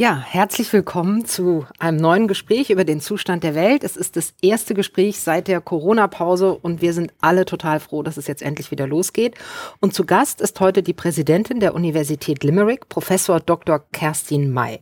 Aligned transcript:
Ja, 0.00 0.18
herzlich 0.18 0.72
willkommen 0.72 1.26
zu 1.26 1.66
einem 1.78 1.98
neuen 1.98 2.26
Gespräch 2.26 2.70
über 2.70 2.84
den 2.84 3.02
Zustand 3.02 3.44
der 3.44 3.54
Welt. 3.54 3.84
Es 3.84 3.98
ist 3.98 4.16
das 4.16 4.32
erste 4.40 4.72
Gespräch 4.72 5.20
seit 5.20 5.46
der 5.46 5.60
Corona-Pause 5.60 6.54
und 6.54 6.80
wir 6.80 6.94
sind 6.94 7.12
alle 7.20 7.44
total 7.44 7.80
froh, 7.80 8.02
dass 8.02 8.16
es 8.16 8.26
jetzt 8.26 8.40
endlich 8.40 8.70
wieder 8.70 8.86
losgeht. 8.86 9.34
Und 9.78 9.92
zu 9.92 10.06
Gast 10.06 10.40
ist 10.40 10.58
heute 10.58 10.82
die 10.82 10.94
Präsidentin 10.94 11.60
der 11.60 11.74
Universität 11.74 12.42
Limerick, 12.42 12.88
Professor 12.88 13.40
Dr. 13.40 13.84
Kerstin 13.92 14.50
May. 14.50 14.80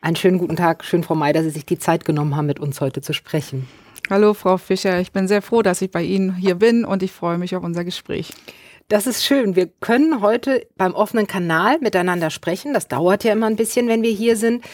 Einen 0.00 0.16
schönen 0.16 0.38
guten 0.38 0.56
Tag, 0.56 0.84
schön 0.86 1.04
Frau 1.04 1.16
May, 1.16 1.34
dass 1.34 1.44
Sie 1.44 1.50
sich 1.50 1.66
die 1.66 1.78
Zeit 1.78 2.06
genommen 2.06 2.34
haben, 2.34 2.46
mit 2.46 2.58
uns 2.58 2.80
heute 2.80 3.02
zu 3.02 3.12
sprechen. 3.12 3.68
Hallo 4.08 4.32
Frau 4.32 4.56
Fischer, 4.56 5.00
ich 5.00 5.12
bin 5.12 5.28
sehr 5.28 5.42
froh, 5.42 5.60
dass 5.60 5.82
ich 5.82 5.90
bei 5.90 6.02
Ihnen 6.02 6.34
hier 6.34 6.54
bin 6.54 6.86
und 6.86 7.02
ich 7.02 7.12
freue 7.12 7.36
mich 7.36 7.56
auf 7.56 7.62
unser 7.62 7.84
Gespräch. 7.84 8.32
Das 8.88 9.08
ist 9.08 9.24
schön. 9.24 9.56
Wir 9.56 9.66
können 9.66 10.20
heute 10.20 10.64
beim 10.76 10.94
offenen 10.94 11.26
Kanal 11.26 11.80
miteinander 11.80 12.30
sprechen. 12.30 12.72
Das 12.72 12.86
dauert 12.86 13.24
ja 13.24 13.32
immer 13.32 13.46
ein 13.46 13.56
bisschen, 13.56 13.88
wenn 13.88 14.02
wir 14.02 14.12
hier 14.12 14.36
sind. 14.36 14.64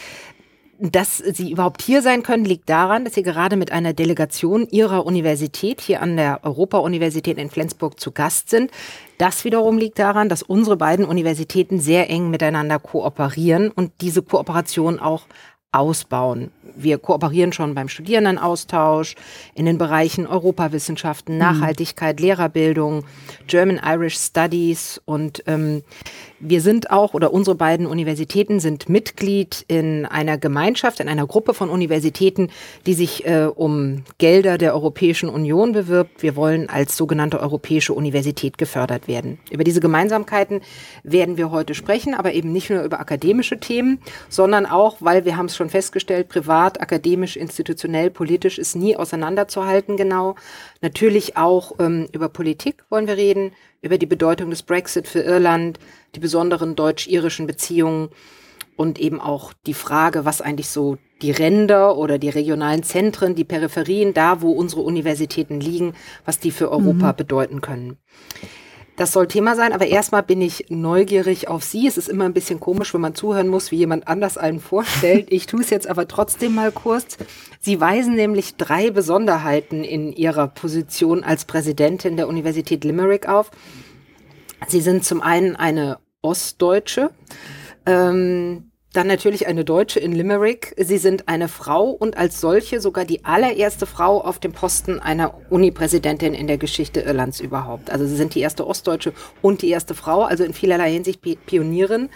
Dass 0.77 1.17
Sie 1.17 1.51
überhaupt 1.51 1.81
hier 1.81 2.03
sein 2.03 2.21
können, 2.21 2.45
liegt 2.45 2.69
daran, 2.69 3.05
dass 3.05 3.15
Sie 3.15 3.23
gerade 3.23 3.55
mit 3.55 3.71
einer 3.71 3.93
Delegation 3.93 4.67
Ihrer 4.69 5.07
Universität 5.07 5.81
hier 5.81 6.01
an 6.01 6.15
der 6.15 6.41
Europa-Universität 6.43 7.39
in 7.39 7.49
Flensburg 7.49 7.99
zu 7.99 8.11
Gast 8.11 8.51
sind. 8.51 8.69
Das 9.17 9.45
wiederum 9.45 9.79
liegt 9.79 9.97
daran, 9.97 10.29
dass 10.29 10.43
unsere 10.43 10.77
beiden 10.77 11.05
Universitäten 11.05 11.79
sehr 11.79 12.09
eng 12.11 12.29
miteinander 12.29 12.77
kooperieren 12.77 13.71
und 13.71 13.93
diese 14.01 14.21
Kooperation 14.21 14.99
auch 14.99 15.25
ausbauen. 15.71 16.51
Wir 16.75 16.97
kooperieren 16.97 17.53
schon 17.53 17.75
beim 17.75 17.89
Studierendenaustausch 17.89 19.15
in 19.55 19.65
den 19.65 19.77
Bereichen 19.77 20.27
Europawissenschaften, 20.27 21.35
mhm. 21.35 21.39
Nachhaltigkeit, 21.41 22.19
Lehrerbildung, 22.19 23.03
German 23.47 23.79
Irish 23.83 24.17
Studies 24.17 25.01
und 25.05 25.43
ähm, 25.47 25.83
wir 26.45 26.59
sind 26.59 26.91
auch, 26.91 27.13
oder 27.13 27.31
unsere 27.31 27.55
beiden 27.55 27.85
Universitäten 27.85 28.59
sind 28.59 28.89
Mitglied 28.89 29.63
in 29.69 30.05
einer 30.05 30.37
Gemeinschaft, 30.37 30.99
in 30.99 31.07
einer 31.07 31.25
Gruppe 31.25 31.53
von 31.53 31.69
Universitäten, 31.69 32.49
die 32.85 32.93
sich 32.93 33.25
äh, 33.25 33.45
um 33.45 34.03
Gelder 34.17 34.57
der 34.57 34.73
Europäischen 34.73 35.29
Union 35.29 35.71
bewirbt. 35.71 36.21
Wir 36.21 36.35
wollen 36.35 36.69
als 36.69 36.97
sogenannte 36.97 37.39
Europäische 37.39 37.93
Universität 37.93 38.57
gefördert 38.57 39.07
werden. 39.07 39.39
Über 39.51 39.63
diese 39.63 39.79
Gemeinsamkeiten 39.79 40.59
werden 41.03 41.37
wir 41.37 41.49
heute 41.49 41.75
sprechen, 41.75 42.13
aber 42.13 42.33
eben 42.33 42.51
nicht 42.51 42.69
nur 42.69 42.83
über 42.83 42.99
akademische 42.99 43.59
Themen, 43.59 43.99
sondern 44.27 44.65
auch, 44.65 44.97
weil 44.99 45.23
wir 45.23 45.37
haben 45.37 45.45
es 45.45 45.55
schon 45.55 45.69
festgestellt, 45.69 46.27
privat, 46.27 46.52
akademisch, 46.53 47.35
institutionell, 47.35 48.09
politisch 48.09 48.57
ist 48.57 48.75
nie 48.75 48.95
auseinanderzuhalten 48.95 49.97
genau. 49.97 50.35
Natürlich 50.81 51.37
auch 51.37 51.73
ähm, 51.79 52.07
über 52.11 52.29
Politik 52.29 52.83
wollen 52.89 53.07
wir 53.07 53.17
reden, 53.17 53.51
über 53.81 53.97
die 53.97 54.05
Bedeutung 54.05 54.49
des 54.49 54.63
Brexit 54.63 55.07
für 55.07 55.21
Irland, 55.21 55.79
die 56.15 56.19
besonderen 56.19 56.75
deutsch-irischen 56.75 57.47
Beziehungen 57.47 58.09
und 58.75 58.99
eben 58.99 59.19
auch 59.19 59.53
die 59.65 59.73
Frage, 59.73 60.25
was 60.25 60.41
eigentlich 60.41 60.69
so 60.69 60.97
die 61.21 61.31
Ränder 61.31 61.97
oder 61.97 62.17
die 62.17 62.29
regionalen 62.29 62.83
Zentren, 62.83 63.35
die 63.35 63.43
Peripherien, 63.43 64.13
da 64.13 64.41
wo 64.41 64.51
unsere 64.51 64.81
Universitäten 64.81 65.59
liegen, 65.59 65.93
was 66.25 66.39
die 66.39 66.51
für 66.51 66.71
Europa 66.71 67.11
mhm. 67.11 67.15
bedeuten 67.15 67.61
können. 67.61 67.97
Das 68.95 69.11
soll 69.11 69.27
Thema 69.27 69.55
sein, 69.55 69.73
aber 69.73 69.87
erstmal 69.87 70.21
bin 70.21 70.39
ich 70.39 70.65
neugierig 70.69 71.47
auf 71.47 71.63
Sie. 71.63 71.87
Es 71.87 71.97
ist 71.97 72.09
immer 72.09 72.25
ein 72.25 72.33
bisschen 72.33 72.59
komisch, 72.59 72.93
wenn 72.93 73.01
man 73.01 73.15
zuhören 73.15 73.47
muss, 73.47 73.71
wie 73.71 73.77
jemand 73.77 74.07
anders 74.07 74.37
einen 74.37 74.59
vorstellt. 74.59 75.27
Ich 75.31 75.47
tue 75.47 75.61
es 75.61 75.71
jetzt 75.71 75.87
aber 75.87 76.07
trotzdem 76.07 76.53
mal 76.53 76.71
kurz. 76.71 77.17
Sie 77.59 77.81
weisen 77.81 78.13
nämlich 78.13 78.55
drei 78.55 78.91
Besonderheiten 78.91 79.83
in 79.83 80.13
Ihrer 80.13 80.47
Position 80.47 81.23
als 81.23 81.45
Präsidentin 81.45 82.17
der 82.17 82.27
Universität 82.27 82.83
Limerick 82.83 83.27
auf. 83.27 83.49
Sie 84.67 84.81
sind 84.81 85.03
zum 85.03 85.21
einen 85.21 85.55
eine 85.55 85.97
Ostdeutsche, 86.21 87.09
ähm, 87.87 88.71
dann 88.93 89.07
natürlich 89.07 89.47
eine 89.47 89.65
Deutsche 89.65 89.99
in 89.99 90.11
Limerick. 90.11 90.73
Sie 90.77 90.99
sind 90.99 91.27
eine 91.27 91.47
Frau 91.47 91.89
und 91.89 92.15
als 92.15 92.39
solche 92.39 92.79
sogar 92.79 93.05
die 93.05 93.25
allererste 93.25 93.87
Frau 93.87 94.21
auf 94.21 94.39
dem 94.39 94.53
Posten 94.53 94.99
einer 94.99 95.33
Uni-Präsidentin 95.49 96.35
in 96.35 96.45
der 96.45 96.59
Geschichte 96.59 97.01
Irlands 97.01 97.39
überhaupt. 97.39 97.89
Also 97.89 98.05
Sie 98.05 98.15
sind 98.15 98.35
die 98.35 98.41
erste 98.41 98.67
Ostdeutsche 98.67 99.13
und 99.41 99.63
die 99.63 99.71
erste 99.71 99.95
Frau, 99.95 100.21
also 100.21 100.43
in 100.43 100.53
vielerlei 100.53 100.91
Hinsicht 100.91 101.21
Pionierin. 101.21 102.09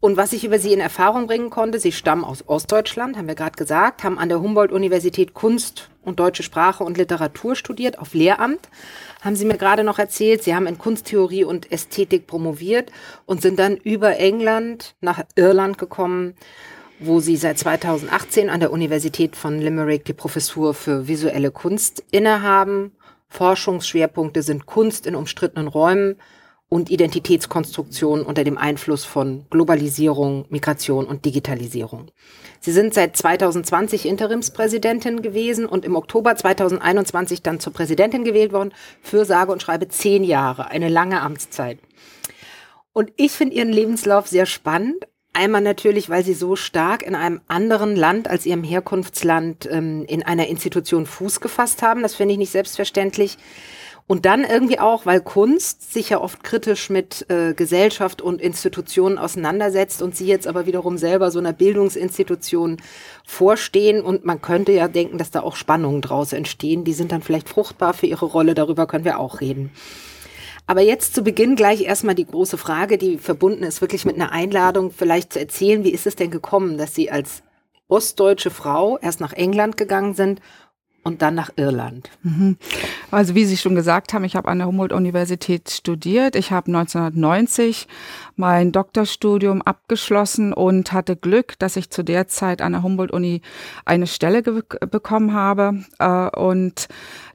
Und 0.00 0.16
was 0.16 0.32
ich 0.32 0.44
über 0.44 0.58
sie 0.58 0.72
in 0.72 0.80
Erfahrung 0.80 1.26
bringen 1.26 1.50
konnte, 1.50 1.78
sie 1.78 1.92
stammen 1.92 2.24
aus 2.24 2.48
Ostdeutschland, 2.48 3.18
haben 3.18 3.28
wir 3.28 3.34
gerade 3.34 3.56
gesagt, 3.56 4.02
haben 4.02 4.18
an 4.18 4.30
der 4.30 4.40
Humboldt-Universität 4.40 5.34
Kunst 5.34 5.90
und 6.02 6.18
deutsche 6.18 6.42
Sprache 6.42 6.82
und 6.84 6.96
Literatur 6.96 7.54
studiert 7.54 7.98
auf 7.98 8.14
Lehramt, 8.14 8.70
haben 9.20 9.36
Sie 9.36 9.44
mir 9.44 9.58
gerade 9.58 9.84
noch 9.84 9.98
erzählt, 9.98 10.42
Sie 10.42 10.54
haben 10.54 10.66
in 10.66 10.78
Kunsttheorie 10.78 11.44
und 11.44 11.70
Ästhetik 11.70 12.26
promoviert 12.26 12.90
und 13.26 13.42
sind 13.42 13.58
dann 13.58 13.76
über 13.76 14.16
England 14.16 14.94
nach 15.02 15.22
Irland 15.34 15.76
gekommen, 15.76 16.34
wo 16.98 17.20
Sie 17.20 17.36
seit 17.36 17.58
2018 17.58 18.48
an 18.48 18.60
der 18.60 18.72
Universität 18.72 19.36
von 19.36 19.60
Limerick 19.60 20.06
die 20.06 20.14
Professur 20.14 20.72
für 20.72 21.08
visuelle 21.08 21.50
Kunst 21.50 22.02
innehaben. 22.10 22.92
Forschungsschwerpunkte 23.28 24.42
sind 24.42 24.64
Kunst 24.64 25.06
in 25.06 25.14
umstrittenen 25.14 25.68
Räumen, 25.68 26.16
und 26.70 26.88
Identitätskonstruktion 26.88 28.22
unter 28.22 28.44
dem 28.44 28.56
Einfluss 28.56 29.04
von 29.04 29.44
Globalisierung, 29.50 30.46
Migration 30.50 31.04
und 31.04 31.24
Digitalisierung. 31.24 32.12
Sie 32.60 32.70
sind 32.70 32.94
seit 32.94 33.16
2020 33.16 34.06
Interimspräsidentin 34.06 35.20
gewesen 35.20 35.66
und 35.66 35.84
im 35.84 35.96
Oktober 35.96 36.36
2021 36.36 37.42
dann 37.42 37.58
zur 37.58 37.72
Präsidentin 37.72 38.22
gewählt 38.22 38.52
worden 38.52 38.72
für 39.02 39.24
sage 39.24 39.50
und 39.50 39.60
schreibe 39.60 39.88
zehn 39.88 40.22
Jahre, 40.22 40.70
eine 40.70 40.88
lange 40.88 41.20
Amtszeit. 41.22 41.80
Und 42.92 43.12
ich 43.16 43.32
finde 43.32 43.56
Ihren 43.56 43.72
Lebenslauf 43.72 44.28
sehr 44.28 44.46
spannend. 44.46 45.08
Einmal 45.32 45.62
natürlich, 45.62 46.08
weil 46.08 46.24
Sie 46.24 46.34
so 46.34 46.54
stark 46.54 47.02
in 47.02 47.16
einem 47.16 47.40
anderen 47.48 47.96
Land 47.96 48.28
als 48.28 48.46
Ihrem 48.46 48.62
Herkunftsland 48.62 49.68
ähm, 49.70 50.04
in 50.06 50.22
einer 50.22 50.46
Institution 50.46 51.06
Fuß 51.06 51.40
gefasst 51.40 51.82
haben. 51.82 52.02
Das 52.02 52.14
finde 52.14 52.32
ich 52.32 52.38
nicht 52.38 52.52
selbstverständlich. 52.52 53.38
Und 54.10 54.26
dann 54.26 54.42
irgendwie 54.42 54.80
auch, 54.80 55.06
weil 55.06 55.20
Kunst 55.20 55.92
sich 55.92 56.10
ja 56.10 56.20
oft 56.20 56.42
kritisch 56.42 56.90
mit 56.90 57.30
äh, 57.30 57.54
Gesellschaft 57.54 58.20
und 58.20 58.40
Institutionen 58.40 59.18
auseinandersetzt 59.18 60.02
und 60.02 60.16
sie 60.16 60.26
jetzt 60.26 60.48
aber 60.48 60.66
wiederum 60.66 60.98
selber 60.98 61.30
so 61.30 61.38
einer 61.38 61.52
Bildungsinstitution 61.52 62.78
vorstehen. 63.24 64.02
Und 64.02 64.24
man 64.24 64.42
könnte 64.42 64.72
ja 64.72 64.88
denken, 64.88 65.16
dass 65.16 65.30
da 65.30 65.42
auch 65.42 65.54
Spannungen 65.54 66.00
draus 66.00 66.32
entstehen. 66.32 66.82
Die 66.82 66.92
sind 66.92 67.12
dann 67.12 67.22
vielleicht 67.22 67.48
fruchtbar 67.48 67.94
für 67.94 68.06
ihre 68.06 68.26
Rolle. 68.26 68.54
Darüber 68.54 68.88
können 68.88 69.04
wir 69.04 69.20
auch 69.20 69.40
reden. 69.40 69.70
Aber 70.66 70.80
jetzt 70.80 71.14
zu 71.14 71.22
Beginn 71.22 71.54
gleich 71.54 71.82
erstmal 71.82 72.16
die 72.16 72.26
große 72.26 72.58
Frage, 72.58 72.98
die 72.98 73.16
verbunden 73.16 73.62
ist 73.62 73.80
wirklich 73.80 74.04
mit 74.06 74.16
einer 74.16 74.32
Einladung, 74.32 74.90
vielleicht 74.90 75.34
zu 75.34 75.38
erzählen, 75.38 75.84
wie 75.84 75.90
ist 75.90 76.08
es 76.08 76.16
denn 76.16 76.32
gekommen, 76.32 76.78
dass 76.78 76.96
Sie 76.96 77.12
als 77.12 77.44
ostdeutsche 77.86 78.50
Frau 78.50 78.98
erst 78.98 79.20
nach 79.20 79.34
England 79.34 79.76
gegangen 79.76 80.14
sind 80.14 80.40
und 81.02 81.22
dann 81.22 81.34
nach 81.34 81.50
Irland. 81.56 82.10
Mhm. 82.22 82.56
Also 83.10 83.34
wie 83.34 83.44
Sie 83.44 83.56
schon 83.56 83.74
gesagt 83.74 84.12
haben, 84.12 84.24
ich 84.24 84.36
habe 84.36 84.48
an 84.48 84.58
der 84.58 84.66
Humboldt-Universität 84.66 85.70
studiert. 85.70 86.36
Ich 86.36 86.50
habe 86.52 86.68
1990 86.68 87.88
mein 88.36 88.72
Doktorstudium 88.72 89.62
abgeschlossen 89.62 90.52
und 90.52 90.92
hatte 90.92 91.16
Glück, 91.16 91.58
dass 91.58 91.76
ich 91.76 91.90
zu 91.90 92.02
der 92.02 92.28
Zeit 92.28 92.60
an 92.62 92.72
der 92.72 92.82
Humboldt-Uni 92.82 93.40
eine 93.84 94.06
Stelle 94.06 94.42
bekommen 94.42 95.32
habe. 95.32 95.84
Äh, 95.98 96.28
und 96.38 96.88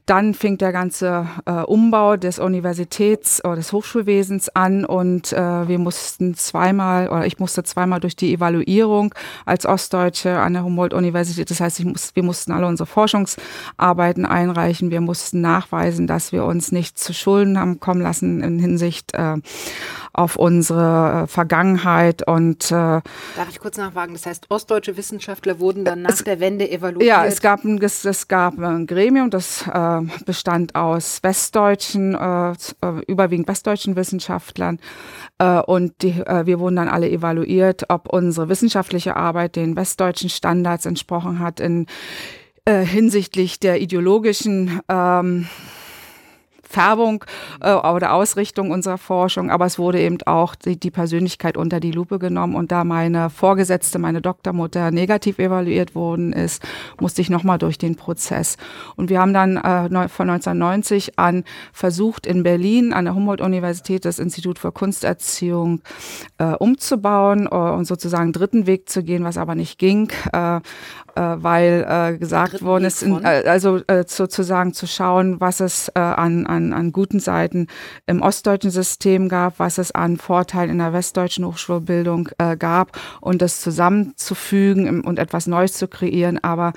dann 0.06 0.34
fing 0.34 0.56
der 0.56 0.72
ganze 0.72 1.26
äh, 1.46 1.50
Umbau 1.62 2.16
des 2.16 2.38
Universitäts 2.38 3.44
oder 3.44 3.56
des 3.56 3.72
Hochschulwesens 3.72 4.48
an 4.50 4.84
und 4.84 5.32
äh, 5.32 5.68
wir 5.68 5.78
mussten 5.80 6.34
zweimal 6.34 7.08
oder 7.08 7.26
ich 7.26 7.40
musste 7.40 7.64
zweimal 7.64 7.98
durch 7.98 8.14
die 8.14 8.32
Evaluierung 8.32 9.12
als 9.44 9.66
Ostdeutsche 9.66 10.38
an 10.38 10.52
der 10.52 10.62
Humboldt-Universität. 10.62 11.50
Das 11.50 11.60
heißt, 11.60 11.80
ich 11.80 11.86
muss, 11.86 12.14
wir 12.14 12.22
mussten 12.22 12.52
alle 12.52 12.68
unsere 12.68 12.86
Forschungsarbeiten 12.86 14.26
einreichen. 14.26 14.92
Wir 14.92 15.00
mussten 15.00 15.40
nachweisen, 15.40 16.06
dass 16.06 16.30
wir 16.30 16.44
uns 16.44 16.70
nicht 16.70 16.98
zu 16.98 17.12
Schulden 17.12 17.58
haben 17.58 17.80
kommen 17.80 18.00
lassen 18.00 18.42
in 18.42 18.60
Hinsicht 18.60 19.12
äh, 19.14 19.36
auf 20.12 20.36
unsere 20.36 21.24
äh, 21.24 21.26
Vergangenheit 21.26 22.26
und 22.26 22.66
äh, 22.70 22.74
Darf 22.74 23.48
ich 23.50 23.60
kurz 23.60 23.76
nachfragen? 23.76 24.14
Das 24.14 24.24
heißt, 24.24 24.46
ostdeutsche 24.50 24.96
Wissenschaftler 24.96 25.58
wurden 25.58 25.84
dann 25.84 26.02
nach 26.02 26.10
es, 26.10 26.24
der 26.24 26.40
Wende 26.40 26.70
evaluiert? 26.70 27.08
Ja, 27.08 27.26
es 27.26 27.40
gab 27.40 27.64
ein, 27.64 27.78
es, 27.82 28.04
es 28.04 28.26
gab 28.26 28.58
ein 28.58 28.86
Gremium, 28.86 29.30
das 29.30 29.66
äh, 29.66 29.95
bestand 30.24 30.74
aus 30.74 31.22
westdeutschen, 31.22 32.14
äh, 32.14 32.50
äh, 32.50 33.02
überwiegend 33.06 33.48
westdeutschen 33.48 33.96
Wissenschaftlern. 33.96 34.78
Äh, 35.38 35.60
und 35.60 36.02
die, 36.02 36.20
äh, 36.20 36.46
wir 36.46 36.60
wurden 36.60 36.76
dann 36.76 36.88
alle 36.88 37.10
evaluiert, 37.10 37.84
ob 37.88 38.12
unsere 38.12 38.48
wissenschaftliche 38.48 39.16
Arbeit 39.16 39.56
den 39.56 39.76
westdeutschen 39.76 40.30
Standards 40.30 40.86
entsprochen 40.86 41.38
hat 41.40 41.60
in 41.60 41.86
äh, 42.64 42.84
hinsichtlich 42.84 43.60
der 43.60 43.80
ideologischen 43.80 44.80
ähm, 44.88 45.46
Färbung 46.68 47.24
äh, 47.60 47.72
oder 47.72 48.12
Ausrichtung 48.12 48.70
unserer 48.70 48.98
Forschung, 48.98 49.50
aber 49.50 49.66
es 49.66 49.78
wurde 49.78 50.00
eben 50.00 50.18
auch 50.26 50.54
die, 50.54 50.78
die 50.78 50.90
Persönlichkeit 50.90 51.56
unter 51.56 51.80
die 51.80 51.92
Lupe 51.92 52.18
genommen 52.18 52.54
und 52.54 52.72
da 52.72 52.84
meine 52.84 53.30
Vorgesetzte, 53.30 53.98
meine 53.98 54.20
Doktormutter 54.20 54.90
negativ 54.90 55.38
evaluiert 55.38 55.94
worden 55.94 56.32
ist, 56.32 56.62
musste 57.00 57.22
ich 57.22 57.30
nochmal 57.30 57.58
durch 57.58 57.78
den 57.78 57.96
Prozess. 57.96 58.56
Und 58.96 59.10
wir 59.10 59.20
haben 59.20 59.32
dann 59.32 59.56
äh, 59.56 60.08
von 60.08 60.30
1990 60.30 61.18
an 61.18 61.44
versucht, 61.72 62.26
in 62.26 62.42
Berlin 62.42 62.92
an 62.92 63.04
der 63.04 63.14
Humboldt-Universität 63.14 64.04
das 64.04 64.18
Institut 64.18 64.58
für 64.58 64.72
Kunsterziehung 64.72 65.80
äh, 66.38 66.52
umzubauen 66.52 67.46
äh, 67.46 67.54
und 67.54 67.86
sozusagen 67.86 68.32
dritten 68.32 68.66
Weg 68.66 68.88
zu 68.88 69.02
gehen, 69.02 69.24
was 69.24 69.38
aber 69.38 69.54
nicht 69.54 69.78
ging, 69.78 70.10
äh, 70.32 70.60
weil 71.20 71.86
äh, 71.88 72.18
gesagt 72.18 72.62
worden 72.62 72.84
ist, 72.84 73.02
in, 73.02 73.24
äh, 73.24 73.44
also 73.46 73.80
äh, 73.86 74.04
sozusagen 74.06 74.72
zu 74.72 74.86
schauen, 74.86 75.40
was 75.40 75.60
es 75.60 75.88
äh, 75.94 76.00
an, 76.00 76.46
an, 76.46 76.72
an 76.72 76.92
guten 76.92 77.20
Seiten 77.20 77.66
im 78.06 78.22
ostdeutschen 78.22 78.70
System 78.70 79.28
gab, 79.28 79.58
was 79.58 79.78
es 79.78 79.92
an 79.92 80.16
Vorteilen 80.16 80.70
in 80.70 80.78
der 80.78 80.92
westdeutschen 80.92 81.44
Hochschulbildung 81.44 82.28
äh, 82.38 82.56
gab 82.56 82.98
und 83.20 83.42
das 83.42 83.60
zusammenzufügen 83.60 85.00
und 85.00 85.18
etwas 85.18 85.46
Neues 85.46 85.72
zu 85.72 85.88
kreieren. 85.88 86.42
Aber 86.42 86.72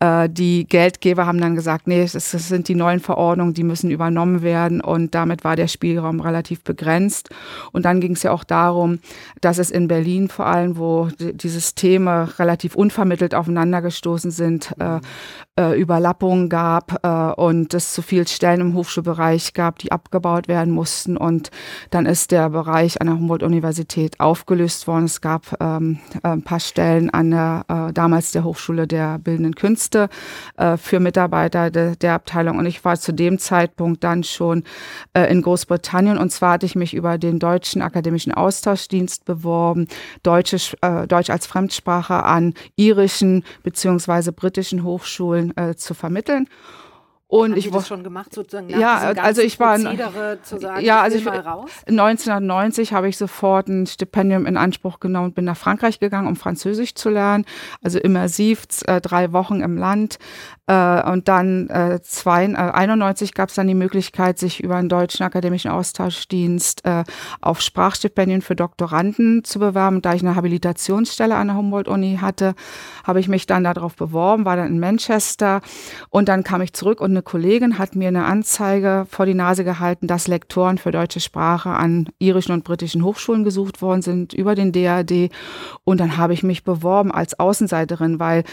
äh, 0.00 0.28
die 0.28 0.66
Geldgeber 0.66 1.26
haben 1.26 1.40
dann 1.40 1.54
gesagt, 1.54 1.86
nee, 1.86 2.02
das, 2.02 2.12
das 2.12 2.48
sind 2.48 2.68
die 2.68 2.74
neuen 2.74 3.00
Verordnungen, 3.00 3.54
die 3.54 3.64
müssen 3.64 3.90
übernommen 3.90 4.42
werden 4.42 4.80
und 4.80 5.14
damit 5.14 5.44
war 5.44 5.56
der 5.56 5.68
Spielraum 5.68 6.20
relativ 6.20 6.64
begrenzt. 6.64 7.30
Und 7.72 7.84
dann 7.84 8.00
ging 8.00 8.12
es 8.12 8.22
ja 8.22 8.32
auch 8.32 8.44
darum, 8.44 9.00
dass 9.40 9.58
es 9.58 9.70
in 9.70 9.88
Berlin 9.88 10.28
vor 10.28 10.46
allem, 10.46 10.76
wo 10.76 11.08
die, 11.18 11.36
die 11.36 11.48
Systeme 11.48 12.38
relativ 12.38 12.74
unvermittelt 12.74 13.34
aufeinandergestoßen 13.82 14.30
sind, 14.30 14.74
äh, 14.78 15.00
äh, 15.58 15.78
Überlappungen 15.78 16.48
gab 16.48 17.04
äh, 17.04 17.40
und 17.40 17.74
es 17.74 17.92
zu 17.92 18.00
viel 18.00 18.26
Stellen 18.26 18.60
im 18.60 18.74
Hochschulbereich 18.74 19.52
gab, 19.52 19.78
die 19.78 19.92
abgebaut 19.92 20.48
werden 20.48 20.72
mussten. 20.72 21.16
Und 21.16 21.50
dann 21.90 22.06
ist 22.06 22.30
der 22.30 22.50
Bereich 22.50 23.00
an 23.00 23.08
der 23.08 23.16
Humboldt-Universität 23.16 24.18
aufgelöst 24.18 24.86
worden. 24.86 25.04
Es 25.04 25.20
gab 25.20 25.54
ähm, 25.60 25.98
ein 26.22 26.42
paar 26.42 26.60
Stellen 26.60 27.10
an 27.10 27.30
der 27.30 27.64
äh, 27.68 27.92
damals 27.92 28.32
der 28.32 28.44
Hochschule 28.44 28.86
der 28.86 29.18
Bildenden 29.18 29.54
Künste 29.54 30.08
äh, 30.56 30.78
für 30.78 31.00
Mitarbeiter 31.00 31.70
de, 31.70 31.96
der 31.96 32.14
Abteilung. 32.14 32.58
Und 32.58 32.66
ich 32.66 32.82
war 32.84 32.96
zu 32.96 33.12
dem 33.12 33.38
Zeitpunkt 33.38 34.02
dann 34.04 34.24
schon 34.24 34.64
äh, 35.12 35.30
in 35.30 35.42
Großbritannien. 35.42 36.16
Und 36.16 36.30
zwar 36.30 36.52
hatte 36.52 36.66
ich 36.66 36.76
mich 36.76 36.94
über 36.94 37.18
den 37.18 37.38
Deutschen 37.38 37.82
Akademischen 37.82 38.32
Austauschdienst 38.32 39.24
beworben, 39.24 39.88
Deutsche, 40.22 40.56
Deutsch 41.08 41.30
als 41.30 41.46
Fremdsprache 41.46 42.22
an 42.22 42.54
irischen 42.76 43.44
beziehungsweise 43.72 44.32
britischen 44.32 44.84
Hochschulen 44.84 45.52
Schulen 45.52 45.56
äh, 45.56 45.74
zu 45.74 45.94
vermitteln. 45.94 46.46
Und 47.32 47.52
Haben 47.52 47.58
ich 47.58 47.70
das 47.70 47.88
schon 47.88 48.04
gemacht 48.04 48.34
sozusagen 48.34 48.68
ja, 48.68 49.14
also 49.22 49.40
ich 49.40 49.58
war 49.58 49.78
sagen, 49.78 49.96
ja, 50.84 51.00
also 51.00 51.16
ich, 51.16 51.26
1990 51.26 52.92
habe 52.92 53.08
ich 53.08 53.16
sofort 53.16 53.68
ein 53.68 53.86
Stipendium 53.86 54.44
in 54.44 54.58
Anspruch 54.58 55.00
genommen 55.00 55.28
und 55.28 55.34
bin 55.34 55.46
nach 55.46 55.56
Frankreich 55.56 55.98
gegangen, 55.98 56.28
um 56.28 56.36
Französisch 56.36 56.94
zu 56.94 57.08
lernen, 57.08 57.46
also 57.82 57.98
immersiv 57.98 58.66
äh, 58.86 59.00
drei 59.00 59.32
Wochen 59.32 59.62
im 59.62 59.78
Land. 59.78 60.18
Äh, 60.66 61.10
und 61.10 61.26
dann 61.28 61.70
äh, 61.70 62.00
zwei, 62.02 62.44
äh, 62.44 62.54
91 62.54 63.32
gab 63.32 63.48
es 63.48 63.54
dann 63.54 63.66
die 63.66 63.74
Möglichkeit, 63.74 64.38
sich 64.38 64.62
über 64.62 64.76
einen 64.76 64.90
deutschen 64.90 65.24
akademischen 65.24 65.70
Austauschdienst 65.70 66.84
äh, 66.84 67.04
auf 67.40 67.62
Sprachstipendien 67.62 68.42
für 68.42 68.56
Doktoranden 68.56 69.42
zu 69.42 69.58
bewerben. 69.58 70.02
Da 70.02 70.12
ich 70.12 70.20
eine 70.20 70.36
Habilitationsstelle 70.36 71.34
an 71.34 71.48
der 71.48 71.56
Humboldt-Uni 71.56 72.18
hatte, 72.20 72.54
habe 73.04 73.20
ich 73.20 73.28
mich 73.28 73.46
dann 73.46 73.64
darauf 73.64 73.96
beworben, 73.96 74.44
war 74.44 74.56
dann 74.56 74.68
in 74.68 74.80
Manchester. 74.80 75.62
Und 76.10 76.28
dann 76.28 76.44
kam 76.44 76.60
ich 76.60 76.74
zurück 76.74 77.00
und 77.00 77.10
eine 77.10 77.21
Kollegin 77.22 77.78
hat 77.78 77.96
mir 77.96 78.08
eine 78.08 78.24
Anzeige 78.24 79.06
vor 79.08 79.26
die 79.26 79.34
Nase 79.34 79.64
gehalten, 79.64 80.06
dass 80.06 80.28
Lektoren 80.28 80.78
für 80.78 80.90
deutsche 80.90 81.20
Sprache 81.20 81.70
an 81.70 82.08
irischen 82.18 82.52
und 82.52 82.64
britischen 82.64 83.04
Hochschulen 83.04 83.44
gesucht 83.44 83.82
worden 83.82 84.02
sind 84.02 84.32
über 84.32 84.54
den 84.54 84.72
DAD 84.72 85.30
und 85.84 86.00
dann 86.00 86.16
habe 86.16 86.34
ich 86.34 86.42
mich 86.42 86.64
beworben 86.64 87.12
als 87.12 87.38
Außenseiterin, 87.38 88.18
weil 88.18 88.44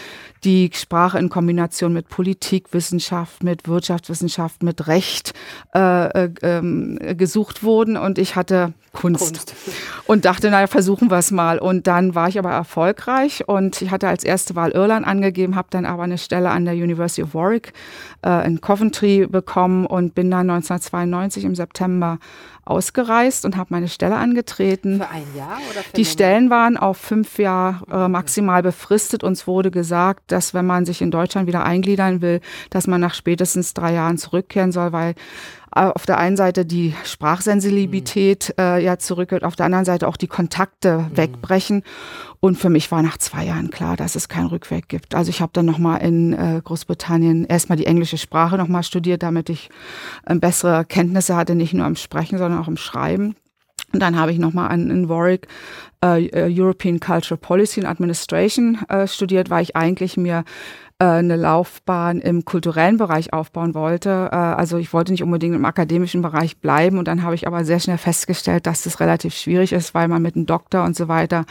die 0.44 0.70
Sprache 0.72 1.18
in 1.18 1.28
Kombination 1.28 1.92
mit 1.92 2.08
Politikwissenschaft, 2.08 3.42
mit 3.42 3.68
Wirtschaftswissenschaft, 3.68 4.62
mit 4.62 4.86
Recht 4.86 5.32
äh, 5.74 6.24
äh, 6.24 6.30
ähm, 6.42 6.98
gesucht 7.16 7.62
wurden 7.62 7.96
und 7.96 8.18
ich 8.18 8.36
hatte 8.36 8.72
Kunst. 8.92 9.24
Kunst. 9.24 9.54
Und 10.06 10.24
dachte, 10.24 10.50
naja, 10.50 10.66
versuchen 10.66 11.10
wir 11.10 11.18
es 11.18 11.30
mal. 11.30 11.58
Und 11.58 11.86
dann 11.86 12.16
war 12.16 12.28
ich 12.28 12.38
aber 12.38 12.50
erfolgreich 12.50 13.46
und 13.46 13.80
ich 13.82 13.90
hatte 13.90 14.08
als 14.08 14.24
erste 14.24 14.56
Wahl 14.56 14.72
Irland 14.72 15.06
angegeben, 15.06 15.54
habe 15.54 15.68
dann 15.70 15.86
aber 15.86 16.02
eine 16.02 16.18
Stelle 16.18 16.50
an 16.50 16.64
der 16.64 16.74
University 16.74 17.22
of 17.22 17.34
Warwick 17.34 17.72
äh, 18.26 18.46
in 18.46 18.59
Coventry 18.60 19.26
bekommen 19.26 19.86
und 19.86 20.14
bin 20.14 20.30
dann 20.30 20.50
1992 20.50 21.44
im 21.44 21.54
September 21.54 22.18
ausgereist 22.64 23.44
und 23.44 23.56
habe 23.56 23.68
meine 23.70 23.88
Stelle 23.88 24.16
angetreten. 24.16 24.98
Für 24.98 25.08
ein 25.08 25.26
Jahr 25.36 25.58
oder 25.70 25.82
für 25.82 25.92
Die 25.96 26.04
Stellen 26.04 26.50
waren 26.50 26.76
auf 26.76 26.98
fünf 26.98 27.38
Jahre 27.38 27.84
äh, 27.90 28.08
maximal 28.08 28.62
befristet. 28.62 29.24
Uns 29.24 29.46
wurde 29.46 29.70
gesagt, 29.70 30.30
dass 30.30 30.54
wenn 30.54 30.66
man 30.66 30.84
sich 30.86 31.02
in 31.02 31.10
Deutschland 31.10 31.48
wieder 31.48 31.64
eingliedern 31.64 32.20
will, 32.20 32.40
dass 32.70 32.86
man 32.86 33.00
nach 33.00 33.14
spätestens 33.14 33.74
drei 33.74 33.94
Jahren 33.94 34.18
zurückkehren 34.18 34.72
soll, 34.72 34.92
weil 34.92 35.14
auf 35.70 36.06
der 36.06 36.18
einen 36.18 36.36
Seite 36.36 36.66
die 36.66 36.94
Sprachsensibilität 37.04 38.54
mhm. 38.56 38.64
äh, 38.64 38.78
ja 38.82 38.98
zurückgeht, 38.98 39.44
auf 39.44 39.56
der 39.56 39.66
anderen 39.66 39.84
Seite 39.84 40.08
auch 40.08 40.16
die 40.16 40.26
Kontakte 40.26 40.98
mhm. 40.98 41.16
wegbrechen. 41.16 41.82
Und 42.40 42.56
für 42.56 42.70
mich 42.70 42.90
war 42.90 43.02
nach 43.02 43.18
zwei 43.18 43.44
Jahren 43.44 43.70
klar, 43.70 43.96
dass 43.96 44.16
es 44.16 44.28
keinen 44.28 44.46
Rückweg 44.46 44.88
gibt. 44.88 45.14
Also 45.14 45.30
ich 45.30 45.40
habe 45.40 45.52
dann 45.52 45.66
nochmal 45.66 46.02
in 46.02 46.32
äh, 46.32 46.60
Großbritannien 46.64 47.44
erstmal 47.44 47.76
die 47.76 47.86
englische 47.86 48.18
Sprache 48.18 48.56
nochmal 48.56 48.82
studiert, 48.82 49.22
damit 49.22 49.50
ich 49.50 49.68
äh, 50.26 50.34
bessere 50.34 50.84
Kenntnisse 50.84 51.36
hatte, 51.36 51.54
nicht 51.54 51.74
nur 51.74 51.86
im 51.86 51.96
Sprechen, 51.96 52.38
sondern 52.38 52.60
auch 52.60 52.68
im 52.68 52.76
Schreiben. 52.76 53.36
Und 53.92 54.00
dann 54.00 54.16
habe 54.16 54.32
ich 54.32 54.38
nochmal 54.38 54.72
in 54.72 55.08
Warwick 55.08 55.48
äh, 56.02 56.28
European 56.32 57.00
Cultural 57.00 57.38
Policy 57.38 57.80
and 57.80 57.88
Administration 57.88 58.78
äh, 58.88 59.06
studiert, 59.06 59.50
weil 59.50 59.62
ich 59.62 59.76
eigentlich 59.76 60.16
mir 60.16 60.38
äh, 60.38 60.42
eine 61.04 61.36
Laufbahn 61.36 62.20
im 62.20 62.44
kulturellen 62.44 62.98
Bereich 62.98 63.32
aufbauen 63.32 63.74
wollte. 63.74 64.28
Äh, 64.30 64.36
also 64.36 64.76
ich 64.76 64.92
wollte 64.92 65.12
nicht 65.12 65.22
unbedingt 65.22 65.54
im 65.54 65.64
akademischen 65.64 66.22
Bereich 66.22 66.58
bleiben 66.58 66.98
und 66.98 67.08
dann 67.08 67.22
habe 67.22 67.34
ich 67.34 67.46
aber 67.46 67.64
sehr 67.64 67.80
schnell 67.80 67.98
festgestellt, 67.98 68.66
dass 68.66 68.82
das 68.82 69.00
relativ 69.00 69.34
schwierig 69.34 69.72
ist, 69.72 69.94
weil 69.94 70.08
man 70.08 70.22
mit 70.22 70.36
einem 70.36 70.46
Doktor 70.46 70.84
und 70.84 70.96
so 70.96 71.08
weiter 71.08 71.46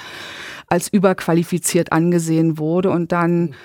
als 0.67 0.87
überqualifiziert 0.87 1.91
angesehen 1.91 2.57
wurde 2.57 2.91
und 2.91 3.11
dann 3.11 3.55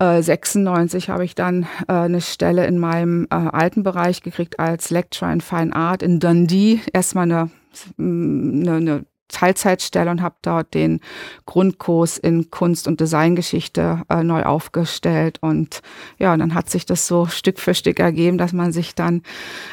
96 0.00 1.08
äh, 1.08 1.12
habe 1.12 1.24
ich 1.24 1.34
dann 1.36 1.64
äh, 1.86 1.92
eine 1.92 2.20
Stelle 2.20 2.66
in 2.66 2.78
meinem 2.78 3.26
äh, 3.30 3.34
alten 3.34 3.84
Bereich 3.84 4.22
gekriegt 4.22 4.58
als 4.58 4.90
Lecturer 4.90 5.32
in 5.32 5.40
Fine 5.40 5.76
Art 5.76 6.02
in 6.02 6.18
Dundee. 6.18 6.80
Erstmal 6.92 7.24
eine, 7.24 7.50
eine, 7.98 8.76
eine 8.76 9.04
Teilzeitstelle 9.32 10.10
und 10.10 10.22
habe 10.22 10.36
dort 10.42 10.74
den 10.74 11.00
Grundkurs 11.46 12.18
in 12.18 12.50
Kunst- 12.50 12.86
und 12.86 13.00
Designgeschichte 13.00 14.02
äh, 14.08 14.22
neu 14.22 14.44
aufgestellt. 14.44 15.38
Und 15.40 15.82
ja, 16.18 16.36
dann 16.36 16.54
hat 16.54 16.70
sich 16.70 16.86
das 16.86 17.06
so 17.06 17.26
Stück 17.26 17.58
für 17.58 17.74
Stück 17.74 17.98
ergeben, 17.98 18.38
dass 18.38 18.52
man 18.52 18.72
sich 18.72 18.94
dann 18.94 19.22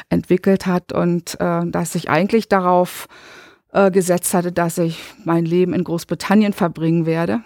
entwickelt 0.08 0.66
hat 0.66 0.92
und 0.92 1.38
äh, 1.40 1.66
dass 1.66 1.94
ich 1.94 2.10
eigentlich 2.10 2.48
darauf 2.48 3.06
äh, 3.72 3.90
gesetzt 3.90 4.34
hatte, 4.34 4.50
dass 4.50 4.78
ich 4.78 5.00
mein 5.24 5.44
Leben 5.44 5.74
in 5.74 5.84
Großbritannien 5.84 6.52
verbringen 6.52 7.06
werde. 7.06 7.40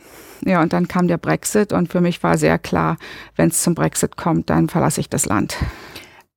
Ja, 0.45 0.63
und 0.63 0.73
dann 0.73 0.89
kam 0.89 1.09
der 1.09 1.19
Brexit 1.19 1.73
und 1.73 1.91
für 1.91 2.01
mich 2.01 2.23
war 2.23 2.39
sehr 2.39 2.59
klar, 2.59 2.97
wenn 3.37 3.49
es 3.49 3.63
zum 3.63 3.75
Brexit 3.75 4.17
kommt, 4.17 4.51
dann 4.51 4.69
verlasse 4.69 5.01
ich 5.01 5.09
das 5.09 5.27
Land. 5.27 5.57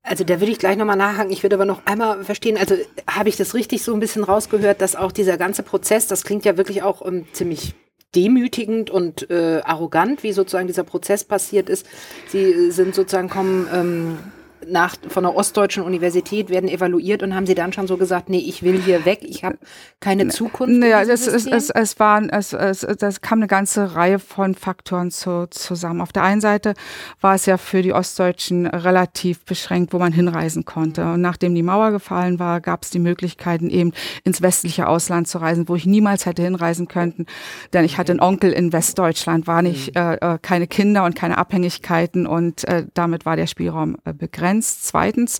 Also 0.07 0.23
da 0.23 0.39
würde 0.39 0.51
ich 0.51 0.59
gleich 0.59 0.77
nochmal 0.77 0.95
nachhaken. 0.95 1.31
Ich 1.31 1.43
würde 1.43 1.55
aber 1.55 1.65
noch 1.65 1.85
einmal 1.85 2.23
verstehen, 2.23 2.57
also 2.57 2.75
habe 3.09 3.27
ich 3.29 3.35
das 3.35 3.53
richtig 3.53 3.83
so 3.83 3.93
ein 3.93 3.99
bisschen 3.99 4.23
rausgehört, 4.23 4.81
dass 4.81 4.95
auch 4.95 5.11
dieser 5.11 5.37
ganze 5.37 5.63
Prozess, 5.63 6.07
das 6.07 6.23
klingt 6.23 6.45
ja 6.45 6.57
wirklich 6.57 6.81
auch 6.81 7.01
um, 7.01 7.13
ähm, 7.13 7.25
ziemlich 7.33 7.75
demütigend 8.15 8.89
und 8.89 9.29
äh, 9.29 9.61
arrogant, 9.65 10.23
wie 10.23 10.31
sozusagen 10.31 10.67
dieser 10.67 10.85
Prozess 10.85 11.25
passiert 11.25 11.69
ist. 11.69 11.85
Sie 12.29 12.71
sind 12.71 12.95
sozusagen 12.95 13.29
kommen 13.29 13.67
ähm, 13.73 14.17
nach, 14.69 14.95
von 15.07 15.23
der 15.23 15.35
Ostdeutschen 15.35 15.83
Universität 15.83 16.49
werden 16.49 16.69
evaluiert 16.69 17.23
und 17.23 17.35
haben 17.35 17.45
sie 17.45 17.55
dann 17.55 17.73
schon 17.73 17.87
so 17.87 17.97
gesagt, 17.97 18.29
nee, 18.29 18.39
ich 18.39 18.63
will 18.63 18.81
hier 18.81 19.05
weg, 19.05 19.19
ich 19.21 19.43
habe 19.43 19.57
keine 19.99 20.27
Zukunft. 20.27 20.75
Naja, 20.75 21.01
es, 21.01 21.27
es, 21.27 21.45
es, 21.45 21.69
es 21.69 21.99
waren, 21.99 22.29
es, 22.29 22.53
es, 22.53 22.81
das 22.99 23.21
kam 23.21 23.39
eine 23.39 23.47
ganze 23.47 23.95
Reihe 23.95 24.19
von 24.19 24.55
Faktoren 24.55 25.11
zu, 25.11 25.47
zusammen. 25.49 26.01
Auf 26.01 26.11
der 26.11 26.23
einen 26.23 26.41
Seite 26.41 26.73
war 27.21 27.35
es 27.35 27.45
ja 27.45 27.57
für 27.57 27.81
die 27.81 27.93
Ostdeutschen 27.93 28.67
relativ 28.67 29.45
beschränkt, 29.45 29.93
wo 29.93 29.99
man 29.99 30.13
hinreisen 30.13 30.65
konnte. 30.65 31.13
Und 31.13 31.21
nachdem 31.21 31.55
die 31.55 31.63
Mauer 31.63 31.91
gefallen 31.91 32.39
war, 32.39 32.61
gab 32.61 32.83
es 32.83 32.89
die 32.89 32.99
Möglichkeiten, 32.99 33.69
eben 33.69 33.93
ins 34.23 34.41
westliche 34.41 34.87
Ausland 34.87 35.27
zu 35.27 35.37
reisen, 35.37 35.67
wo 35.67 35.75
ich 35.75 35.85
niemals 35.85 36.25
hätte 36.25 36.43
hinreisen 36.43 36.87
können. 36.87 37.25
Denn 37.73 37.85
ich 37.85 37.97
hatte 37.97 38.11
einen 38.11 38.21
Onkel 38.21 38.51
in 38.51 38.73
Westdeutschland, 38.73 39.47
war 39.47 39.61
nicht 39.61 39.95
mhm. 39.95 40.01
äh, 40.01 40.15
äh, 40.15 40.37
keine 40.41 40.67
Kinder 40.67 41.05
und 41.05 41.15
keine 41.15 41.37
Abhängigkeiten 41.37 42.27
und 42.27 42.63
äh, 42.65 42.85
damit 42.93 43.25
war 43.25 43.35
der 43.35 43.47
Spielraum 43.47 43.97
äh, 44.05 44.13
begrenzt. 44.13 44.56
Eins. 44.57 44.81
Zweitens 44.81 45.39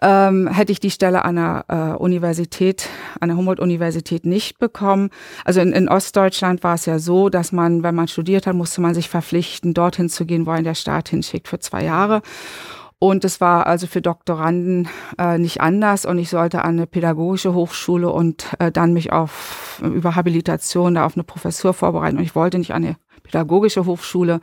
ähm, 0.00 0.46
hätte 0.46 0.70
ich 0.70 0.78
die 0.78 0.92
Stelle 0.92 1.24
an 1.24 1.36
der 1.36 1.64
äh, 1.68 2.00
Universität, 2.00 2.88
an 3.18 3.28
der 3.28 3.36
Humboldt-Universität 3.36 4.24
nicht 4.24 4.60
bekommen. 4.60 5.10
Also 5.44 5.60
in, 5.60 5.72
in, 5.72 5.88
Ostdeutschland 5.88 6.62
war 6.62 6.74
es 6.74 6.86
ja 6.86 7.00
so, 7.00 7.28
dass 7.28 7.50
man, 7.50 7.82
wenn 7.82 7.96
man 7.96 8.06
studiert 8.06 8.46
hat, 8.46 8.54
musste 8.54 8.80
man 8.80 8.94
sich 8.94 9.08
verpflichten, 9.08 9.74
dorthin 9.74 10.08
zu 10.08 10.24
gehen, 10.24 10.46
wo 10.46 10.50
einen 10.52 10.64
der 10.64 10.76
Staat 10.76 11.08
hinschickt 11.08 11.48
für 11.48 11.58
zwei 11.58 11.82
Jahre. 11.82 12.22
Und 13.00 13.24
es 13.24 13.40
war 13.40 13.66
also 13.66 13.88
für 13.88 14.02
Doktoranden 14.02 14.88
äh, 15.18 15.38
nicht 15.38 15.60
anders 15.60 16.04
und 16.04 16.18
ich 16.18 16.30
sollte 16.30 16.62
an 16.62 16.76
eine 16.76 16.86
pädagogische 16.86 17.54
Hochschule 17.54 18.10
und 18.10 18.46
äh, 18.60 18.70
dann 18.70 18.92
mich 18.92 19.12
auf 19.12 19.80
über 19.82 20.14
Habilitation 20.14 20.94
da 20.94 21.06
auf 21.06 21.16
eine 21.16 21.24
Professur 21.24 21.74
vorbereiten 21.74 22.18
und 22.18 22.24
ich 22.24 22.34
wollte 22.34 22.58
nicht 22.58 22.72
an 22.72 22.84
eine 22.84 22.96
pädagogische 23.22 23.84
Hochschule. 23.84 24.40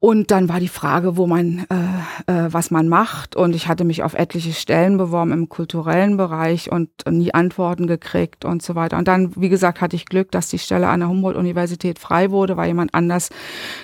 Und 0.00 0.30
dann 0.30 0.48
war 0.48 0.60
die 0.60 0.68
Frage, 0.68 1.16
wo 1.16 1.26
man, 1.26 1.66
äh, 1.70 2.32
äh, 2.32 2.52
was 2.52 2.70
man 2.70 2.88
macht. 2.88 3.34
Und 3.34 3.56
ich 3.56 3.66
hatte 3.66 3.84
mich 3.84 4.04
auf 4.04 4.14
etliche 4.14 4.52
Stellen 4.52 4.96
beworben 4.96 5.32
im 5.32 5.48
kulturellen 5.48 6.16
Bereich 6.16 6.70
und 6.70 6.88
nie 7.10 7.34
Antworten 7.34 7.88
gekriegt 7.88 8.44
und 8.44 8.62
so 8.62 8.76
weiter. 8.76 8.96
Und 8.96 9.08
dann, 9.08 9.34
wie 9.34 9.48
gesagt, 9.48 9.80
hatte 9.80 9.96
ich 9.96 10.06
Glück, 10.06 10.30
dass 10.30 10.50
die 10.50 10.60
Stelle 10.60 10.86
an 10.86 11.00
der 11.00 11.08
Humboldt-Universität 11.08 11.98
frei 11.98 12.30
wurde, 12.30 12.56
weil 12.56 12.68
jemand 12.68 12.94
anders 12.94 13.30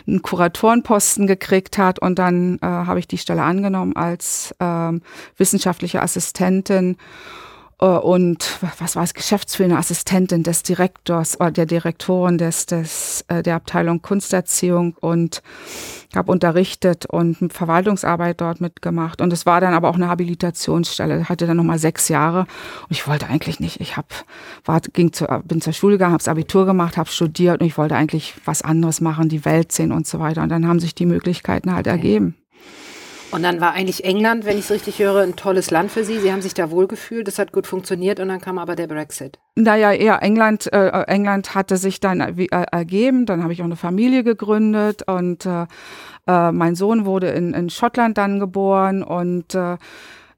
einen 0.07 0.23
Kuratorenposten 0.23 1.27
gekriegt 1.27 1.79
hat. 1.79 1.99
Und 1.99 2.21
dann 2.21 2.59
äh, 2.63 2.67
habe 2.67 3.01
ich 3.01 3.09
die 3.09 3.19
Stelle 3.19 3.43
angenommen 3.43 3.97
als 3.97 4.55
äh, 4.61 4.93
wissenschaftliche 5.37 6.01
Assistentin 6.01 6.93
äh, 6.93 7.44
und 7.85 8.59
was 8.79 8.97
war 8.97 9.03
es, 9.03 9.15
geschäftsführende 9.15 9.77
Assistentin 9.77 10.43
des 10.43 10.63
Direktors 10.63 11.39
oder 11.39 11.51
der 11.51 11.67
Direktorin 11.67 12.39
des, 12.39 12.67
des, 12.67 13.25
äh, 13.29 13.43
der 13.43 13.57
Abteilung 13.57 14.01
Kunsterziehung 14.01 14.95
und 15.01 15.43
habe 16.15 16.31
unterrichtet 16.33 17.07
und 17.07 17.53
Verwaltungsarbeit 17.53 18.41
dort 18.41 18.61
mitgemacht. 18.61 19.21
Und 19.21 19.33
es 19.33 19.45
war 19.45 19.61
dann 19.61 19.75
aber 19.75 19.89
auch 19.89 19.97
eine 19.97 20.09
Habilitationsstelle. 20.09 21.29
hatte 21.29 21.47
dann 21.47 21.57
nochmal 21.57 21.79
sechs 21.79 22.09
Jahre 22.09 22.41
und 22.41 22.91
ich 22.91 23.07
wollte 23.07 23.27
eigentlich 23.27 23.61
nicht. 23.61 23.81
Ich 23.81 23.97
hab, 23.97 24.07
war, 24.65 24.81
ging 24.81 25.13
zu, 25.13 25.27
bin 25.45 25.61
zur 25.61 25.73
Schule 25.73 25.95
gegangen, 25.97 26.13
habe 26.13 26.23
das 26.23 26.29
Abitur 26.29 26.67
gemacht, 26.67 26.97
habe 26.97 27.11
studiert 27.11 27.61
und 27.61 27.67
ich 27.67 27.77
wollte 27.77 27.97
eigentlich 27.97 28.35
was 28.45 28.63
anderes 28.63 29.01
machen, 29.01 29.29
die 29.29 29.45
Welt 29.45 29.73
sehen 29.73 29.93
und 29.93 30.07
so 30.07 30.21
weiter. 30.21 30.43
Und 30.43 30.49
dann 30.49 30.67
haben 30.67 30.81
sich 30.81 30.95
die 30.95 31.07
Möglichkeiten 31.07 31.75
halt 31.75 31.87
okay. 31.87 31.97
ergeben. 31.97 32.37
Und 33.35 33.43
dann 33.43 33.61
war 33.61 33.73
eigentlich 33.73 34.05
England, 34.05 34.45
wenn 34.45 34.57
ich 34.57 34.67
es 34.67 34.71
richtig 34.71 35.01
höre, 35.01 35.23
ein 35.23 35.35
tolles 35.35 35.73
Land 35.73 35.91
für 35.91 36.05
Sie. 36.05 36.21
Sie 36.21 36.31
haben 36.33 36.41
sich 36.41 36.55
da 36.55 36.71
wohlgefühlt, 36.71 37.27
das 37.27 37.41
hat 37.41 37.51
gut 37.51 37.67
funktioniert 37.67 38.21
und 38.21 38.29
dann 38.29 38.41
kam 38.41 38.59
aber 38.59 38.77
der 38.77 38.87
Brexit. 38.87 39.41
Naja, 39.57 39.91
eher 39.93 40.23
England, 40.23 40.73
äh, 40.73 41.03
England 41.09 41.53
hatte 41.57 41.77
sich 41.77 41.99
dann 41.99 42.21
äh, 42.21 42.47
ergeben, 42.47 43.27
dann 43.27 43.43
habe 43.43 43.53
ich 43.53 43.61
auch 43.61 43.65
eine 43.65 43.75
Familie 43.75 44.23
gegründet 44.23 45.03
und 45.09 45.47
äh, 45.47 45.67
äh, 46.29 46.53
mein 46.53 46.77
Sohn 46.77 47.07
wurde 47.07 47.31
in, 47.31 47.55
in 47.55 47.71
Schottland 47.71 48.19
dann 48.19 48.39
geboren 48.39 49.03
und 49.03 49.57
äh, 49.57 49.79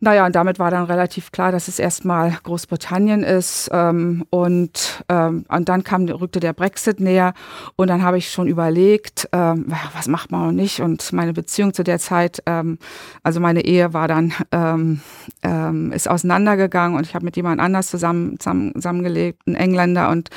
naja, 0.00 0.26
und 0.26 0.36
damit 0.36 0.58
war 0.58 0.70
dann 0.70 0.84
relativ 0.84 1.32
klar, 1.32 1.52
dass 1.52 1.68
es 1.68 1.78
erstmal 1.78 2.36
Großbritannien 2.42 3.22
ist. 3.22 3.70
Ähm, 3.72 4.24
und, 4.30 5.04
ähm, 5.08 5.44
und 5.48 5.68
dann 5.68 5.84
kam, 5.84 6.06
rückte 6.06 6.40
der 6.40 6.52
Brexit 6.52 7.00
näher. 7.00 7.32
Und 7.76 7.88
dann 7.88 8.02
habe 8.02 8.18
ich 8.18 8.30
schon 8.30 8.46
überlegt, 8.46 9.28
ähm, 9.32 9.66
was 9.94 10.06
macht 10.08 10.30
man 10.30 10.46
noch 10.46 10.52
nicht? 10.52 10.80
Und 10.80 11.12
meine 11.12 11.32
Beziehung 11.32 11.72
zu 11.72 11.82
der 11.82 11.98
Zeit, 11.98 12.42
ähm, 12.46 12.78
also 13.22 13.40
meine 13.40 13.64
Ehe 13.64 13.94
war 13.94 14.06
dann, 14.06 14.34
ähm, 14.52 15.00
ähm, 15.42 15.92
ist 15.92 16.08
auseinandergegangen 16.08 16.96
und 16.96 17.06
ich 17.06 17.14
habe 17.14 17.24
mit 17.24 17.36
jemand 17.36 17.60
anders 17.60 17.88
zusammen, 17.88 18.38
zusammen, 18.38 18.74
zusammengelebt, 18.74 19.46
ein 19.46 19.54
Engländer. 19.54 20.10
Und 20.10 20.28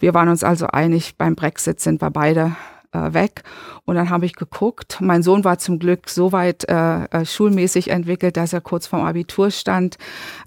wir 0.00 0.12
waren 0.14 0.28
uns 0.28 0.42
also 0.42 0.66
einig, 0.66 1.16
beim 1.16 1.36
Brexit 1.36 1.80
sind 1.80 2.02
wir 2.02 2.10
beide 2.10 2.56
weg. 2.94 3.42
Und 3.84 3.96
dann 3.96 4.10
habe 4.10 4.24
ich 4.24 4.34
geguckt. 4.34 4.98
Mein 5.00 5.22
Sohn 5.22 5.44
war 5.44 5.58
zum 5.58 5.78
Glück 5.78 6.08
so 6.08 6.32
weit 6.32 6.68
äh, 6.68 7.04
äh, 7.04 7.24
schulmäßig 7.26 7.90
entwickelt, 7.90 8.36
dass 8.36 8.52
er 8.52 8.60
kurz 8.60 8.86
vorm 8.86 9.04
Abitur 9.04 9.50
stand 9.50 9.98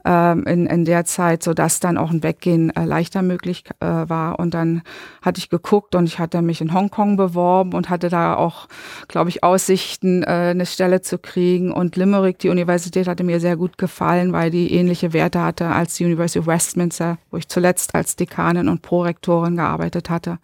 ähm, 0.05 0.43
in, 0.45 0.65
in 0.65 0.85
der 0.85 1.05
Zeit, 1.05 1.43
sodass 1.43 1.79
dann 1.79 1.97
auch 1.97 2.09
ein 2.09 2.23
Weggehen 2.23 2.75
äh, 2.75 2.85
leichter 2.85 3.21
möglich 3.21 3.63
äh, 3.79 3.85
war. 3.85 4.39
Und 4.39 4.53
dann 4.53 4.81
hatte 5.21 5.39
ich 5.39 5.49
geguckt 5.49 5.93
und 5.93 6.05
ich 6.05 6.17
hatte 6.19 6.41
mich 6.41 6.61
in 6.61 6.73
Hongkong 6.73 7.17
beworben 7.17 7.73
und 7.73 7.89
hatte 7.89 8.09
da 8.09 8.35
auch, 8.35 8.67
glaube 9.07 9.29
ich, 9.29 9.43
Aussichten, 9.43 10.23
äh, 10.23 10.51
eine 10.51 10.65
Stelle 10.65 11.01
zu 11.01 11.19
kriegen. 11.19 11.71
Und 11.71 11.95
Limerick, 11.95 12.39
die 12.39 12.49
Universität, 12.49 13.07
hatte 13.07 13.23
mir 13.23 13.39
sehr 13.39 13.57
gut 13.57 13.77
gefallen, 13.77 14.33
weil 14.33 14.49
die 14.49 14.73
ähnliche 14.73 15.13
Werte 15.13 15.41
hatte 15.41 15.67
als 15.67 15.95
die 15.95 16.05
University 16.05 16.39
of 16.39 16.47
Westminster, 16.47 17.17
wo 17.29 17.37
ich 17.37 17.47
zuletzt 17.47 17.93
als 17.93 18.15
Dekanin 18.15 18.67
und 18.67 18.81
Prorektorin 18.81 19.57
gearbeitet 19.57 20.09
hatte. 20.09 20.39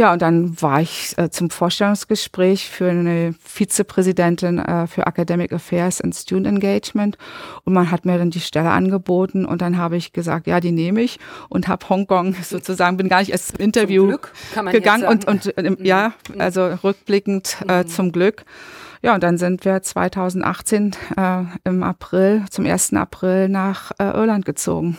Ja, 0.00 0.14
und 0.14 0.22
dann 0.22 0.62
war 0.62 0.80
ich 0.80 1.12
äh, 1.18 1.28
zum 1.28 1.50
Vorstellungsgespräch 1.50 2.70
für 2.70 2.88
eine 2.88 3.34
Vizepräsidentin 3.44 4.58
äh, 4.58 4.86
für 4.86 5.06
Academic 5.06 5.52
Affairs 5.52 6.00
and 6.00 6.14
Student 6.14 6.46
Engagement 6.46 7.18
und 7.66 7.74
man 7.74 7.90
hat 7.90 8.06
mir 8.06 8.16
dann 8.16 8.30
die 8.30 8.40
Stelle 8.40 8.70
angeboten 8.70 9.44
und 9.44 9.60
dann 9.60 9.76
habe 9.76 9.98
ich 9.98 10.14
gesagt, 10.14 10.46
ja, 10.46 10.58
die 10.58 10.72
nehme 10.72 11.02
ich 11.02 11.18
und 11.50 11.68
habe 11.68 11.86
Hongkong 11.86 12.34
sozusagen, 12.42 12.96
bin 12.96 13.10
gar 13.10 13.18
nicht 13.18 13.32
erst 13.32 13.58
im 13.58 13.62
Interview 13.62 14.16
gegangen 14.72 15.04
und, 15.04 15.26
und 15.26 15.54
äh, 15.58 15.76
ja, 15.80 16.14
mhm. 16.32 16.40
also 16.40 16.64
rückblickend 16.82 17.58
äh, 17.68 17.82
mhm. 17.82 17.86
zum 17.86 18.10
Glück. 18.10 18.46
Ja, 19.02 19.12
und 19.12 19.22
dann 19.22 19.36
sind 19.36 19.66
wir 19.66 19.82
2018 19.82 20.96
äh, 21.18 21.42
im 21.64 21.82
April, 21.82 22.46
zum 22.48 22.64
1. 22.64 22.94
April 22.94 23.50
nach 23.50 23.92
äh, 23.98 24.04
Irland 24.04 24.46
gezogen. 24.46 24.96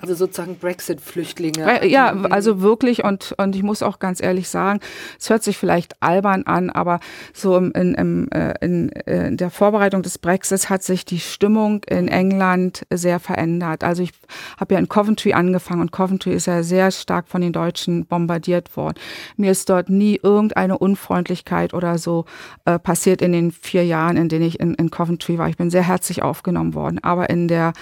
Also 0.00 0.14
sozusagen 0.14 0.56
Brexit-Flüchtlinge. 0.56 1.86
Ja, 1.86 2.12
also 2.30 2.60
wirklich 2.60 3.02
und, 3.02 3.34
und 3.36 3.56
ich 3.56 3.64
muss 3.64 3.82
auch 3.82 3.98
ganz 3.98 4.22
ehrlich 4.22 4.48
sagen, 4.48 4.78
es 5.18 5.28
hört 5.28 5.42
sich 5.42 5.58
vielleicht 5.58 6.00
albern 6.00 6.44
an, 6.44 6.70
aber 6.70 7.00
so 7.32 7.56
in, 7.56 7.72
in, 7.72 8.30
äh, 8.30 8.54
in, 8.60 8.92
äh, 8.92 9.26
in 9.26 9.36
der 9.36 9.50
Vorbereitung 9.50 10.02
des 10.02 10.18
Brexits 10.18 10.70
hat 10.70 10.84
sich 10.84 11.04
die 11.04 11.18
Stimmung 11.18 11.82
in 11.84 12.06
England 12.06 12.86
sehr 12.92 13.18
verändert. 13.18 13.82
Also 13.82 14.04
ich 14.04 14.12
habe 14.58 14.74
ja 14.74 14.80
in 14.80 14.88
Coventry 14.88 15.32
angefangen 15.32 15.80
und 15.80 15.90
Coventry 15.90 16.32
ist 16.32 16.46
ja 16.46 16.62
sehr 16.62 16.92
stark 16.92 17.26
von 17.26 17.40
den 17.40 17.52
Deutschen 17.52 18.06
bombardiert 18.06 18.76
worden. 18.76 18.98
Mir 19.36 19.50
ist 19.50 19.68
dort 19.68 19.90
nie 19.90 20.20
irgendeine 20.22 20.78
Unfreundlichkeit 20.78 21.74
oder 21.74 21.98
so 21.98 22.24
äh, 22.66 22.78
passiert 22.78 23.20
in 23.20 23.32
den 23.32 23.50
vier 23.50 23.84
Jahren, 23.84 24.16
in 24.16 24.28
denen 24.28 24.44
ich 24.44 24.60
in, 24.60 24.74
in 24.74 24.90
Coventry 24.90 25.38
war. 25.38 25.48
Ich 25.48 25.56
bin 25.56 25.70
sehr 25.70 25.82
herzlich 25.82 26.22
aufgenommen 26.22 26.74
worden. 26.74 27.00
Aber 27.02 27.30
in 27.30 27.48
der, 27.48 27.72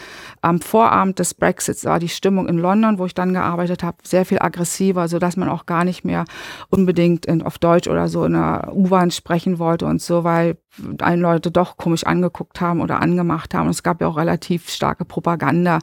am 0.40 0.61
Vorabend 0.61 1.18
des 1.18 1.35
Brexits 1.35 1.85
war 1.85 1.99
die 1.99 2.06
die 2.07 2.13
Stimmung 2.13 2.47
in 2.47 2.59
London, 2.59 2.99
wo 2.99 3.07
ich 3.07 3.15
dann 3.15 3.33
gearbeitet 3.33 3.83
habe, 3.83 3.97
sehr 4.05 4.25
viel 4.25 4.39
aggressiver, 4.39 5.09
so 5.09 5.19
dass 5.19 5.37
man 5.37 5.49
auch 5.49 5.67
gar 5.67 5.85
nicht 5.85 6.05
mehr 6.05 6.25
unbedingt 6.71 7.27
in, 7.27 7.43
auf 7.43 7.59
Deutsch 7.59 7.89
oder 7.89 8.07
so 8.07 8.25
in 8.25 8.35
der 8.35 8.71
U-Bahn 8.73 9.11
sprechen 9.11 9.59
wollte 9.59 9.87
und 9.87 10.01
so, 10.01 10.23
weil 10.23 10.57
einen 11.01 11.21
Leute 11.21 11.51
doch 11.51 11.77
komisch 11.77 12.05
angeguckt 12.05 12.61
haben 12.61 12.81
oder 12.81 13.03
angemacht 13.03 13.55
haben. 13.55 13.69
Es 13.69 13.83
gab 13.83 14.01
ja 14.01 14.07
auch 14.07 14.17
relativ 14.17 14.69
starke 14.69 15.05
Propaganda 15.05 15.81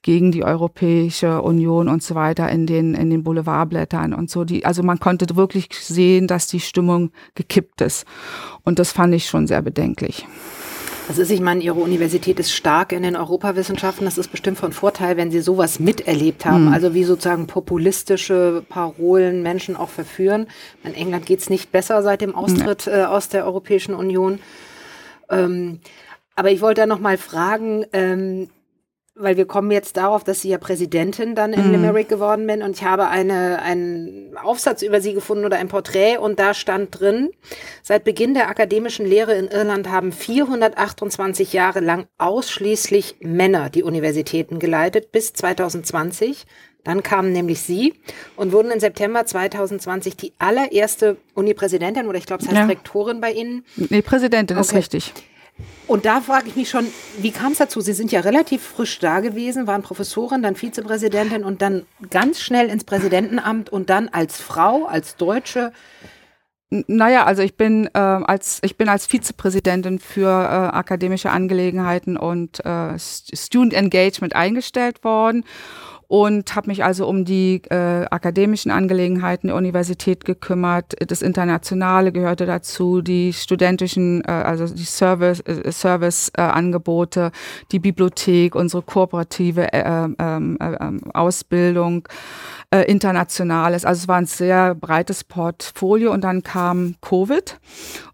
gegen 0.00 0.32
die 0.32 0.44
Europäische 0.44 1.42
Union 1.42 1.88
und 1.88 2.02
so 2.02 2.14
weiter 2.14 2.48
in 2.48 2.66
den, 2.66 2.94
in 2.94 3.10
den 3.10 3.22
Boulevardblättern 3.22 4.14
und 4.14 4.30
so. 4.30 4.44
Die, 4.44 4.64
also 4.64 4.82
man 4.82 4.98
konnte 4.98 5.36
wirklich 5.36 5.68
sehen, 5.72 6.26
dass 6.26 6.46
die 6.46 6.60
Stimmung 6.60 7.10
gekippt 7.34 7.82
ist. 7.82 8.06
Und 8.62 8.78
das 8.78 8.92
fand 8.92 9.14
ich 9.14 9.26
schon 9.26 9.46
sehr 9.46 9.60
bedenklich. 9.60 10.26
Das 11.08 11.18
ist, 11.18 11.30
ich 11.30 11.40
meine, 11.40 11.62
Ihre 11.62 11.78
Universität 11.78 12.40
ist 12.40 12.52
stark 12.52 12.92
in 12.92 13.02
den 13.02 13.14
Europawissenschaften. 13.14 14.04
Das 14.04 14.18
ist 14.18 14.28
bestimmt 14.28 14.58
von 14.58 14.72
Vorteil, 14.72 15.16
wenn 15.16 15.30
Sie 15.30 15.40
sowas 15.40 15.78
miterlebt 15.78 16.44
haben. 16.44 16.66
Mhm. 16.66 16.72
Also 16.72 16.94
wie 16.94 17.04
sozusagen 17.04 17.46
populistische 17.46 18.64
Parolen 18.68 19.42
Menschen 19.42 19.76
auch 19.76 19.88
verführen. 19.88 20.48
In 20.82 20.94
England 20.94 21.26
geht 21.26 21.40
es 21.40 21.50
nicht 21.50 21.70
besser 21.70 22.02
seit 22.02 22.22
dem 22.22 22.34
Austritt 22.34 22.86
äh, 22.88 23.04
aus 23.04 23.28
der 23.28 23.46
Europäischen 23.46 23.94
Union. 23.94 24.40
Ähm, 25.30 25.80
aber 26.34 26.50
ich 26.50 26.60
wollte 26.60 26.82
da 26.82 26.86
noch 26.86 27.00
mal 27.00 27.18
fragen, 27.18 27.86
ähm, 27.92 28.48
weil 29.18 29.38
wir 29.38 29.46
kommen 29.46 29.70
jetzt 29.70 29.96
darauf, 29.96 30.24
dass 30.24 30.42
Sie 30.42 30.50
ja 30.50 30.58
Präsidentin 30.58 31.34
dann 31.34 31.54
in 31.54 31.66
mhm. 31.66 31.72
Limerick 31.72 32.08
geworden 32.08 32.46
bin 32.46 32.62
und 32.62 32.76
ich 32.76 32.84
habe 32.84 33.08
eine, 33.08 33.62
einen 33.62 34.36
Aufsatz 34.36 34.82
über 34.82 35.00
Sie 35.00 35.14
gefunden 35.14 35.46
oder 35.46 35.56
ein 35.56 35.68
Porträt 35.68 36.18
und 36.18 36.38
da 36.38 36.52
stand 36.52 37.00
drin, 37.00 37.30
seit 37.82 38.04
Beginn 38.04 38.34
der 38.34 38.48
akademischen 38.48 39.06
Lehre 39.06 39.34
in 39.34 39.48
Irland 39.48 39.90
haben 39.90 40.12
428 40.12 41.54
Jahre 41.54 41.80
lang 41.80 42.06
ausschließlich 42.18 43.16
Männer 43.20 43.70
die 43.70 43.82
Universitäten 43.82 44.58
geleitet 44.58 45.12
bis 45.12 45.32
2020. 45.32 46.44
Dann 46.84 47.02
kamen 47.02 47.32
nämlich 47.32 47.62
Sie 47.62 47.94
und 48.36 48.52
wurden 48.52 48.70
im 48.70 48.78
September 48.78 49.26
2020 49.26 50.16
die 50.16 50.32
allererste 50.38 51.16
Uni-Präsidentin 51.34 52.06
oder 52.06 52.18
ich 52.18 52.26
glaube, 52.26 52.42
es 52.42 52.48
heißt 52.48 52.58
ja. 52.58 52.66
Rektorin 52.66 53.20
bei 53.20 53.32
Ihnen. 53.32 53.64
Nee, 53.76 54.02
Präsidentin, 54.02 54.56
okay. 54.56 54.66
ist 54.66 54.74
richtig. 54.74 55.12
Und 55.86 56.04
da 56.04 56.20
frage 56.20 56.48
ich 56.48 56.56
mich 56.56 56.68
schon, 56.68 56.86
wie 57.18 57.30
kam 57.30 57.52
es 57.52 57.58
dazu? 57.58 57.80
Sie 57.80 57.92
sind 57.92 58.10
ja 58.12 58.20
relativ 58.20 58.62
frisch 58.62 58.98
da 58.98 59.20
gewesen, 59.20 59.66
waren 59.66 59.82
Professorin, 59.82 60.42
dann 60.42 60.56
Vizepräsidentin 60.56 61.44
und 61.44 61.62
dann 61.62 61.86
ganz 62.10 62.40
schnell 62.40 62.68
ins 62.68 62.84
Präsidentenamt 62.84 63.70
und 63.70 63.88
dann 63.88 64.08
als 64.08 64.40
Frau, 64.40 64.86
als 64.86 65.16
Deutsche. 65.16 65.72
Naja, 66.70 67.24
also 67.24 67.42
ich 67.42 67.56
bin 67.56 67.88
äh, 67.94 67.98
als 67.98 68.58
ich 68.62 68.76
bin 68.76 68.88
als 68.88 69.06
Vizepräsidentin 69.06 70.00
für 70.00 70.28
äh, 70.28 70.76
akademische 70.76 71.30
Angelegenheiten 71.30 72.16
und 72.16 72.64
äh, 72.64 72.98
Student 72.98 73.72
Engagement 73.72 74.34
eingestellt 74.34 75.04
worden 75.04 75.44
und 76.08 76.54
habe 76.54 76.68
mich 76.68 76.84
also 76.84 77.06
um 77.06 77.24
die 77.24 77.62
äh, 77.68 78.04
akademischen 78.10 78.70
Angelegenheiten 78.70 79.48
der 79.48 79.56
Universität 79.56 80.24
gekümmert. 80.24 80.94
Das 81.08 81.22
Internationale 81.22 82.12
gehörte 82.12 82.46
dazu, 82.46 83.02
die 83.02 83.32
studentischen, 83.32 84.22
äh, 84.24 84.30
also 84.30 84.66
die 84.66 84.84
Service, 84.84 85.40
äh, 85.40 85.70
Serviceangebote, 85.70 87.32
die 87.72 87.78
Bibliothek, 87.78 88.54
unsere 88.54 88.82
kooperative 88.82 89.72
äh, 89.72 90.08
ähm, 90.18 90.58
äh, 90.60 90.72
äh, 90.72 90.92
Ausbildung 91.12 92.06
äh, 92.70 92.82
internationales. 92.82 93.84
Also 93.84 94.02
es 94.02 94.08
war 94.08 94.16
ein 94.16 94.26
sehr 94.26 94.74
breites 94.74 95.24
Portfolio 95.24 96.12
und 96.12 96.22
dann 96.22 96.42
kam 96.42 96.94
Covid 97.00 97.58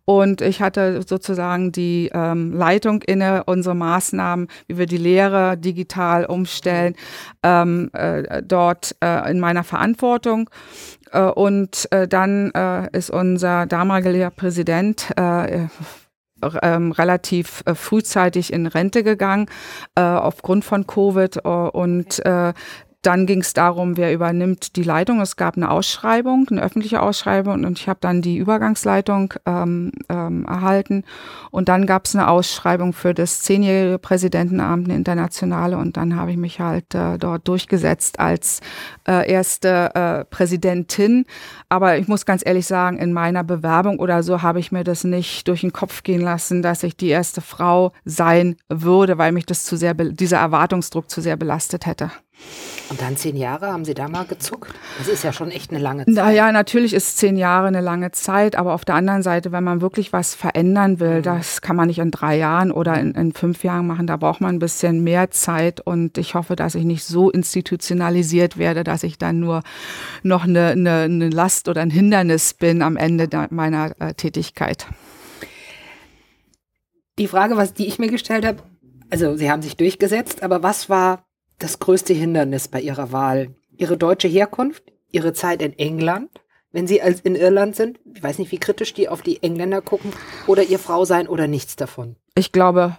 Und 0.05 0.41
ich 0.41 0.61
hatte 0.61 1.03
sozusagen 1.07 1.73
die 1.73 2.11
ähm, 2.13 2.53
Leitung 2.53 3.03
inne, 3.03 3.45
unsere 3.45 3.75
Maßnahmen, 3.75 4.49
wie 4.67 4.79
wir 4.79 4.87
die 4.87 4.97
Lehre 4.97 5.57
digital 5.57 6.25
umstellen, 6.25 6.95
ähm, 7.43 7.91
äh, 7.93 8.43
dort 8.43 8.97
äh, 9.03 9.31
in 9.31 9.39
meiner 9.39 9.65
Verantwortung. 9.65 10.51
Äh, 11.13 11.23
und 11.23 11.91
äh, 11.93 12.09
dann 12.09 12.51
äh, 12.53 12.89
ist 12.97 13.11
unser 13.11 13.67
damaliger 13.67 14.31
Präsident 14.31 15.11
äh, 15.17 15.67
ähm, 16.63 16.93
relativ 16.93 17.63
äh, 17.67 17.75
frühzeitig 17.75 18.53
in 18.53 18.67
Rente 18.67 19.05
gegangen 19.05 19.47
äh, 19.95 20.01
aufgrund 20.01 20.65
von 20.65 20.87
Covid 20.87 21.37
äh, 21.45 21.49
und 21.49 22.21
dann 23.03 23.27
ging 23.27 23.41
es 23.41 23.53
darum, 23.53 23.97
wer 23.97 24.13
übernimmt 24.13 24.77
die 24.77 24.85
Leitung. 24.85 25.21
Es 25.21 25.35
gab 25.35 25.57
eine 25.57 25.73
Ausschreibung, 25.73 26.47
eine 26.49 26.63
öffentliche 26.63 27.03
Ausschreibung 27.03 27.65
und 27.65 27.79
ich 27.81 27.89
habe 27.89 27.99
dann 28.01 28.23
die 28.23 28.37
Übergangsleitung 28.37 29.35
ähm, 29.45 29.91
ähm, 30.09 30.45
erhalten. 30.47 31.03
Und 31.51 31.69
dann 31.69 31.87
gab 31.87 32.07
es 32.07 32.15
eine 32.15 32.29
Ausschreibung 32.29 32.93
für 32.93 33.13
das 33.13 33.41
zehnjährige 33.41 33.99
Präsidentenamt, 33.99 34.87
eine 34.87 34.95
internationale. 34.95 35.79
Und 35.79 35.97
dann 35.97 36.15
habe 36.15 36.31
ich 36.31 36.37
mich 36.37 36.61
halt 36.61 36.95
äh, 36.95 37.19
dort 37.19 37.49
durchgesetzt 37.49 38.21
als 38.21 38.61
äh, 39.09 39.29
erste 39.29 39.95
äh, 39.95 40.25
Präsidentin. 40.25 41.27
Aber 41.69 41.99
ich 41.99 42.07
muss 42.07 42.25
ganz 42.25 42.47
ehrlich 42.47 42.67
sagen, 42.69 42.99
in 42.99 43.13
meiner 43.13 43.43
Bewerbung 43.43 43.99
oder 43.99 44.23
so 44.23 44.43
habe 44.43 44.61
ich 44.61 44.71
mir 44.71 44.85
das 44.85 45.03
nicht 45.03 45.49
durch 45.49 45.63
den 45.63 45.73
Kopf 45.73 46.05
gehen 46.05 46.21
lassen, 46.21 46.63
dass 46.63 46.85
ich 46.85 46.97
die 46.97 47.09
erste 47.09 47.41
Frau 47.41 47.93
sein 48.05 48.55
würde, 48.69 49.19
weil 49.19 49.33
mich 49.33 49.47
das 49.47 49.65
zu 49.65 49.77
sehr, 49.77 49.95
dieser 49.95 50.39
Erwartungsdruck 50.39 51.11
zu 51.11 51.21
sehr 51.21 51.37
belastet 51.37 51.87
hätte. 51.87 52.13
Und 52.93 53.01
dann 53.01 53.17
zehn 53.17 53.39
Jahre, 53.39 53.73
haben 53.73 53.87
Sie 53.87 53.95
da 53.95 54.07
mal 54.07 54.27
gezuckt? 54.27 54.71
Das 54.99 55.09
ist 55.09 55.25
ja 55.25 55.33
schon 55.33 55.51
echt 55.51 55.71
eine 55.71 55.81
lange 55.81 56.05
Zeit. 56.05 56.15
Naja, 56.15 56.53
natürlich 56.53 56.93
ist 56.93 57.17
zehn 57.17 57.39
Jahre 57.39 57.69
eine 57.69 57.81
lange 57.81 58.11
Zeit, 58.11 58.55
aber 58.55 58.75
auf 58.75 58.85
der 58.85 58.97
anderen 58.97 59.23
Seite, 59.23 59.51
wenn 59.51 59.65
man 59.65 59.81
wirklich 59.81 60.13
was 60.13 60.35
verändern 60.35 61.01
will, 61.01 61.21
mhm. 61.21 61.23
das 61.23 61.63
kann 61.63 61.75
man 61.75 61.87
nicht 61.87 62.01
in 62.01 62.11
drei 62.11 62.37
Jahren 62.37 62.71
oder 62.71 63.01
in, 63.01 63.13
in, 63.13 63.33
fünf 63.33 63.65
Jahren 63.65 63.87
machen, 63.87 64.07
da 64.07 64.19
braucht 64.19 64.43
man 64.43 64.57
ein 64.57 64.59
bisschen 64.59 65.03
mehr 65.03 65.31
Zeit 65.31 65.81
und 65.81 66.19
ich 66.19 66.35
hoffe, 66.35 66.55
dass 66.55 66.75
ich 66.75 66.85
nicht 66.85 67.03
so 67.03 67.31
institutionalisiert 67.31 68.59
werde, 68.59 68.85
dass 68.85 69.05
ich 69.05 69.17
dann 69.17 69.41
nur 69.41 69.63
noch 70.23 70.45
eine, 70.45 70.73
eine, 70.73 71.05
eine 71.05 71.31
Last 71.31 71.71
oder 71.71 71.81
ein 71.81 71.89
Hindernis 71.89 72.53
bin 72.53 72.83
am 72.83 72.99
Ende 72.99 73.27
meiner 73.49 73.99
äh, 74.01 74.13
Tätigkeit. 74.13 74.87
Die 77.19 77.27
Frage, 77.27 77.57
was 77.57 77.73
die 77.73 77.87
ich 77.87 77.99
mir 77.99 78.11
gestellt 78.11 78.45
habe, 78.45 78.59
also 79.09 79.35
Sie 79.35 79.51
haben 79.51 79.63
sich 79.63 79.79
durchgesetzt, 79.79 80.43
aber 80.43 80.63
was 80.63 80.91
war 80.91 81.25
das 81.63 81.79
größte 81.79 82.13
Hindernis 82.13 82.69
bei 82.69 82.81
Ihrer 82.81 83.13
Wahl? 83.13 83.55
Ihre 83.77 83.97
deutsche 83.97 84.29
Herkunft, 84.29 84.85
Ihre 85.11 85.33
Zeit 85.33 85.63
in 85.63 85.79
England, 85.79 86.31
wenn 86.73 86.87
Sie 86.87 87.03
als 87.03 87.21
in 87.21 87.37
Irland 87.37 87.77
sind? 87.77 88.01
Ich 88.15 88.23
weiß 88.23 88.39
nicht, 88.39 88.51
wie 88.53 88.59
kritisch 88.59 88.95
die 88.95 89.09
auf 89.09 89.23
die 89.23 89.43
Engländer 89.43 89.83
gucken 89.83 90.13
oder 90.47 90.63
Ihr 90.63 90.79
Frau 90.79 91.05
sein 91.05 91.29
oder 91.29 91.47
nichts 91.47 91.77
davon. 91.77 92.17
Ich 92.35 92.53
glaube, 92.53 92.99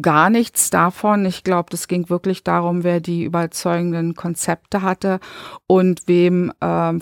gar 0.00 0.30
nichts 0.30 0.70
davon. 0.70 1.24
Ich 1.24 1.44
glaube, 1.44 1.70
das 1.70 1.86
ging 1.88 2.10
wirklich 2.10 2.44
darum, 2.44 2.84
wer 2.84 3.00
die 3.00 3.24
überzeugenden 3.24 4.14
Konzepte 4.14 4.82
hatte 4.82 5.18
und 5.66 6.02
wem, 6.06 6.52
ähm, 6.60 7.00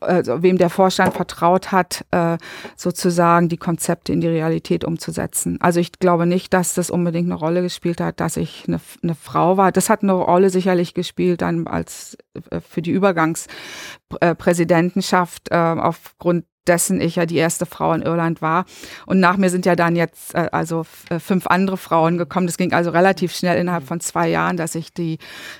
also 0.00 0.42
wem 0.42 0.58
der 0.58 0.70
Vorstand 0.70 1.14
vertraut 1.14 1.72
hat, 1.72 2.04
äh, 2.10 2.36
sozusagen 2.76 3.48
die 3.48 3.56
Konzepte 3.56 4.12
in 4.12 4.20
die 4.20 4.28
Realität 4.28 4.84
umzusetzen. 4.84 5.58
Also 5.60 5.80
ich 5.80 5.92
glaube 5.92 6.26
nicht, 6.26 6.52
dass 6.52 6.74
das 6.74 6.90
unbedingt 6.90 7.30
eine 7.30 7.38
Rolle 7.38 7.62
gespielt 7.62 8.00
hat, 8.00 8.18
dass 8.20 8.36
ich 8.36 8.64
eine, 8.66 8.80
eine 9.02 9.14
Frau 9.14 9.56
war. 9.56 9.72
Das 9.72 9.88
hat 9.88 10.02
eine 10.02 10.12
Rolle 10.12 10.50
sicherlich 10.50 10.92
gespielt 10.94 11.40
dann 11.42 11.66
als 11.66 12.18
äh, 12.50 12.60
für 12.60 12.82
die 12.82 12.90
Übergangspräsidentenschaft 12.90 15.50
äh, 15.50 15.56
aufgrund 15.56 16.44
dessen 16.66 17.00
ich 17.00 17.16
ja 17.16 17.26
die 17.26 17.36
erste 17.36 17.66
Frau 17.66 17.92
in 17.92 18.02
Irland 18.02 18.42
war. 18.42 18.64
Und 19.06 19.20
nach 19.20 19.36
mir 19.36 19.50
sind 19.50 19.66
ja 19.66 19.76
dann 19.76 19.96
jetzt 19.96 20.34
äh, 20.34 20.48
also 20.52 20.84
äh, 21.10 21.18
fünf 21.18 21.46
andere 21.46 21.76
Frauen 21.76 22.18
gekommen. 22.18 22.46
Das 22.46 22.56
ging 22.56 22.72
also 22.72 22.90
relativ 22.90 23.34
schnell 23.34 23.58
innerhalb 23.58 23.84
von 23.84 24.00
zwei 24.00 24.28
Jahren, 24.28 24.56
dass 24.56 24.72
sich 24.72 24.92
die 24.92 25.18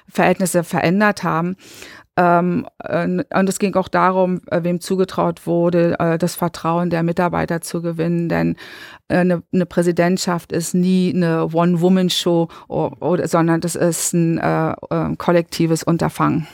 Verhältnisse 0.09 0.65
verändert 0.65 1.23
haben. 1.23 1.57
Ähm, 2.17 2.67
äh, 2.79 3.07
und 3.07 3.49
es 3.49 3.59
ging 3.59 3.75
auch 3.75 3.89
darum, 3.89 4.43
äh, 4.51 4.63
wem 4.63 4.81
zugetraut 4.81 5.47
wurde, 5.47 5.99
äh, 5.99 6.19
das 6.19 6.35
Vertrauen 6.35 6.91
der 6.91 7.03
Mitarbeiter 7.03 7.63
zu 7.63 7.81
gewinnen. 7.81 8.29
Denn 8.29 8.57
äh, 9.09 9.19
eine, 9.19 9.43
eine 9.53 9.67
Präsidentschaft 9.67 10.53
ist 10.53 10.75
nie 10.75 11.13
eine 11.15 11.49
One-Woman-Show, 11.53 12.49
sondern 13.25 13.61
das 13.61 13.75
ist 13.75 14.13
ein 14.13 15.17
kollektives 15.19 15.83
Unterfangen. 15.83 16.47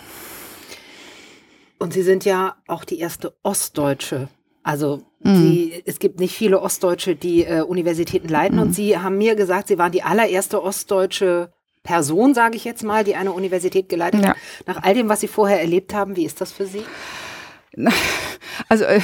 Und 1.79 1.93
Sie 1.93 2.03
sind 2.03 2.25
ja 2.25 2.57
auch 2.67 2.85
die 2.85 2.99
erste 2.99 3.35
ostdeutsche 3.43 4.29
also 4.69 5.01
die, 5.21 5.73
mm. 5.75 5.83
es 5.87 5.99
gibt 5.99 6.21
nicht 6.21 6.37
viele 6.37 6.61
Ostdeutsche, 6.61 7.17
die 7.17 7.43
äh, 7.43 7.63
Universitäten 7.63 8.29
leiten. 8.29 8.59
Mm. 8.59 8.61
Und 8.61 8.75
Sie 8.75 8.99
haben 8.99 9.17
mir 9.17 9.35
gesagt, 9.35 9.69
Sie 9.69 9.79
waren 9.79 9.93
die 9.93 10.03
allererste 10.03 10.63
ostdeutsche 10.63 11.51
Person, 11.83 12.35
sage 12.35 12.57
ich 12.57 12.67
jetzt 12.67 12.85
mal, 12.85 13.03
die 13.03 13.17
eine 13.17 13.33
Universität 13.33 13.89
geleitet 13.89 14.23
ja. 14.23 14.29
hat. 14.29 14.37
Nach 14.67 14.83
all 14.83 14.93
dem, 14.93 15.09
was 15.09 15.21
Sie 15.21 15.29
vorher 15.29 15.63
erlebt 15.63 15.95
haben, 15.95 16.17
wie 16.17 16.27
ist 16.27 16.43
das 16.43 16.53
für 16.53 16.67
Sie? 16.67 16.83
Also 18.69 18.85
äh, 18.85 19.01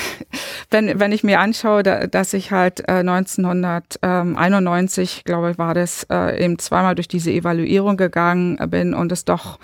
wenn, 0.70 0.98
wenn 0.98 1.12
ich 1.12 1.22
mir 1.22 1.38
anschaue, 1.38 1.84
dass 1.84 2.32
ich 2.34 2.50
halt 2.50 2.80
äh, 2.88 3.04
1991, 3.04 5.22
glaube 5.24 5.52
ich, 5.52 5.58
war 5.58 5.74
das, 5.74 6.08
äh, 6.10 6.44
eben 6.44 6.58
zweimal 6.58 6.96
durch 6.96 7.06
diese 7.06 7.30
Evaluierung 7.30 7.96
gegangen 7.96 8.58
bin 8.68 8.94
und 8.94 9.12
es 9.12 9.24
doch 9.24 9.60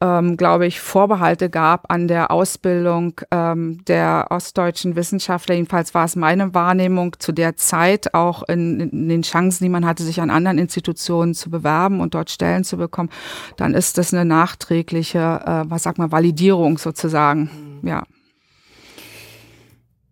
ähm, 0.00 0.36
glaube 0.36 0.66
ich, 0.66 0.80
Vorbehalte 0.80 1.48
gab 1.48 1.90
an 1.90 2.08
der 2.08 2.30
Ausbildung 2.30 3.20
ähm, 3.30 3.84
der 3.86 4.26
ostdeutschen 4.30 4.96
Wissenschaftler. 4.96 5.54
Jedenfalls 5.54 5.94
war 5.94 6.04
es 6.04 6.16
meine 6.16 6.52
Wahrnehmung 6.52 7.16
zu 7.18 7.32
der 7.32 7.56
Zeit, 7.56 8.12
auch 8.12 8.42
in, 8.48 8.80
in, 8.80 9.08
den 9.08 9.22
Chancen, 9.22 9.64
die 9.64 9.70
man 9.70 9.86
hatte, 9.86 10.02
sich 10.02 10.20
an 10.20 10.30
anderen 10.30 10.58
Institutionen 10.58 11.34
zu 11.34 11.48
bewerben 11.48 12.00
und 12.00 12.14
dort 12.14 12.30
Stellen 12.30 12.64
zu 12.64 12.76
bekommen, 12.76 13.10
dann 13.56 13.74
ist 13.74 13.96
das 13.96 14.12
eine 14.12 14.24
nachträgliche, 14.24 15.18
äh, 15.18 15.70
was 15.70 15.84
sagt 15.84 15.98
man, 15.98 16.12
Validierung 16.12 16.76
sozusagen. 16.78 17.80
Mhm. 17.82 17.88
Ja. 17.88 18.02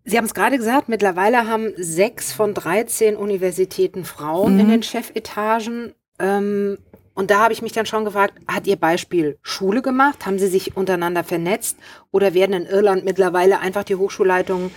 Sie 0.04 0.16
haben 0.16 0.24
es 0.24 0.34
gerade 0.34 0.58
gesagt, 0.58 0.88
mittlerweile 0.88 1.48
haben 1.48 1.72
sechs 1.76 2.32
von 2.32 2.54
13 2.54 3.16
Universitäten 3.16 4.04
Frauen 4.04 4.54
mhm. 4.54 4.60
in 4.60 4.68
den 4.68 4.82
Chefetagen. 4.82 5.92
Ähm, 6.18 6.78
und 7.14 7.30
da 7.30 7.40
habe 7.40 7.52
ich 7.52 7.62
mich 7.62 7.72
dann 7.72 7.86
schon 7.86 8.04
gefragt, 8.04 8.34
hat 8.48 8.66
Ihr 8.66 8.76
Beispiel 8.76 9.38
Schule 9.42 9.82
gemacht? 9.82 10.24
Haben 10.26 10.38
Sie 10.38 10.48
sich 10.48 10.76
untereinander 10.76 11.24
vernetzt? 11.24 11.76
Oder 12.10 12.34
werden 12.34 12.54
in 12.54 12.66
Irland 12.66 13.04
mittlerweile 13.04 13.60
einfach 13.60 13.84
die 13.84 13.96
Hochschulleitungen 13.96 14.70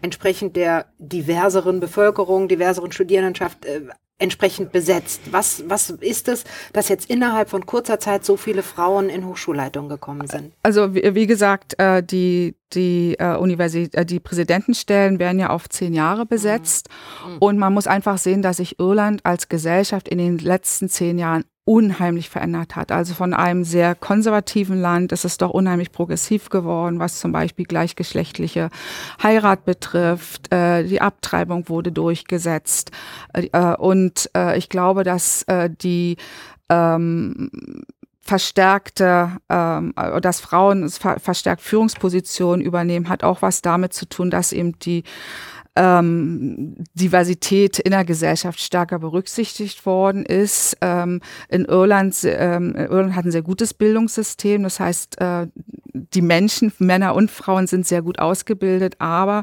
entsprechend 0.00 0.56
der 0.56 0.86
diverseren 0.98 1.80
Bevölkerung, 1.80 2.48
diverseren 2.48 2.92
Studierendenschaft 2.92 3.64
äh, 3.64 3.82
entsprechend 4.18 4.72
besetzt? 4.72 5.20
Was, 5.30 5.64
was 5.68 5.90
ist 5.90 6.28
es, 6.28 6.44
dass 6.72 6.88
jetzt 6.88 7.10
innerhalb 7.10 7.50
von 7.50 7.66
kurzer 7.66 7.98
Zeit 7.98 8.24
so 8.24 8.36
viele 8.36 8.62
Frauen 8.62 9.08
in 9.08 9.26
Hochschulleitungen 9.26 9.88
gekommen 9.90 10.26
sind? 10.28 10.52
Also 10.62 10.94
wie, 10.94 11.14
wie 11.14 11.26
gesagt, 11.26 11.78
äh, 11.78 12.02
die, 12.02 12.54
die, 12.72 13.16
äh, 13.18 13.36
Universität, 13.36 13.94
äh, 13.94 14.06
die 14.06 14.20
Präsidentenstellen 14.20 15.18
werden 15.18 15.38
ja 15.38 15.50
auf 15.50 15.68
zehn 15.68 15.92
Jahre 15.92 16.24
besetzt. 16.24 16.88
Mhm. 17.26 17.38
Und 17.38 17.58
man 17.58 17.74
muss 17.74 17.86
einfach 17.86 18.18
sehen, 18.18 18.42
dass 18.42 18.58
sich 18.58 18.78
Irland 18.78 19.26
als 19.26 19.48
Gesellschaft 19.48 20.08
in 20.08 20.18
den 20.18 20.38
letzten 20.38 20.88
zehn 20.88 21.18
Jahren 21.18 21.44
unheimlich 21.64 22.28
verändert 22.28 22.74
hat. 22.74 22.90
Also 22.90 23.14
von 23.14 23.34
einem 23.34 23.62
sehr 23.62 23.94
konservativen 23.94 24.80
Land 24.80 25.12
ist 25.12 25.24
es 25.24 25.38
doch 25.38 25.50
unheimlich 25.50 25.92
progressiv 25.92 26.48
geworden, 26.48 26.98
was 26.98 27.20
zum 27.20 27.30
Beispiel 27.30 27.66
gleichgeschlechtliche 27.66 28.68
Heirat 29.22 29.64
betrifft. 29.64 30.52
Äh, 30.52 30.84
die 30.84 31.00
Abtreibung 31.00 31.68
wurde 31.68 31.92
durchgesetzt. 31.92 32.90
Äh, 33.32 33.76
und 33.76 34.28
äh, 34.36 34.58
ich 34.58 34.68
glaube, 34.68 35.04
dass 35.04 35.46
die 35.82 36.16
ähm, 36.68 37.50
verstärkte, 38.20 39.30
ähm, 39.48 39.94
dass 40.20 40.40
Frauen 40.40 40.88
verstärkt 40.88 41.60
Führungspositionen 41.60 42.64
übernehmen, 42.64 43.08
hat 43.08 43.24
auch 43.24 43.42
was 43.42 43.62
damit 43.62 43.92
zu 43.92 44.08
tun, 44.08 44.30
dass 44.30 44.52
eben 44.52 44.78
die 44.78 45.04
ähm, 45.76 46.74
Diversität 46.94 47.78
in 47.78 47.92
der 47.92 48.04
Gesellschaft 48.04 48.60
stärker 48.60 48.98
berücksichtigt 48.98 49.84
worden 49.86 50.24
ist. 50.26 50.76
Ähm, 50.80 51.20
in 51.48 51.64
Irland, 51.64 52.16
ähm, 52.24 52.74
Irland 52.74 53.16
hat 53.16 53.24
ein 53.24 53.30
sehr 53.30 53.42
gutes 53.42 53.72
Bildungssystem, 53.72 54.62
das 54.62 54.80
heißt, 54.80 55.20
äh, 55.20 55.46
die 55.92 56.22
Menschen, 56.22 56.72
Männer 56.78 57.14
und 57.14 57.30
Frauen 57.30 57.66
sind 57.66 57.86
sehr 57.86 58.02
gut 58.02 58.18
ausgebildet, 58.18 58.96
aber 58.98 59.42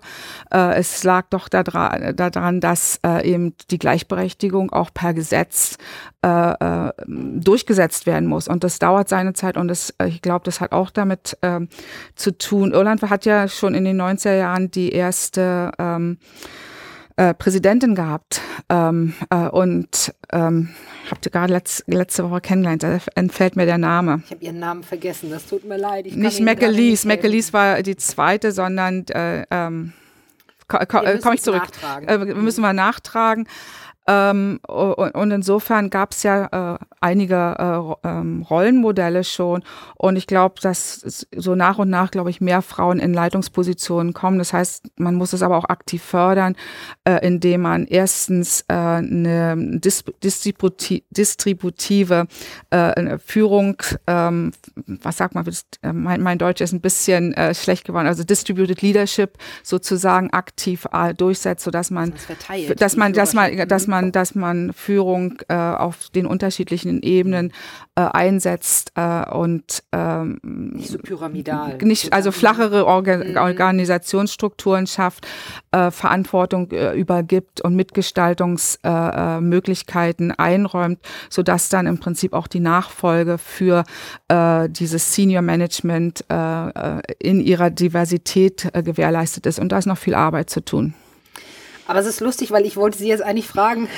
äh, 0.52 0.76
es 0.76 1.04
lag 1.04 1.28
doch 1.30 1.50
daran, 1.50 2.16
daran 2.16 2.60
dass 2.60 3.00
äh, 3.06 3.30
eben 3.30 3.54
die 3.72 3.78
Gleichberechtigung 3.78 4.72
auch 4.72 4.94
per 4.94 5.14
Gesetz 5.14 5.78
äh, 6.26 6.28
äh, 6.28 6.92
durchgesetzt 7.08 8.06
werden 8.06 8.28
muss. 8.28 8.48
Und 8.48 8.64
das 8.64 8.80
dauert 8.80 9.10
seine 9.10 9.34
Zeit 9.34 9.58
und 9.58 9.68
das, 9.68 9.94
äh, 10.00 10.08
ich 10.08 10.22
glaube, 10.22 10.44
das 10.46 10.60
hat 10.60 10.72
auch 10.72 10.90
damit 10.90 11.38
äh, 11.42 11.62
zu 12.16 12.38
tun. 12.38 12.74
Irland 12.74 13.02
hat 13.04 13.26
ja 13.26 13.48
schon 13.48 13.74
in 13.74 13.86
den 13.86 14.02
90er 14.02 14.38
Jahren 14.38 14.72
die 14.72 14.92
erste 14.92 15.72
ähm, 15.78 16.18
äh, 17.20 17.34
Präsidentin 17.34 17.96
gehabt 17.96 18.40
ähm, 18.70 19.14
äh, 19.30 19.50
und 19.50 20.14
ähm, 20.32 20.70
habt 21.12 21.26
ihr 21.26 21.32
gerade 21.34 21.52
letz, 21.52 21.84
letzte 21.86 22.24
Woche 22.30 22.40
kennengelernt, 22.40 22.84
da 22.84 23.00
entfällt 23.16 23.58
mir 23.58 23.66
der 23.66 23.78
Name. 23.78 24.22
Ich 24.24 24.32
habe 24.32 24.46
ihren 24.46 24.60
Namen 24.60 24.84
vergessen, 24.84 25.30
das 25.30 25.46
tut 25.46 25.66
mir 25.66 25.78
leid. 25.78 26.08
Ich 26.08 26.16
nicht 26.16 26.40
McAleese, 26.40 27.06
McAleese 27.06 27.52
war 27.52 27.84
die 27.84 27.98
zweite, 27.98 28.54
sondern 28.54 29.06
äh, 29.08 29.46
ähm, 29.52 29.92
komme 30.70 31.36
ich 31.36 31.42
zurück. 31.42 31.68
Äh, 32.08 32.18
müssen 32.20 32.62
wir 32.62 32.72
nachtragen. 32.72 33.50
Ähm, 34.10 34.60
und, 34.68 35.32
insofern 35.32 35.92
gab 35.92 36.14
es 36.14 36.24
ja 36.24 36.74
äh, 36.74 36.80
einige 37.00 37.96
äh, 38.04 38.08
ähm, 38.08 38.42
Rollenmodelle 38.42 39.24
schon. 39.24 39.64
Und 39.98 40.16
ich 40.16 40.26
glaube, 40.26 40.56
dass 40.62 41.28
so 41.36 41.54
nach 41.54 41.78
und 41.78 41.92
nach, 41.92 42.10
glaube 42.10 42.32
ich, 42.32 42.42
mehr 42.42 42.64
Frauen 42.64 42.98
in 42.98 43.14
Leitungspositionen 43.14 44.14
kommen. 44.14 44.40
Das 44.40 44.52
heißt, 44.52 44.88
man 44.98 45.14
muss 45.14 45.34
es 45.34 45.44
aber 45.44 45.58
auch 45.58 45.66
aktiv 45.66 46.02
fördern, 46.02 46.56
äh, 47.04 47.24
indem 47.26 47.62
man 47.62 47.86
erstens 47.86 48.62
äh, 48.68 48.74
eine 48.74 49.80
dis 49.80 50.04
distributi 50.24 51.04
distributive 51.12 52.26
äh, 52.72 53.20
Führung, 53.20 53.78
ähm, 54.08 54.54
was 54.86 55.18
sagt 55.18 55.36
man, 55.36 55.46
äh, 55.84 55.94
mein, 55.94 56.22
mein 56.22 56.40
Deutsch 56.40 56.62
ist 56.62 56.74
ein 56.74 56.82
bisschen 56.82 57.34
äh, 57.36 57.54
schlecht 57.54 57.86
geworden, 57.86 58.08
also 58.08 58.24
Distributed 58.24 58.82
Leadership 58.82 59.38
sozusagen 59.62 60.32
aktiv 60.32 60.88
äh, 60.92 61.14
durchsetzt, 61.14 61.64
sodass 61.64 61.92
man, 61.92 62.14
das 62.48 62.76
dass 62.76 62.98
man, 62.98 63.14
dass 63.14 63.34
man, 63.34 63.68
dass 63.68 63.86
man 63.86 63.99
man, 64.00 64.12
dass 64.12 64.36
man 64.36 64.74
Führung 64.74 65.40
äh, 65.48 65.56
auf 65.56 66.10
den 66.10 66.26
unterschiedlichen 66.26 67.02
Ebenen 67.02 67.54
äh, 67.96 68.02
einsetzt 68.02 68.92
äh, 68.96 69.24
und 69.30 69.84
ähm, 69.92 70.40
nicht 70.44 70.90
so 70.90 70.98
pyramidal. 71.00 71.78
Nicht, 71.82 72.14
also 72.14 72.32
flachere 72.32 72.86
Orga 72.86 73.18
mhm. 73.18 73.36
Organisationsstrukturen 73.38 74.86
schafft, 74.88 75.28
äh, 75.72 75.92
Verantwortung 75.92 76.72
äh, 76.72 76.94
übergibt 76.94 77.60
und 77.62 77.76
Mitgestaltungsmöglichkeiten 77.76 80.32
äh, 80.32 80.36
einräumt, 80.38 81.00
sodass 81.30 81.70
dann 81.70 81.86
im 81.88 82.00
Prinzip 82.00 82.34
auch 82.34 82.48
die 82.48 82.60
Nachfolge 82.60 83.38
für 83.38 83.84
dieses 84.70 85.14
Senior 85.14 85.42
Management 85.42 86.26
in 87.20 87.42
ihrer 87.42 87.70
Diversität 87.70 88.70
gewährleistet 88.74 89.46
ist. 89.46 89.60
Und 89.60 89.72
da 89.72 89.78
ist 89.80 89.86
noch 89.86 89.98
viel 89.98 90.16
Arbeit 90.16 90.50
zu 90.50 90.64
tun. 90.64 90.94
Aber 91.90 91.98
es 91.98 92.06
ist 92.06 92.20
lustig, 92.20 92.52
weil 92.52 92.68
ich 92.68 92.78
wollte 92.78 93.00
Sie 93.00 93.08
jetzt 93.08 93.24
eigentlich 93.24 93.48
fragen, 93.48 93.90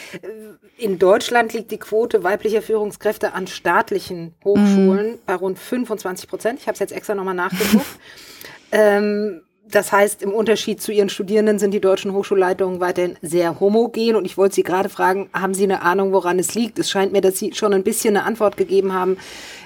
in 0.78 0.98
Deutschland 0.98 1.52
liegt 1.52 1.70
die 1.70 1.76
Quote 1.76 2.24
weiblicher 2.24 2.62
Führungskräfte 2.62 3.34
an 3.34 3.46
staatlichen 3.46 4.34
Hochschulen 4.42 5.10
mhm. 5.10 5.18
bei 5.26 5.34
rund 5.34 5.58
25 5.58 6.30
Prozent. 6.30 6.60
Ich 6.60 6.66
habe 6.66 6.72
es 6.72 6.78
jetzt 6.78 6.92
extra 6.92 7.14
nochmal 7.14 7.34
nachgeguckt. 7.34 7.84
ähm, 8.72 9.42
das 9.70 9.92
heißt, 9.92 10.22
im 10.22 10.32
Unterschied 10.32 10.80
zu 10.80 10.92
Ihren 10.92 11.08
Studierenden 11.08 11.58
sind 11.58 11.72
die 11.72 11.80
deutschen 11.80 12.12
Hochschulleitungen 12.12 12.80
weiterhin 12.80 13.16
sehr 13.22 13.58
homogen. 13.60 14.16
Und 14.16 14.24
ich 14.24 14.36
wollte 14.36 14.54
Sie 14.54 14.62
gerade 14.62 14.88
fragen, 14.88 15.28
haben 15.32 15.54
Sie 15.54 15.64
eine 15.64 15.82
Ahnung, 15.82 16.12
woran 16.12 16.38
es 16.38 16.54
liegt? 16.54 16.78
Es 16.78 16.90
scheint 16.90 17.12
mir, 17.12 17.20
dass 17.20 17.38
Sie 17.38 17.52
schon 17.54 17.72
ein 17.72 17.82
bisschen 17.82 18.16
eine 18.16 18.26
Antwort 18.26 18.56
gegeben 18.56 18.92
haben 18.92 19.16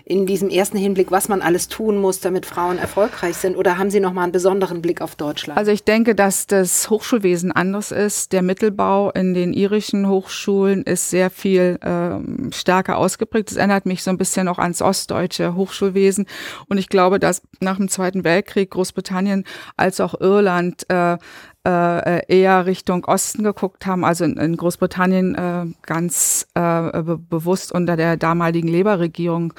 in 0.04 0.26
diesem 0.26 0.48
ersten 0.48 0.76
Hinblick, 0.76 1.10
was 1.10 1.28
man 1.28 1.42
alles 1.42 1.68
tun 1.68 1.98
muss, 1.98 2.20
damit 2.20 2.46
Frauen 2.46 2.78
erfolgreich 2.78 3.36
sind? 3.36 3.56
Oder 3.56 3.78
haben 3.78 3.90
Sie 3.90 4.00
noch 4.00 4.12
mal 4.12 4.24
einen 4.24 4.32
besonderen 4.32 4.82
Blick 4.82 5.00
auf 5.02 5.14
Deutschland? 5.14 5.58
Also 5.58 5.70
ich 5.70 5.84
denke, 5.84 6.14
dass 6.14 6.46
das 6.46 6.90
Hochschulwesen 6.90 7.52
anders 7.52 7.92
ist. 7.92 8.32
Der 8.32 8.42
Mittelbau 8.42 9.10
in 9.10 9.34
den 9.34 9.52
irischen 9.52 10.08
Hochschulen 10.08 10.82
ist 10.82 11.10
sehr 11.10 11.30
viel 11.30 11.78
äh, 11.82 12.52
stärker 12.52 12.96
ausgeprägt. 12.96 13.50
Das 13.50 13.56
erinnert 13.56 13.86
mich 13.86 14.02
so 14.02 14.10
ein 14.10 14.18
bisschen 14.18 14.48
auch 14.48 14.58
ans 14.58 14.82
ostdeutsche 14.82 15.54
Hochschulwesen. 15.54 16.26
Und 16.68 16.78
ich 16.78 16.88
glaube, 16.88 17.20
dass 17.20 17.42
nach 17.60 17.76
dem 17.76 17.88
Zweiten 17.88 18.24
Weltkrieg 18.24 18.70
Großbritannien 18.70 19.44
als 19.76 19.89
auch 19.98 20.20
Irland 20.20 20.84
äh, 20.90 21.16
äh, 21.66 22.24
eher 22.26 22.64
Richtung 22.64 23.04
Osten 23.04 23.42
geguckt 23.42 23.84
haben, 23.84 24.02
also 24.02 24.24
in, 24.24 24.38
in 24.38 24.56
Großbritannien 24.56 25.34
äh, 25.34 25.66
ganz 25.82 26.46
äh, 26.54 27.02
be 27.02 27.18
bewusst 27.18 27.70
unter 27.72 27.96
der 27.96 28.16
damaligen 28.16 28.68
Labour-Regierung 28.68 29.52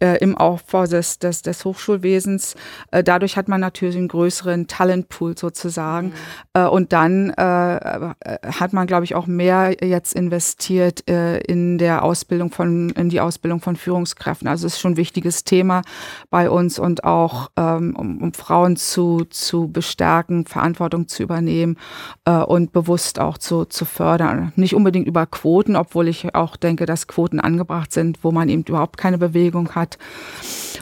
äh, 0.00 0.18
im 0.18 0.36
Aufbau 0.36 0.86
des, 0.86 1.20
des, 1.20 1.42
des 1.42 1.64
Hochschulwesens. 1.64 2.56
Äh, 2.90 3.04
dadurch 3.04 3.36
hat 3.36 3.46
man 3.46 3.60
natürlich 3.60 3.96
einen 3.96 4.08
größeren 4.08 4.66
Talentpool 4.66 5.38
sozusagen. 5.38 6.08
Mhm. 6.08 6.12
Äh, 6.54 6.66
und 6.66 6.92
dann 6.92 7.32
hat 7.36 8.72
man, 8.72 8.86
glaube 8.86 9.04
ich, 9.04 9.14
auch 9.14 9.26
mehr 9.26 9.76
jetzt 9.82 10.14
investiert 10.14 11.00
in 11.00 11.78
der 11.78 12.02
Ausbildung 12.02 12.50
von, 12.50 12.90
in 12.90 13.08
die 13.08 13.20
Ausbildung 13.20 13.60
von 13.60 13.76
Führungskräften. 13.76 14.48
Also 14.48 14.66
es 14.66 14.74
ist 14.74 14.80
schon 14.80 14.92
ein 14.92 14.96
wichtiges 14.96 15.44
Thema 15.44 15.82
bei 16.30 16.50
uns 16.50 16.78
und 16.78 17.04
auch 17.04 17.50
ähm, 17.56 17.94
um, 17.96 18.22
um 18.22 18.32
Frauen 18.32 18.76
zu, 18.76 19.24
zu 19.30 19.68
bestärken, 19.68 20.46
Verantwortung 20.46 21.08
zu 21.08 21.22
übernehmen 21.22 21.43
Unternehmen 21.44 21.76
äh, 22.24 22.38
und 22.38 22.72
bewusst 22.72 23.20
auch 23.20 23.38
zu, 23.38 23.64
zu 23.64 23.84
fördern. 23.84 24.52
Nicht 24.56 24.74
unbedingt 24.74 25.06
über 25.06 25.26
Quoten, 25.26 25.76
obwohl 25.76 26.08
ich 26.08 26.34
auch 26.34 26.56
denke, 26.56 26.86
dass 26.86 27.06
Quoten 27.06 27.40
angebracht 27.40 27.92
sind, 27.92 28.18
wo 28.22 28.32
man 28.32 28.48
eben 28.48 28.64
überhaupt 28.66 28.96
keine 28.96 29.18
Bewegung 29.18 29.74
hat. 29.74 29.98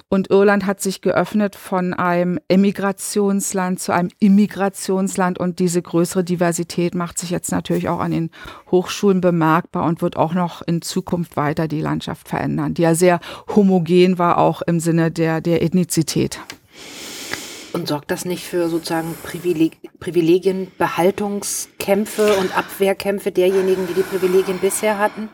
Und 0.09 0.31
Irland 0.31 0.66
hat 0.66 0.81
sich 0.81 1.01
geöffnet 1.01 1.57
von 1.57 1.94
einem 1.94 2.38
Emigrationsland 2.48 3.81
zu 3.81 3.92
einem 3.92 4.11
Immigrationsland 4.20 5.38
und 5.38 5.59
diese 5.59 5.81
größere 5.81 6.22
Diversität 6.22 6.94
macht 6.94 7.18
sich 7.18 7.31
jetzt 7.31 7.51
natürlich 7.51 7.88
auch 7.88 7.98
an 7.98 8.11
den 8.11 8.31
Hochschulen 8.70 9.20
bemerkbar 9.20 9.85
und 9.87 10.03
wird 10.03 10.16
auch 10.16 10.35
noch 10.35 10.62
in 10.62 10.83
Zukunft 10.83 11.37
weiter 11.37 11.66
die 11.66 11.81
Landschaft 11.81 12.29
verändern, 12.29 12.75
die 12.75 12.83
ja 12.83 12.94
sehr 12.94 13.20
homogen 13.55 14.18
war, 14.18 14.38
auch 14.38 14.62
im 14.62 14.81
Sinne 14.81 15.11
der, 15.11 15.40
der 15.40 15.62
Ethnizität. 15.62 16.38
Und 17.73 17.89
sorgt 17.89 18.11
das 18.11 18.27
nicht 18.27 18.45
für 18.45 18.69
sozusagen 18.69 19.15
Privileg 19.23 19.79
Privilegienbehaltungskämpfe 19.99 22.35
und 22.35 22.55
Abwehrkämpfe 22.57 23.33
derjenigen, 23.33 23.87
die 23.87 23.95
die 23.95 24.03
Privilegien 24.03 24.59
bisher 24.59 24.99
hatten? 24.99 25.31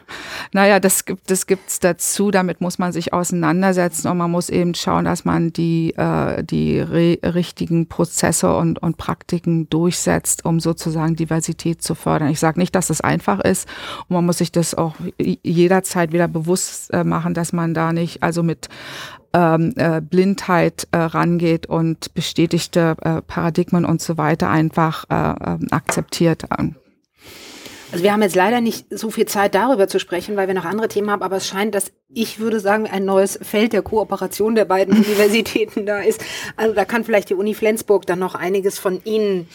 Naja, 0.53 0.79
das 0.79 1.05
gibt 1.05 1.29
das 1.31 1.47
gibt's 1.47 1.81
dazu. 1.81 2.31
Damit 2.31 2.61
muss 2.61 2.79
man 2.79 2.93
sich 2.93 3.13
auseinandersetzen 3.13 4.07
und 4.09 4.19
man 4.19 4.31
muss 4.31 4.51
eben 4.51 4.75
schauen, 4.75 5.07
dass 5.07 5.25
man 5.25 5.53
die 5.53 5.95
äh, 5.97 6.45
die 6.45 6.79
richtigen 6.81 7.89
Prozesse 7.89 8.57
und 8.57 8.81
und 8.81 8.99
Praktiken 8.99 9.71
durchsetzt, 9.71 10.45
um 10.45 10.61
sozusagen 10.61 11.17
Diversität 11.17 11.83
zu 11.83 11.95
fördern. 11.95 12.29
Ich 12.29 12.41
sage 12.41 12.61
nicht, 12.61 12.75
dass 12.75 12.89
das 12.89 13.01
einfach 13.01 13.41
ist 13.41 13.67
und 14.09 14.15
man 14.15 14.27
muss 14.27 14.39
sich 14.39 14.53
das 14.53 14.75
auch 14.75 14.95
jederzeit 15.19 16.13
wieder 16.13 16.29
bewusst 16.29 16.93
äh, 16.93 17.05
machen, 17.05 17.33
dass 17.35 17.53
man 17.53 17.75
da 17.75 17.93
nicht 17.93 18.23
also 18.23 18.43
mit 18.43 18.69
ähm, 19.35 19.75
äh, 19.77 20.01
Blindheit 20.01 20.89
äh, 20.91 20.99
rangeht 20.99 21.67
und 21.67 22.15
bestätigte 22.15 22.97
äh, 23.03 23.23
Paradigmen 23.23 23.85
und 23.85 24.01
so 24.01 24.17
weiter 24.17 24.49
einfach 24.49 25.05
äh, 25.11 25.51
ähm, 25.51 25.69
akzeptiert. 25.71 26.45
Also 27.91 28.05
wir 28.05 28.13
haben 28.13 28.23
jetzt 28.23 28.37
leider 28.37 28.61
nicht 28.61 28.87
so 28.91 29.11
viel 29.11 29.27
Zeit 29.27 29.55
darüber 29.55 29.89
zu 29.89 29.99
sprechen, 29.99 30.37
weil 30.37 30.47
wir 30.47 30.55
noch 30.55 30.67
andere 30.67 30.89
Themen 30.89 31.11
haben, 31.11 31.23
aber 31.23 31.37
es 31.37 31.47
scheint, 31.47 31.75
dass 31.75 31.93
ich 32.09 32.39
würde 32.39 32.61
sagen, 32.61 32.87
ein 32.87 33.05
neues 33.05 33.39
Feld 33.41 33.73
der 33.73 33.83
Kooperation 33.83 34.55
der 34.55 34.67
beiden 34.67 34.95
Universitäten 35.05 35.87
da 35.87 36.01
ist. 36.01 36.23
Also 36.57 36.75
da 36.75 36.85
kann 36.85 37.05
vielleicht 37.05 37.31
die 37.31 37.35
Uni 37.35 37.55
Flensburg 37.55 38.07
dann 38.07 38.19
noch 38.19 38.35
einiges 38.35 38.79
von 38.79 39.01
Ihnen 39.05 39.49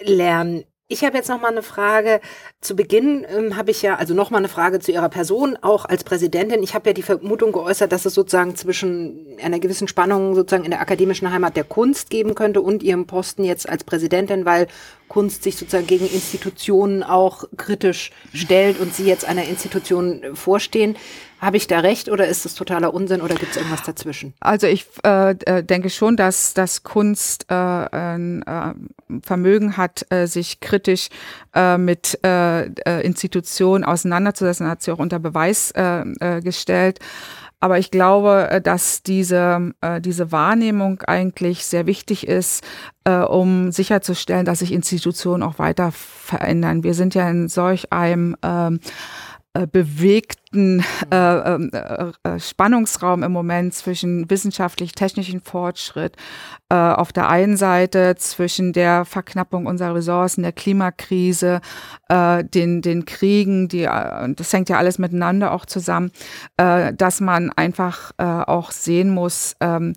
lernen. 0.00 0.64
Ich 0.92 1.04
habe 1.04 1.16
jetzt 1.16 1.28
noch 1.28 1.40
mal 1.40 1.52
eine 1.52 1.62
Frage. 1.62 2.20
Zu 2.60 2.74
Beginn 2.74 3.24
ähm, 3.32 3.54
habe 3.54 3.70
ich 3.70 3.80
ja, 3.80 3.94
also 3.94 4.12
noch 4.12 4.30
mal 4.30 4.38
eine 4.38 4.48
Frage 4.48 4.80
zu 4.80 4.90
Ihrer 4.90 5.08
Person, 5.08 5.56
auch 5.62 5.84
als 5.84 6.02
Präsidentin. 6.02 6.64
Ich 6.64 6.74
habe 6.74 6.90
ja 6.90 6.92
die 6.92 7.02
Vermutung 7.02 7.52
geäußert, 7.52 7.92
dass 7.92 8.06
es 8.06 8.14
sozusagen 8.14 8.56
zwischen 8.56 9.24
einer 9.40 9.60
gewissen 9.60 9.86
Spannung 9.86 10.34
sozusagen 10.34 10.64
in 10.64 10.72
der 10.72 10.80
akademischen 10.80 11.30
Heimat 11.30 11.54
der 11.54 11.62
Kunst 11.62 12.10
geben 12.10 12.34
könnte 12.34 12.60
und 12.60 12.82
Ihrem 12.82 13.06
Posten 13.06 13.44
jetzt 13.44 13.68
als 13.68 13.84
Präsidentin, 13.84 14.44
weil 14.44 14.66
Kunst 15.06 15.44
sich 15.44 15.56
sozusagen 15.56 15.86
gegen 15.86 16.08
Institutionen 16.08 17.04
auch 17.04 17.44
kritisch 17.56 18.10
stellt 18.34 18.80
und 18.80 18.92
Sie 18.92 19.04
jetzt 19.04 19.24
einer 19.24 19.44
Institution 19.44 20.34
vorstehen. 20.34 20.96
Habe 21.40 21.56
ich 21.56 21.66
da 21.66 21.80
recht 21.80 22.10
oder 22.10 22.26
ist 22.26 22.44
das 22.44 22.54
totaler 22.54 22.92
Unsinn 22.92 23.22
oder 23.22 23.34
gibt 23.34 23.52
es 23.52 23.56
irgendwas 23.56 23.82
dazwischen? 23.82 24.34
Also 24.40 24.66
ich 24.66 24.86
äh, 25.04 25.30
äh, 25.30 25.64
denke 25.64 25.88
schon, 25.88 26.16
dass, 26.16 26.52
dass 26.52 26.82
Kunst 26.82 27.46
äh, 27.48 27.54
ein 27.54 28.42
äh, 28.42 28.74
Vermögen 29.24 29.78
hat, 29.78 30.04
äh, 30.10 30.26
sich 30.26 30.60
kritisch 30.60 31.08
äh, 31.54 31.78
mit 31.78 32.18
äh, 32.24 32.66
äh 32.66 33.00
Institutionen 33.02 33.84
auseinanderzusetzen, 33.84 34.68
hat 34.68 34.82
sie 34.82 34.92
auch 34.92 34.98
unter 34.98 35.18
Beweis 35.18 35.70
äh, 35.70 36.02
äh, 36.20 36.42
gestellt. 36.42 36.98
Aber 37.62 37.78
ich 37.78 37.90
glaube, 37.90 38.60
dass 38.62 39.02
diese, 39.02 39.72
äh, 39.82 40.00
diese 40.00 40.32
Wahrnehmung 40.32 41.02
eigentlich 41.02 41.66
sehr 41.66 41.86
wichtig 41.86 42.26
ist, 42.26 42.64
äh, 43.04 43.16
um 43.16 43.70
sicherzustellen, 43.70 44.46
dass 44.46 44.60
sich 44.60 44.72
Institutionen 44.72 45.42
auch 45.42 45.58
weiter 45.58 45.92
verändern. 45.92 46.84
Wir 46.84 46.94
sind 46.94 47.14
ja 47.14 47.28
in 47.28 47.48
solch 47.48 47.92
einem 47.92 48.34
ähm, 48.42 48.80
äh, 49.52 49.66
bewegten 49.66 50.84
äh, 51.10 51.16
ähm, 51.16 51.72
äh, 51.72 52.12
äh, 52.22 52.38
Spannungsraum 52.38 53.24
im 53.24 53.32
Moment 53.32 53.74
zwischen 53.74 54.30
wissenschaftlich-technischen 54.30 55.40
Fortschritt 55.40 56.14
äh, 56.68 56.76
auf 56.76 57.12
der 57.12 57.28
einen 57.28 57.56
Seite 57.56 58.14
zwischen 58.14 58.72
der 58.72 59.04
Verknappung 59.04 59.66
unserer 59.66 59.96
Ressourcen, 59.96 60.42
der 60.42 60.52
Klimakrise, 60.52 61.60
den, 62.08 62.82
den 62.82 63.04
Kriegen, 63.06 63.66
die, 63.66 63.82
das 64.36 64.52
hängt 64.52 64.68
ja 64.68 64.78
alles 64.78 64.98
miteinander 64.98 65.52
auch 65.52 65.66
zusammen, 65.66 66.12
dass 66.56 67.20
man 67.20 67.50
einfach 67.50 68.12
auch 68.18 68.70
sehen 68.70 69.10
muss, 69.10 69.56
ähm, 69.60 69.94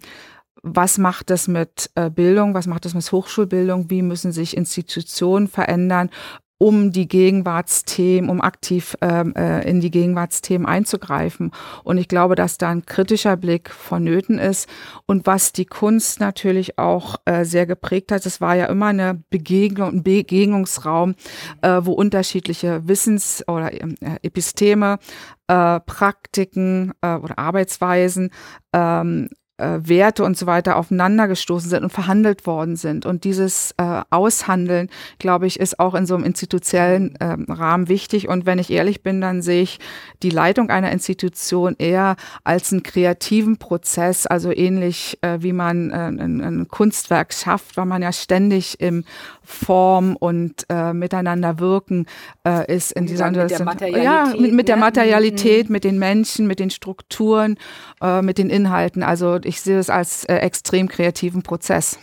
was 0.61 0.97
macht 0.97 1.29
das 1.29 1.47
mit 1.47 1.89
Bildung, 2.15 2.53
was 2.53 2.67
macht 2.67 2.85
das 2.85 2.93
mit 2.93 3.11
Hochschulbildung, 3.11 3.89
wie 3.89 4.01
müssen 4.01 4.31
sich 4.31 4.55
Institutionen 4.55 5.47
verändern 5.47 6.09
um 6.57 6.91
die 6.91 7.07
Gegenwartsthemen, 7.07 8.29
um 8.29 8.41
aktiv 8.41 8.95
ähm, 9.01 9.33
äh, 9.35 9.67
in 9.69 9.81
die 9.81 9.91
Gegenwartsthemen 9.91 10.65
einzugreifen. 10.65 11.51
Und 11.83 11.97
ich 11.97 12.07
glaube, 12.07 12.35
dass 12.35 12.57
da 12.57 12.69
ein 12.69 12.85
kritischer 12.85 13.35
Blick 13.35 13.69
vonnöten 13.69 14.39
ist. 14.39 14.69
Und 15.05 15.25
was 15.25 15.51
die 15.51 15.65
Kunst 15.65 16.19
natürlich 16.19 16.79
auch 16.79 17.17
äh, 17.25 17.43
sehr 17.43 17.65
geprägt 17.65 18.11
hat, 18.11 18.25
es 18.25 18.39
war 18.39 18.55
ja 18.55 18.67
immer 18.67 18.87
eine 18.87 19.21
Begegnung, 19.29 19.89
ein 19.89 20.03
Begegnungsraum, 20.03 21.15
äh, 21.61 21.81
wo 21.83 21.91
unterschiedliche 21.93 22.87
Wissens- 22.87 23.43
oder 23.47 23.73
äh, 23.73 23.95
Episteme, 24.21 24.99
äh, 25.47 25.79
Praktiken 25.81 26.93
äh, 27.01 27.15
oder 27.15 27.37
Arbeitsweisen 27.37 28.29
ähm, 28.73 29.29
äh, 29.57 29.79
Werte 29.81 30.23
und 30.23 30.37
so 30.37 30.45
weiter 30.45 30.77
aufeinandergestoßen 30.77 31.69
sind 31.69 31.83
und 31.83 31.91
verhandelt 31.91 32.45
worden 32.45 32.75
sind. 32.75 33.05
Und 33.05 33.23
dieses 33.23 33.73
äh, 33.77 34.01
Aushandeln, 34.09 34.89
glaube 35.19 35.47
ich, 35.47 35.59
ist 35.59 35.79
auch 35.79 35.93
in 35.93 36.05
so 36.05 36.15
einem 36.15 36.23
institutionellen 36.23 37.15
äh, 37.17 37.35
Rahmen 37.51 37.87
wichtig. 37.87 38.27
Und 38.27 38.45
wenn 38.45 38.59
ich 38.59 38.71
ehrlich 38.71 39.03
bin, 39.03 39.21
dann 39.21 39.41
sehe 39.41 39.61
ich 39.61 39.79
die 40.23 40.29
Leitung 40.29 40.69
einer 40.69 40.91
Institution 40.91 41.75
eher 41.77 42.15
als 42.43 42.71
einen 42.71 42.83
kreativen 42.83 43.57
Prozess, 43.57 44.25
also 44.25 44.51
ähnlich 44.51 45.17
äh, 45.21 45.37
wie 45.41 45.53
man 45.53 45.91
äh, 45.91 45.95
ein, 45.95 46.41
ein, 46.41 46.67
Kunstwerk 46.67 47.33
schafft, 47.33 47.77
weil 47.77 47.85
man 47.85 48.01
ja 48.01 48.11
ständig 48.11 48.79
im 48.79 49.03
Form 49.43 50.15
und 50.15 50.65
äh, 50.69 50.93
miteinander 50.93 51.59
wirken 51.59 52.07
äh, 52.47 52.73
ist 52.73 52.93
in 52.93 53.05
dieser 53.05 53.29
mit 53.29 53.51
der 53.51 53.63
Materialität, 53.63 54.03
ja 54.03 54.33
mit, 54.39 54.53
mit 54.53 54.67
der 54.67 54.77
ne? 54.77 54.81
Materialität, 54.81 55.69
Mhm. 55.69 55.73
mit 55.73 55.83
den 55.83 55.99
Menschen, 55.99 56.47
mit 56.47 56.59
den 56.59 56.69
Strukturen, 56.69 57.57
äh, 58.01 58.21
mit 58.21 58.37
den 58.37 58.49
Inhalten. 58.49 59.03
Also 59.03 59.39
ich 59.43 59.52
sehe 59.61 59.79
es 59.79 59.89
als 59.89 60.25
äh, 60.25 60.35
extrem 60.35 60.87
kreativen 60.87 61.43
Prozess. 61.43 61.99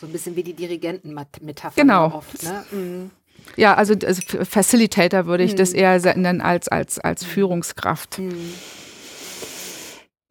So 0.00 0.06
ein 0.06 0.12
bisschen 0.12 0.34
wie 0.36 0.42
die 0.42 0.54
Dirigentenmetapher 0.54 1.80
Genau. 1.80 2.06
oft. 2.14 2.42
Ne? 2.42 2.64
Mhm. 2.70 3.10
Ja, 3.56 3.74
also 3.74 3.94
das 3.94 4.20
Facilitator 4.48 5.26
würde 5.26 5.44
ich 5.44 5.54
das 5.54 5.72
Mhm. 5.72 5.78
eher 5.78 6.16
nennen 6.16 6.40
als 6.40 6.68
als 6.68 6.98
als 6.98 7.24
Führungskraft. 7.24 8.18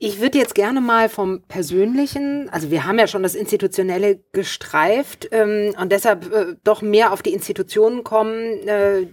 Ich 0.01 0.21
würde 0.21 0.37
jetzt 0.37 0.55
gerne 0.55 0.79
mal 0.79 1.09
vom 1.09 1.41
Persönlichen, 1.49 2.47
also 2.51 2.71
wir 2.71 2.85
haben 2.85 2.97
ja 2.97 3.07
schon 3.07 3.21
das 3.21 3.35
Institutionelle 3.35 4.21
gestreift 4.31 5.27
ähm, 5.31 5.75
und 5.79 5.91
deshalb 5.91 6.31
äh, 6.33 6.55
doch 6.63 6.81
mehr 6.81 7.11
auf 7.11 7.21
die 7.21 7.33
Institutionen 7.33 8.05
kommen 8.05 8.65
äh, 8.67 9.07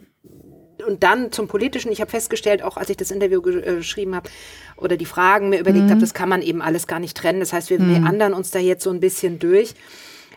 und 0.85 1.03
dann 1.03 1.33
zum 1.33 1.49
Politischen. 1.49 1.93
Ich 1.93 2.01
habe 2.01 2.11
festgestellt, 2.11 2.63
auch 2.63 2.77
als 2.77 2.91
ich 2.91 2.97
das 2.97 3.11
Interview 3.11 3.41
äh, 3.49 3.77
geschrieben 3.77 4.15
habe 4.15 4.29
oder 4.77 4.97
die 4.97 5.07
Fragen 5.07 5.49
mir 5.49 5.61
überlegt 5.61 5.91
habe, 5.91 6.01
das 6.01 6.15
kann 6.15 6.29
man 6.29 6.43
eben 6.43 6.63
alles 6.63 6.87
gar 6.87 7.01
nicht 7.01 7.17
trennen. 7.17 7.41
Das 7.41 7.53
heißt, 7.53 7.71
wir 7.71 7.79
meandern 7.79 8.35
uns 8.35 8.51
da 8.51 8.59
jetzt 8.59 8.85
so 8.85 8.91
ein 8.91 9.01
bisschen 9.01 9.39
durch. 9.39 9.75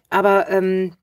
Aber 0.09 0.49
ähm, 0.49 0.93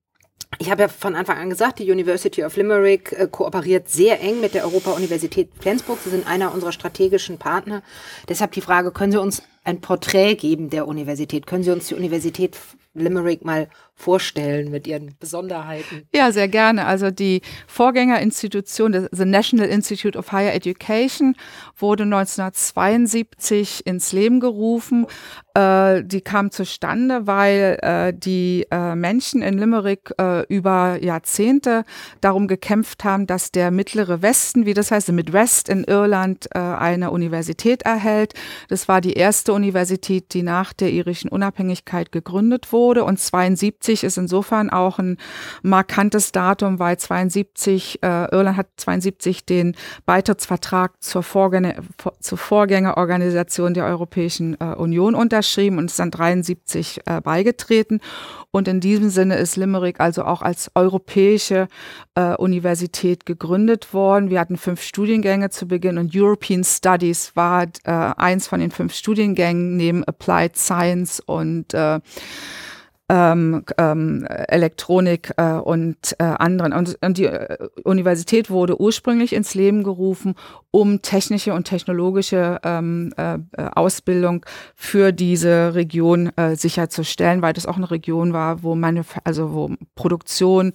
ich 0.58 0.70
habe 0.70 0.82
ja 0.82 0.88
von 0.88 1.14
Anfang 1.14 1.38
an 1.38 1.50
gesagt, 1.50 1.78
die 1.78 1.90
University 1.90 2.44
of 2.44 2.56
Limerick 2.56 3.12
äh, 3.12 3.28
kooperiert 3.30 3.88
sehr 3.88 4.20
eng 4.20 4.40
mit 4.40 4.54
der 4.54 4.64
Europa-Universität 4.64 5.50
Flensburg. 5.60 5.98
Sie 6.02 6.10
sind 6.10 6.26
einer 6.26 6.54
unserer 6.54 6.72
strategischen 6.72 7.38
Partner. 7.38 7.82
Deshalb 8.28 8.52
die 8.52 8.60
Frage, 8.60 8.90
können 8.90 9.12
Sie 9.12 9.20
uns 9.20 9.42
ein 9.64 9.80
Porträt 9.80 10.36
geben 10.36 10.70
der 10.70 10.88
Universität? 10.88 11.46
Können 11.46 11.64
Sie 11.64 11.70
uns 11.70 11.88
die 11.88 11.94
Universität 11.94 12.56
Limerick 12.94 13.44
mal 13.44 13.68
vorstellen 13.96 14.70
mit 14.70 14.86
ihren 14.86 15.16
Besonderheiten? 15.18 16.06
Ja, 16.14 16.30
sehr 16.30 16.48
gerne. 16.48 16.84
Also 16.84 17.10
die 17.10 17.40
Vorgängerinstitution, 17.66 19.08
The 19.10 19.24
National 19.24 19.68
Institute 19.68 20.16
of 20.16 20.30
Higher 20.32 20.54
Education, 20.54 21.34
wurde 21.76 22.04
1972 22.04 23.86
ins 23.86 24.12
Leben 24.12 24.38
gerufen. 24.38 25.06
Äh, 25.54 26.04
die 26.04 26.20
kam 26.20 26.50
zustande, 26.50 27.26
weil 27.26 27.78
äh, 27.80 28.12
die 28.12 28.66
äh, 28.70 28.94
Menschen 28.94 29.40
in 29.40 29.58
Limerick 29.58 30.12
über 30.48 30.98
Jahrzehnte 31.00 31.84
darum 32.20 32.46
gekämpft 32.46 33.04
haben, 33.04 33.26
dass 33.26 33.50
der 33.50 33.70
mittlere 33.70 34.20
Westen, 34.20 34.66
wie 34.66 34.74
das 34.74 34.90
heißt, 34.90 35.10
Midwest 35.12 35.68
in 35.68 35.84
Irland, 35.84 36.54
eine 36.54 37.10
Universität 37.10 37.82
erhält. 37.82 38.34
Das 38.68 38.88
war 38.88 39.00
die 39.00 39.14
erste 39.14 39.52
Universität, 39.52 40.34
die 40.34 40.42
nach 40.42 40.72
der 40.72 40.90
irischen 40.90 41.28
Unabhängigkeit 41.28 42.12
gegründet 42.12 42.72
wurde. 42.72 43.04
Und 43.04 43.18
72 43.18 43.85
ist 43.88 44.18
insofern 44.18 44.70
auch 44.70 44.98
ein 44.98 45.18
markantes 45.62 46.32
Datum, 46.32 46.78
weil 46.78 46.98
72, 46.98 48.02
äh, 48.02 48.30
Irland 48.32 48.56
hat 48.56 48.68
72 48.76 49.44
den 49.44 49.76
Beitrittsvertrag 50.04 51.02
zur, 51.02 51.22
Vorgänger, 51.22 51.74
zur 52.20 52.38
Vorgängerorganisation 52.38 53.74
der 53.74 53.86
Europäischen 53.86 54.56
äh, 54.60 54.74
Union 54.74 55.14
unterschrieben 55.14 55.78
und 55.78 55.86
ist 55.86 55.98
dann 55.98 56.10
73 56.10 57.00
äh, 57.06 57.20
beigetreten. 57.20 58.00
Und 58.50 58.68
in 58.68 58.80
diesem 58.80 59.10
Sinne 59.10 59.36
ist 59.36 59.56
Limerick 59.56 60.00
also 60.00 60.24
auch 60.24 60.40
als 60.40 60.70
europäische 60.74 61.68
äh, 62.14 62.34
Universität 62.36 63.26
gegründet 63.26 63.92
worden. 63.92 64.30
Wir 64.30 64.40
hatten 64.40 64.56
fünf 64.56 64.80
Studiengänge 64.80 65.50
zu 65.50 65.68
Beginn 65.68 65.98
und 65.98 66.16
European 66.16 66.64
Studies 66.64 67.32
war 67.34 67.64
äh, 67.84 67.90
eins 67.90 68.46
von 68.48 68.60
den 68.60 68.70
fünf 68.70 68.94
Studiengängen 68.94 69.76
neben 69.76 70.04
Applied 70.04 70.56
Science 70.56 71.20
und 71.20 71.74
äh, 71.74 72.00
ähm, 73.08 73.64
ähm, 73.78 74.26
Elektronik 74.28 75.32
äh, 75.36 75.52
und 75.52 76.16
äh, 76.18 76.24
anderen. 76.24 76.72
Und, 76.72 76.98
und 77.00 77.18
die 77.18 77.26
äh, 77.26 77.68
Universität 77.84 78.50
wurde 78.50 78.80
ursprünglich 78.80 79.32
ins 79.32 79.54
Leben 79.54 79.84
gerufen, 79.84 80.34
um 80.72 81.02
technische 81.02 81.54
und 81.54 81.64
technologische 81.64 82.58
ähm, 82.64 83.12
äh, 83.16 83.34
äh, 83.34 83.38
Ausbildung 83.74 84.44
für 84.74 85.12
diese 85.12 85.74
Region 85.74 86.32
äh, 86.36 86.56
sicherzustellen, 86.56 87.42
weil 87.42 87.52
das 87.52 87.66
auch 87.66 87.76
eine 87.76 87.90
Region 87.90 88.32
war, 88.32 88.62
wo 88.62 88.74
meine, 88.74 89.04
also 89.22 89.52
wo 89.52 89.70
Produktion 89.94 90.72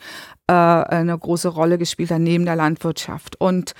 äh, 0.47 0.53
eine 0.53 1.17
große 1.17 1.49
Rolle 1.49 1.77
gespielt 1.77 2.11
hat 2.11 2.21
neben 2.21 2.45
der 2.45 2.55
Landwirtschaft. 2.55 3.39
Und 3.39 3.73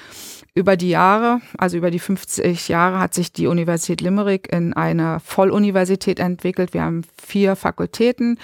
über 0.54 0.76
die 0.76 0.90
Jahre, 0.90 1.40
also 1.58 1.78
über 1.78 1.92
die 1.92 2.00
50 2.00 2.68
Jahre, 2.68 3.00
hat 3.00 3.14
sich 3.14 3.32
die 3.32 3.48
Universität 3.48 4.02
Limerick 4.02 4.52
in 4.52 4.74
eine 4.74 5.20
Volluniversität 5.22 6.20
entwickelt. 6.20 6.74
Wir 6.74 6.84
haben 6.84 7.04
vier 7.22 7.56
Fakultäten, 7.56 8.38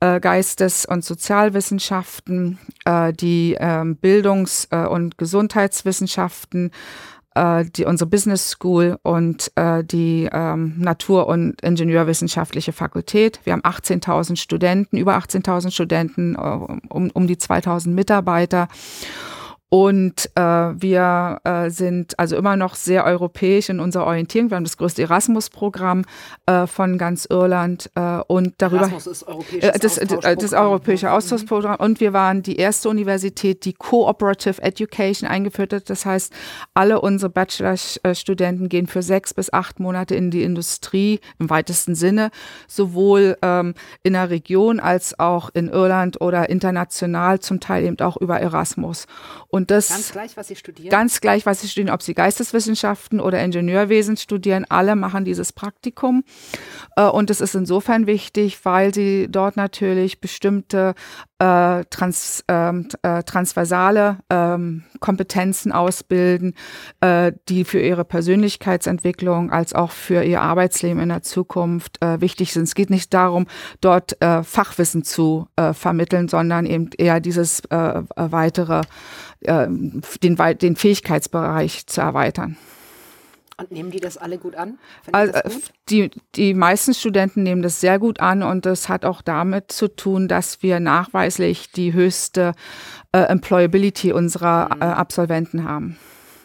äh, 0.00 0.20
Geistes- 0.20 0.84
und 0.84 1.02
Sozialwissenschaften, 1.02 2.58
äh, 2.84 3.12
die 3.14 3.56
ähm, 3.58 3.96
Bildungs- 3.96 4.68
äh, 4.70 4.86
und 4.86 5.16
Gesundheitswissenschaften, 5.16 6.72
äh, 7.34 7.64
die, 7.64 7.86
unsere 7.86 8.10
Business 8.10 8.50
School 8.50 8.98
und 9.02 9.50
äh, 9.54 9.82
die 9.82 10.28
ähm, 10.30 10.74
Natur- 10.76 11.26
und 11.26 11.62
Ingenieurwissenschaftliche 11.62 12.72
Fakultät. 12.72 13.40
Wir 13.44 13.54
haben 13.54 13.62
18.000 13.62 14.36
Studenten, 14.36 14.98
über 14.98 15.16
18.000 15.16 15.70
Studenten, 15.70 16.34
äh, 16.34 16.38
um, 16.38 17.10
um 17.10 17.26
die 17.26 17.36
2.000 17.36 17.88
Mitarbeiter. 17.88 18.68
Und 19.68 20.30
äh, 20.36 20.40
wir 20.40 21.40
äh, 21.42 21.70
sind 21.70 22.16
also 22.20 22.36
immer 22.36 22.54
noch 22.56 22.76
sehr 22.76 23.04
europäisch 23.04 23.68
in 23.68 23.80
unserer 23.80 24.06
Orientierung. 24.06 24.50
Wir 24.50 24.56
haben 24.56 24.64
das 24.64 24.76
größte 24.76 25.02
Erasmus-Programm 25.02 26.04
äh, 26.46 26.68
von 26.68 26.98
ganz 26.98 27.26
Irland 27.28 27.90
äh, 27.96 28.20
und 28.28 28.54
darüber 28.58 28.82
Erasmus 28.82 29.08
ist 29.08 29.26
europäisches 29.26 29.70
äh, 29.70 29.78
das, 29.80 29.98
Austauschprogramm. 29.98 30.38
das 30.38 30.52
europäische 30.52 31.06
Mhm. 31.06 31.12
Austauschprogramm. 31.12 31.76
Und 31.80 31.98
wir 32.00 32.12
waren 32.12 32.42
die 32.42 32.56
erste 32.56 32.88
Universität, 32.88 33.64
die 33.64 33.72
Cooperative 33.72 34.62
Education 34.62 35.28
eingeführt 35.28 35.72
hat. 35.72 35.90
Das 35.90 36.06
heißt, 36.06 36.32
alle 36.74 37.00
unsere 37.00 37.30
Bachelorstudenten 37.30 38.68
gehen 38.68 38.86
für 38.86 39.02
sechs 39.02 39.34
bis 39.34 39.52
acht 39.52 39.80
Monate 39.80 40.14
in 40.14 40.30
die 40.30 40.44
Industrie 40.44 41.18
im 41.40 41.50
weitesten 41.50 41.96
Sinne, 41.96 42.30
sowohl 42.68 43.36
ähm, 43.42 43.74
in 44.04 44.12
der 44.12 44.30
Region 44.30 44.78
als 44.78 45.18
auch 45.18 45.50
in 45.54 45.68
Irland 45.68 46.20
oder 46.20 46.50
international, 46.50 47.40
zum 47.40 47.58
Teil 47.58 47.84
eben 47.84 47.98
auch 47.98 48.16
über 48.16 48.38
Erasmus. 48.38 49.06
Und 49.48 49.55
das 49.64 49.88
Ganz 49.88 50.12
gleich, 50.12 50.36
was 50.36 50.48
Sie 50.48 50.56
studieren. 50.56 50.90
Ganz 50.90 51.20
gleich, 51.20 51.46
was 51.46 51.60
sie 51.60 51.68
studieren, 51.68 51.94
ob 51.94 52.02
sie 52.02 52.14
Geisteswissenschaften 52.14 53.20
oder 53.20 53.42
Ingenieurwesen 53.42 54.16
studieren, 54.16 54.66
alle 54.68 54.96
machen 54.96 55.24
dieses 55.24 55.52
Praktikum. 55.52 56.24
Äh, 56.96 57.04
Und 57.04 57.30
es 57.30 57.40
ist 57.40 57.54
insofern 57.54 58.06
wichtig, 58.06 58.64
weil 58.64 58.92
sie 58.94 59.28
dort 59.30 59.56
natürlich 59.56 60.20
bestimmte 60.20 60.94
äh, 61.38 61.84
trans, 61.90 62.44
ähm, 62.48 62.88
äh, 63.02 63.22
transversale 63.22 64.18
ähm, 64.30 64.84
Kompetenzen 65.00 65.70
ausbilden, 65.72 66.54
äh, 67.00 67.32
die 67.48 67.64
für 67.64 67.80
ihre 67.80 68.04
Persönlichkeitsentwicklung 68.04 69.50
als 69.50 69.74
auch 69.74 69.90
für 69.90 70.22
ihr 70.22 70.40
Arbeitsleben 70.40 71.00
in 71.02 71.10
der 71.10 71.22
Zukunft 71.22 72.02
äh, 72.02 72.20
wichtig 72.20 72.52
sind. 72.52 72.64
Es 72.64 72.74
geht 72.74 72.90
nicht 72.90 73.12
darum, 73.12 73.46
dort 73.80 74.20
äh, 74.22 74.42
Fachwissen 74.42 75.04
zu 75.04 75.48
äh, 75.56 75.72
vermitteln, 75.74 76.28
sondern 76.28 76.64
eben 76.66 76.90
eher 76.96 77.20
dieses 77.20 77.60
äh, 77.66 78.02
weitere 78.16 78.82
äh, 79.40 79.66
den, 79.68 80.36
den 80.60 80.76
Fähigkeitsbereich 80.76 81.86
zu 81.86 82.00
erweitern. 82.00 82.56
Und 83.58 83.70
nehmen 83.70 83.90
die 83.90 84.00
das 84.00 84.18
alle 84.18 84.36
gut 84.36 84.54
an? 84.54 84.78
Also, 85.12 85.32
äh, 85.32 85.48
gut? 85.48 85.62
die, 85.88 86.10
die 86.34 86.52
meisten 86.52 86.92
Studenten 86.92 87.42
nehmen 87.42 87.62
das 87.62 87.80
sehr 87.80 87.98
gut 87.98 88.20
an 88.20 88.42
und 88.42 88.66
das 88.66 88.90
hat 88.90 89.06
auch 89.06 89.22
damit 89.22 89.72
zu 89.72 89.88
tun, 89.88 90.28
dass 90.28 90.62
wir 90.62 90.78
nachweislich 90.78 91.72
die 91.72 91.94
höchste 91.94 92.52
äh, 93.12 93.20
Employability 93.20 94.12
unserer 94.12 94.76
äh, 94.78 94.84
Absolventen 94.84 95.64
haben. 95.64 95.96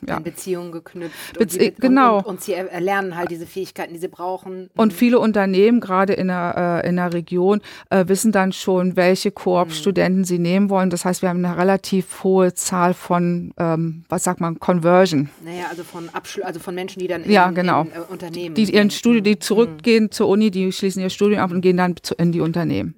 Ja. 0.08 0.20
Beziehungen 0.20 0.72
geknüpft. 0.72 1.38
Bezie 1.38 1.68
und 1.68 1.78
die, 1.78 1.82
genau. 1.82 2.18
Und, 2.18 2.26
und, 2.26 2.30
und, 2.32 2.42
sie 2.42 2.54
erlernen 2.54 3.16
halt 3.16 3.32
diese 3.32 3.46
Fähigkeiten, 3.46 3.94
die 3.94 4.00
sie 4.00 4.08
brauchen. 4.08 4.70
Und 4.76 4.94
viele 4.94 5.20
Unternehmen, 5.20 5.80
gerade 5.80 6.14
in 6.14 6.28
der, 6.28 6.82
äh, 6.84 6.90
in 6.90 6.96
der 6.96 7.14
Region, 7.14 7.62
äh, 7.90 8.08
wissen 8.08 8.32
dann 8.32 8.52
schon, 8.52 8.96
welche 8.96 9.32
Koop-Studenten 9.32 10.20
mhm. 10.20 10.26
sie 10.26 10.40
nehmen 10.40 10.70
wollen. 10.70 10.90
Das 10.90 11.06
heißt, 11.06 11.22
wir 11.22 11.30
haben 11.30 11.44
eine 11.44 11.58
relativ 11.58 12.24
hohe 12.24 12.54
Zahl 12.54 12.94
von, 12.94 13.54
ähm, 13.58 14.04
was 14.10 14.24
sagt 14.24 14.42
man, 14.42 14.60
Conversion. 14.60 15.30
Naja, 15.44 15.66
also 15.70 15.84
von 15.84 16.10
Abschlu 16.10 16.44
also 16.44 16.60
von 16.60 16.76
Menschen, 16.76 17.00
die 17.00 17.08
dann 17.08 17.24
in, 17.24 17.32
ja, 17.32 17.50
genau. 17.52 17.82
in, 17.84 17.92
äh, 17.92 18.00
Unternehmen. 18.10 18.56
Die 18.56 18.74
ihren 18.74 18.92
Studium, 18.92 19.24
die 19.24 19.40
zurückgehen 19.40 20.06
mhm. 20.06 20.12
zur 20.12 20.28
Uni, 20.28 20.52
die 20.52 20.72
schließen 20.72 21.02
ihr 21.02 21.10
Studium 21.10 21.42
ab 21.42 21.52
und 21.52 21.62
gehen 21.62 21.78
dann 21.78 21.96
zu, 22.02 22.16
in 22.16 22.32
die 22.32 22.42
Unternehmen. 22.42 22.96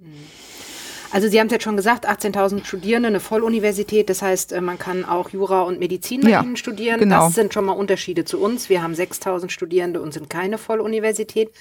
Also 1.13 1.27
Sie 1.27 1.39
haben 1.39 1.45
es 1.45 1.53
jetzt 1.53 1.63
schon 1.63 1.77
gesagt, 1.77 2.09
18.000 2.09 2.65
Studierende, 2.65 3.07
eine 3.07 3.19
Volluniversität. 3.19 4.09
Das 4.09 4.23
heißt, 4.23 4.51
äh, 4.51 4.61
man 4.61 4.79
kann 4.79 5.05
auch 5.05 5.29
Jura 5.29 5.61
und 5.61 5.79
Medizin 5.79 6.21
bei 6.21 6.31
ja, 6.31 6.41
Ihnen 6.41 6.57
studieren. 6.57 6.99
Genau. 6.99 7.25
Das 7.25 7.35
sind 7.35 7.53
schon 7.53 7.65
mal 7.65 7.73
Unterschiede 7.73 8.25
zu 8.25 8.39
uns. 8.39 8.67
Wir 8.67 8.81
haben 8.81 8.93
6.000 8.93 9.49
Studierende 9.49 10.01
und 10.01 10.11
sind 10.11 10.31
keine 10.31 10.57
Volluniversität. 10.57 11.51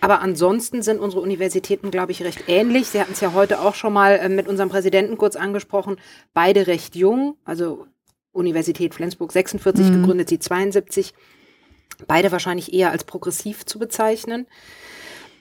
Aber 0.00 0.20
ansonsten 0.20 0.82
sind 0.82 1.00
unsere 1.00 1.20
Universitäten, 1.20 1.90
glaube 1.90 2.12
ich, 2.12 2.22
recht 2.22 2.44
ähnlich. 2.46 2.90
Sie 2.90 3.00
hatten 3.00 3.14
es 3.14 3.20
ja 3.20 3.32
heute 3.32 3.60
auch 3.60 3.74
schon 3.74 3.92
mal 3.92 4.12
äh, 4.12 4.28
mit 4.28 4.46
unserem 4.46 4.68
Präsidenten 4.68 5.18
kurz 5.18 5.34
angesprochen. 5.34 5.96
Beide 6.32 6.68
recht 6.68 6.94
jung. 6.94 7.36
Also 7.44 7.88
Universität 8.30 8.94
Flensburg 8.94 9.32
46 9.32 9.84
mhm. 9.84 10.00
gegründet, 10.00 10.28
sie 10.28 10.38
72. 10.38 11.12
Beide 12.06 12.30
wahrscheinlich 12.30 12.72
eher 12.72 12.92
als 12.92 13.02
progressiv 13.02 13.66
zu 13.66 13.80
bezeichnen 13.80 14.46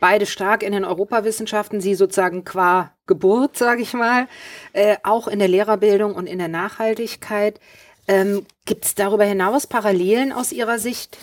beide 0.02 0.26
stark 0.26 0.64
in 0.64 0.74
den 0.74 0.84
Europawissenschaften, 0.84 1.80
sie 1.80 1.96
sozusagen 1.96 2.44
qua 2.44 2.92
Geburt, 3.12 3.58
sage 3.58 3.82
ich 3.82 3.94
mal, 3.94 4.30
äh, 4.72 4.96
auch 5.04 5.28
in 5.28 5.40
der 5.40 5.50
Lehrerbildung 5.50 6.16
und 6.16 6.28
in 6.28 6.40
der 6.40 6.48
Nachhaltigkeit. 6.48 7.60
Ähm, 8.08 8.46
Gibt 8.64 8.86
es 8.86 8.96
darüber 8.96 9.26
hinaus 9.26 9.68
Parallelen 9.68 10.32
aus 10.32 10.54
Ihrer 10.54 10.80
Sicht 10.80 11.18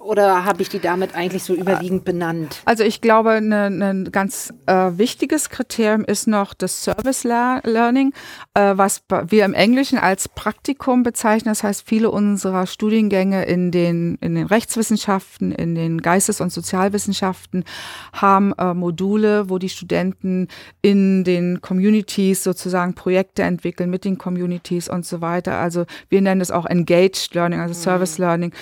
oder 0.00 0.44
habe 0.44 0.62
ich 0.62 0.68
die 0.68 0.80
damit 0.80 1.14
eigentlich 1.14 1.42
so 1.42 1.54
überwiegend 1.54 2.04
benannt? 2.04 2.62
Also 2.64 2.84
ich 2.84 3.00
glaube, 3.00 3.32
ein 3.32 3.48
ne, 3.48 3.70
ne 3.70 4.04
ganz 4.10 4.52
äh, 4.66 4.90
wichtiges 4.96 5.50
Kriterium 5.50 6.04
ist 6.04 6.26
noch 6.26 6.54
das 6.54 6.84
Service 6.84 7.24
Learning, 7.24 8.12
äh, 8.54 8.72
was 8.76 9.02
wir 9.28 9.44
im 9.44 9.54
Englischen 9.54 9.98
als 9.98 10.28
Praktikum 10.28 11.02
bezeichnen. 11.02 11.50
Das 11.50 11.62
heißt, 11.62 11.86
viele 11.86 12.10
unserer 12.10 12.66
Studiengänge 12.66 13.44
in 13.44 13.70
den, 13.70 14.16
in 14.20 14.34
den 14.34 14.46
Rechtswissenschaften, 14.46 15.52
in 15.52 15.74
den 15.74 16.00
Geistes- 16.00 16.40
und 16.40 16.52
Sozialwissenschaften 16.52 17.64
haben 18.12 18.52
äh, 18.58 18.74
Module, 18.74 19.48
wo 19.48 19.58
die 19.58 19.68
Studenten 19.68 20.48
in 20.82 21.24
den 21.24 21.60
Communities 21.60 22.42
sozusagen 22.44 22.94
Projekte 22.94 23.42
entwickeln 23.42 23.90
mit 23.90 24.04
den 24.04 24.18
Communities 24.18 24.88
und 24.88 25.06
so 25.06 25.20
weiter. 25.20 25.58
Also 25.58 25.86
wir 26.08 26.20
nennen 26.20 26.40
es 26.40 26.50
auch 26.50 26.66
Engaged 26.66 27.34
Learning, 27.34 27.60
also 27.60 27.74
Service 27.74 28.18
mhm. 28.18 28.24
Learning. 28.24 28.52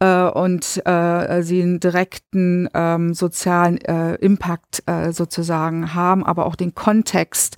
Äh, 0.00 0.28
und 0.84 0.90
äh, 0.90 1.42
sie 1.42 1.62
einen 1.62 1.80
direkten 1.80 2.68
ähm, 2.74 3.14
sozialen 3.14 3.78
äh, 3.78 4.14
Impact 4.16 4.82
äh, 4.86 5.12
sozusagen 5.12 5.94
haben, 5.94 6.24
aber 6.24 6.46
auch 6.46 6.56
den 6.56 6.74
Kontext, 6.74 7.56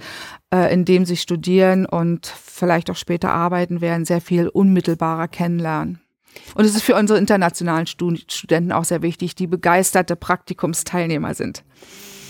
äh, 0.52 0.72
in 0.72 0.84
dem 0.84 1.04
sie 1.04 1.16
studieren 1.16 1.87
und 1.87 2.26
vielleicht 2.26 2.90
auch 2.90 2.96
später 2.96 3.30
arbeiten 3.30 3.80
werden, 3.80 4.04
sehr 4.04 4.20
viel 4.20 4.48
unmittelbarer 4.48 5.28
kennenlernen. 5.28 6.00
Und 6.54 6.64
es 6.64 6.74
ist 6.74 6.82
für 6.82 6.96
unsere 6.96 7.18
internationalen 7.18 7.87
Stud 7.87 8.32
Studenten 8.32 8.72
auch 8.72 8.84
sehr 8.84 9.02
wichtig, 9.02 9.34
die 9.34 9.46
begeisterte 9.46 10.16
Praktikumsteilnehmer 10.16 11.34
sind. 11.34 11.64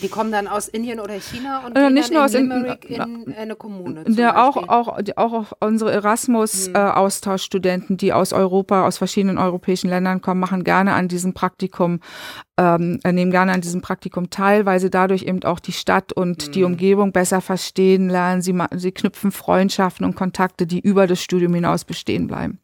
Die 0.05 0.11
kommen 0.11 0.31
dann 0.31 0.47
aus 0.49 0.69
Indien 0.69 1.01
oder 1.01 1.15
China 1.15 1.65
und 1.67 1.75
äh, 1.75 1.89
nicht 1.89 2.13
nur 2.13 2.27
aus 2.27 2.35
in, 2.35 2.51
in, 2.51 3.25
in 3.25 3.33
eine 3.33 3.57
Kommune. 3.57 4.05
Der 4.05 4.45
auch, 4.45 4.69
auch, 4.69 4.99
auch 5.17 5.53
unsere 5.61 5.93
Erasmus-Austauschstudenten, 5.93 7.89
hm. 7.89 7.95
äh, 7.95 7.97
die 7.97 8.13
aus 8.13 8.35
Europa, 8.35 8.87
aus 8.87 8.99
verschiedenen 8.99 9.39
europäischen 9.39 9.89
Ländern 9.89 10.21
kommen, 10.21 10.41
machen 10.41 10.63
gerne 10.63 10.93
an 10.93 11.09
diesem 11.09 11.33
Praktikum 11.33 12.01
ähm, 12.57 13.01
nehmen 13.05 13.33
gerne 13.33 13.53
an 13.53 13.61
diesem 13.61 13.81
Praktikum 13.81 14.31
teil, 14.31 14.65
weil 14.65 14.79
sie 14.79 14.91
dadurch 14.91 15.25
eben 15.25 15.43
auch 15.43 15.59
die 15.59 15.73
Stadt 15.73 16.13
und 16.13 16.49
mhm. 16.49 16.53
die 16.53 16.63
Umgebung 16.63 17.11
besser 17.11 17.41
verstehen 17.41 18.09
lernen. 18.09 18.43
Sie, 18.43 18.57
sie 18.77 18.93
knüpfen 18.93 19.33
Freundschaften 19.33 20.07
und 20.07 20.15
Kontakte, 20.15 20.67
die 20.67 20.79
über 20.79 21.09
das 21.09 21.21
Studium 21.21 21.53
hinaus 21.55 21.85
bestehen 21.85 22.29
bleiben. 22.29 22.61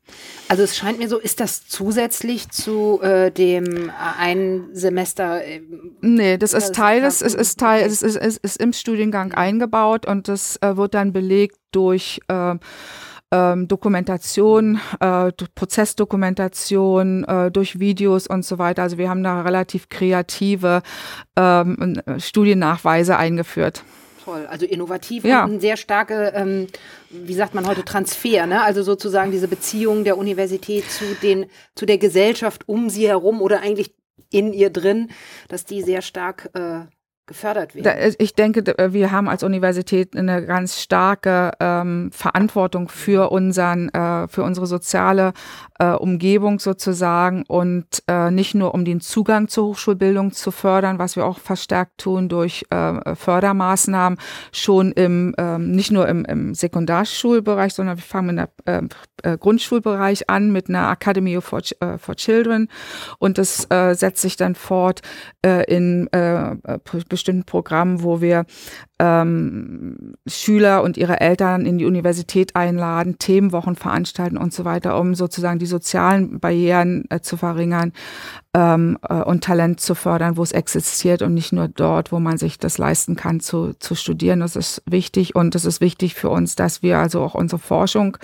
Also 0.49 0.63
es 0.63 0.77
scheint 0.77 0.99
mir 0.99 1.09
so, 1.09 1.19
ist 1.19 1.41
das 1.41 1.67
zusätzlich 1.67 2.51
zu 2.51 3.01
äh, 3.03 3.33
dem 3.33 3.89
äh, 3.89 3.93
ein 4.19 4.69
Semester? 4.73 5.45
Äh, 5.45 5.63
nee, 6.01 6.39
das 6.39 6.53
ist 6.53 6.75
Teil, 6.75 7.03
es 7.35 7.49
ist, 7.51 7.61
Teil, 7.61 7.85
es 7.87 8.03
ist, 8.03 8.17
ist, 8.17 8.39
ist 8.39 8.61
im 8.61 8.73
Studiengang 8.73 9.33
eingebaut 9.33 10.07
und 10.07 10.29
das 10.29 10.57
äh, 10.63 10.77
wird 10.77 10.95
dann 10.95 11.13
belegt 11.13 11.57
durch 11.73 12.21
äh, 12.29 12.57
ähm, 13.33 13.69
Dokumentation, 13.69 14.81
äh, 14.99 15.31
Prozessdokumentation 15.55 17.25
äh, 17.25 17.51
durch 17.51 17.79
Videos 17.79 18.27
und 18.27 18.45
so 18.45 18.59
weiter. 18.59 18.83
Also 18.83 18.99
wir 18.99 19.09
haben 19.09 19.23
da 19.23 19.43
relativ 19.43 19.89
kreative 19.89 20.83
ähm, 21.37 22.03
Studiennachweise 22.19 23.17
eingeführt. 23.17 23.85
Toll, 24.25 24.47
also 24.51 24.67
innovativ 24.67 25.25
ja. 25.25 25.45
und 25.45 25.55
ein 25.55 25.61
sehr 25.61 25.77
starke, 25.77 26.33
ähm, 26.35 26.67
wie 27.09 27.35
sagt 27.35 27.55
man 27.55 27.67
heute, 27.67 27.85
Transfer, 27.85 28.47
ne? 28.47 28.63
Also 28.63 28.83
sozusagen 28.83 29.31
diese 29.31 29.49
Beziehung 29.49 30.05
der 30.05 30.19
Universität 30.19 30.91
zu 30.91 31.05
den, 31.23 31.47
zu 31.75 31.87
der 31.87 31.99
Gesellschaft 31.99 32.69
um 32.69 32.91
sie 32.91 33.09
herum 33.09 33.41
oder 33.41 33.61
eigentlich 33.63 33.95
in 34.31 34.53
ihr 34.53 34.71
drin, 34.71 35.09
dass 35.49 35.65
die 35.65 35.83
sehr 35.83 36.03
stark 36.03 36.51
äh, 36.55 36.81
gefördert 37.31 37.75
werden. 37.75 38.15
Ich 38.19 38.35
denke, 38.35 38.75
wir 38.93 39.13
haben 39.13 39.29
als 39.29 39.43
Universität 39.45 40.17
eine 40.17 40.45
ganz 40.45 40.81
starke 40.81 41.53
ähm, 41.61 42.11
Verantwortung 42.13 42.89
für 42.89 43.31
unseren, 43.31 43.89
äh, 43.91 44.27
für 44.27 44.43
unsere 44.43 44.67
soziale 44.67 45.33
äh, 45.81 45.93
Umgebung 45.93 46.61
sozusagen 46.61 47.43
und 47.49 47.87
äh, 48.07 48.31
nicht 48.31 48.55
nur 48.55 48.75
um 48.75 48.85
den 48.85 49.01
Zugang 49.01 49.49
zur 49.49 49.69
Hochschulbildung 49.69 50.33
zu 50.33 50.51
fördern, 50.51 50.99
was 50.99 51.17
wir 51.17 51.25
auch 51.25 51.39
verstärkt 51.39 51.99
tun 51.99 52.29
durch 52.29 52.67
äh, 52.71 53.15
Fördermaßnahmen 53.15 54.19
schon 54.53 54.93
im 54.93 55.35
ähm, 55.39 55.71
nicht 55.73 55.91
nur 55.91 56.07
im, 56.07 56.25
im 56.27 56.55
Sekundarschulbereich, 56.55 57.73
sondern 57.73 57.97
wir 57.97 58.03
fangen 58.03 58.37
mit 58.37 58.49
der 58.67 58.89
äh, 59.23 59.39
Grundschulbereich 59.39 60.29
an 60.29 60.53
mit 60.53 60.69
einer 60.69 60.91
Academy 60.91 61.41
for, 61.41 61.61
äh, 61.81 61.97
for 61.99 62.15
Children. 62.15 62.69
Und 63.19 63.39
das 63.39 63.67
äh, 63.71 63.95
setzt 63.95 64.21
sich 64.21 64.37
dann 64.37 64.55
fort 64.55 65.01
äh, 65.45 65.65
in 65.65 66.09
äh, 66.13 66.57
bestimmten 67.09 67.45
Programmen, 67.45 68.03
wo 68.03 68.21
wir 68.21 68.45
ähm, 68.99 70.15
Schüler 70.27 70.83
und 70.83 70.99
ihre 70.99 71.21
Eltern 71.21 71.65
in 71.65 71.79
die 71.79 71.87
Universität 71.87 72.55
einladen, 72.55 73.19
Themenwochen 73.19 73.75
veranstalten 73.75 74.37
und 74.37 74.53
so 74.53 74.65
weiter, 74.67 74.99
um 75.01 75.15
sozusagen 75.15 75.59
die 75.59 75.67
sozialen 75.71 76.41
Barrieren 76.41 77.05
äh, 77.11 77.21
zu 77.21 77.37
verringern 77.37 77.93
ähm, 78.55 78.99
äh, 79.09 79.15
und 79.15 79.45
Talent 79.45 79.81
zu 79.81 79.95
fördern, 79.95 80.37
wo 80.37 80.43
es 80.43 80.53
existiert 80.53 81.23
und 81.23 81.35
nicht 81.35 81.53
nur 81.53 81.69
dort, 81.69 82.13
wo 82.13 82.21
man 82.21 82.37
sich 82.37 82.59
das 82.59 82.79
leisten 82.79 83.17
kann 83.17 83.41
zu, 83.41 83.75
zu 83.79 83.95
studieren. 83.95 84.41
Das 84.41 84.57
ist 84.57 84.83
wichtig 84.87 85.35
und 85.35 85.55
es 85.55 85.65
ist 85.65 85.81
wichtig 85.81 86.15
für 86.15 86.31
uns, 86.31 86.57
dass 86.57 86.83
wir 86.83 86.99
also 86.99 87.23
auch 87.23 87.35
unsere 87.35 87.61
Forschung 87.61 88.17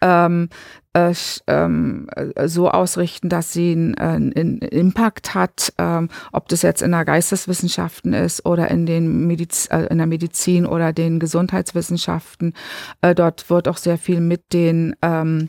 ähm, 0.00 0.48
äh, 0.92 1.14
ähm, 1.46 2.08
äh, 2.16 2.48
so 2.48 2.68
ausrichten, 2.70 3.28
dass 3.28 3.52
sie 3.52 3.72
einen, 3.72 3.94
äh, 3.94 4.40
einen 4.40 4.58
Impact 4.58 5.34
hat, 5.34 5.72
ähm, 5.78 6.08
ob 6.32 6.48
das 6.48 6.62
jetzt 6.62 6.82
in 6.82 6.90
der 6.90 7.04
Geisteswissenschaften 7.04 8.12
ist 8.12 8.44
oder 8.44 8.68
in, 8.70 8.86
den 8.86 9.26
Mediz 9.26 9.68
äh, 9.70 9.82
in 9.84 9.98
der 9.98 10.08
Medizin 10.08 10.66
oder 10.66 10.92
den 10.92 11.20
Gesundheitswissenschaften. 11.20 12.54
Äh, 13.02 13.14
dort 13.14 13.48
wird 13.50 13.68
auch 13.68 13.76
sehr 13.76 13.98
viel 13.98 14.20
mit 14.20 14.52
den 14.52 14.96
ähm, 15.02 15.48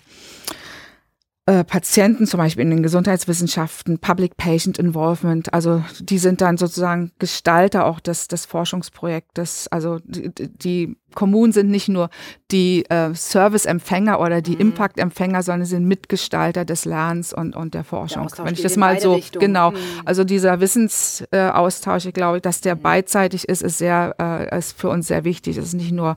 äh, 1.47 1.63
Patienten, 1.63 2.27
zum 2.27 2.37
Beispiel 2.37 2.63
in 2.63 2.69
den 2.69 2.83
Gesundheitswissenschaften, 2.83 3.99
Public 3.99 4.37
Patient 4.37 4.77
Involvement, 4.77 5.53
also 5.53 5.83
die 5.99 6.19
sind 6.19 6.39
dann 6.41 6.57
sozusagen 6.57 7.11
Gestalter 7.17 7.85
auch 7.85 7.99
des, 7.99 8.27
des 8.27 8.45
Forschungsprojektes. 8.45 9.67
Also 9.69 9.99
die, 10.03 10.31
die 10.31 10.97
Kommunen 11.15 11.51
sind 11.51 11.69
nicht 11.69 11.89
nur 11.89 12.09
die 12.51 12.85
äh, 12.89 13.13
Serviceempfänger 13.13 14.19
oder 14.19 14.41
die 14.41 14.55
mhm. 14.55 14.61
Impact-Empfänger, 14.61 15.43
sondern 15.43 15.65
sind 15.65 15.85
Mitgestalter 15.87 16.65
des 16.65 16.85
Lernens 16.85 17.33
und, 17.33 17.55
und 17.55 17.73
der 17.73 17.83
Forschung. 17.83 18.27
Der 18.37 18.45
Wenn 18.45 18.53
ich 18.53 18.61
das 18.61 18.77
mal 18.77 18.99
so, 18.99 19.13
Richtungen. 19.13 19.45
genau, 19.45 19.71
mhm. 19.71 19.77
also 20.05 20.23
dieser 20.23 20.59
Wissensaustausch, 20.59 22.05
ich 22.05 22.13
glaube, 22.13 22.41
dass 22.41 22.61
der 22.61 22.75
mhm. 22.75 22.81
beidseitig 22.81 23.47
ist, 23.47 23.61
ist 23.61 23.77
sehr, 23.77 24.15
äh, 24.19 24.57
ist 24.57 24.77
für 24.77 24.89
uns 24.89 25.07
sehr 25.07 25.23
wichtig. 25.23 25.57
Es 25.57 25.67
ist 25.67 25.73
nicht 25.73 25.91
nur 25.91 26.15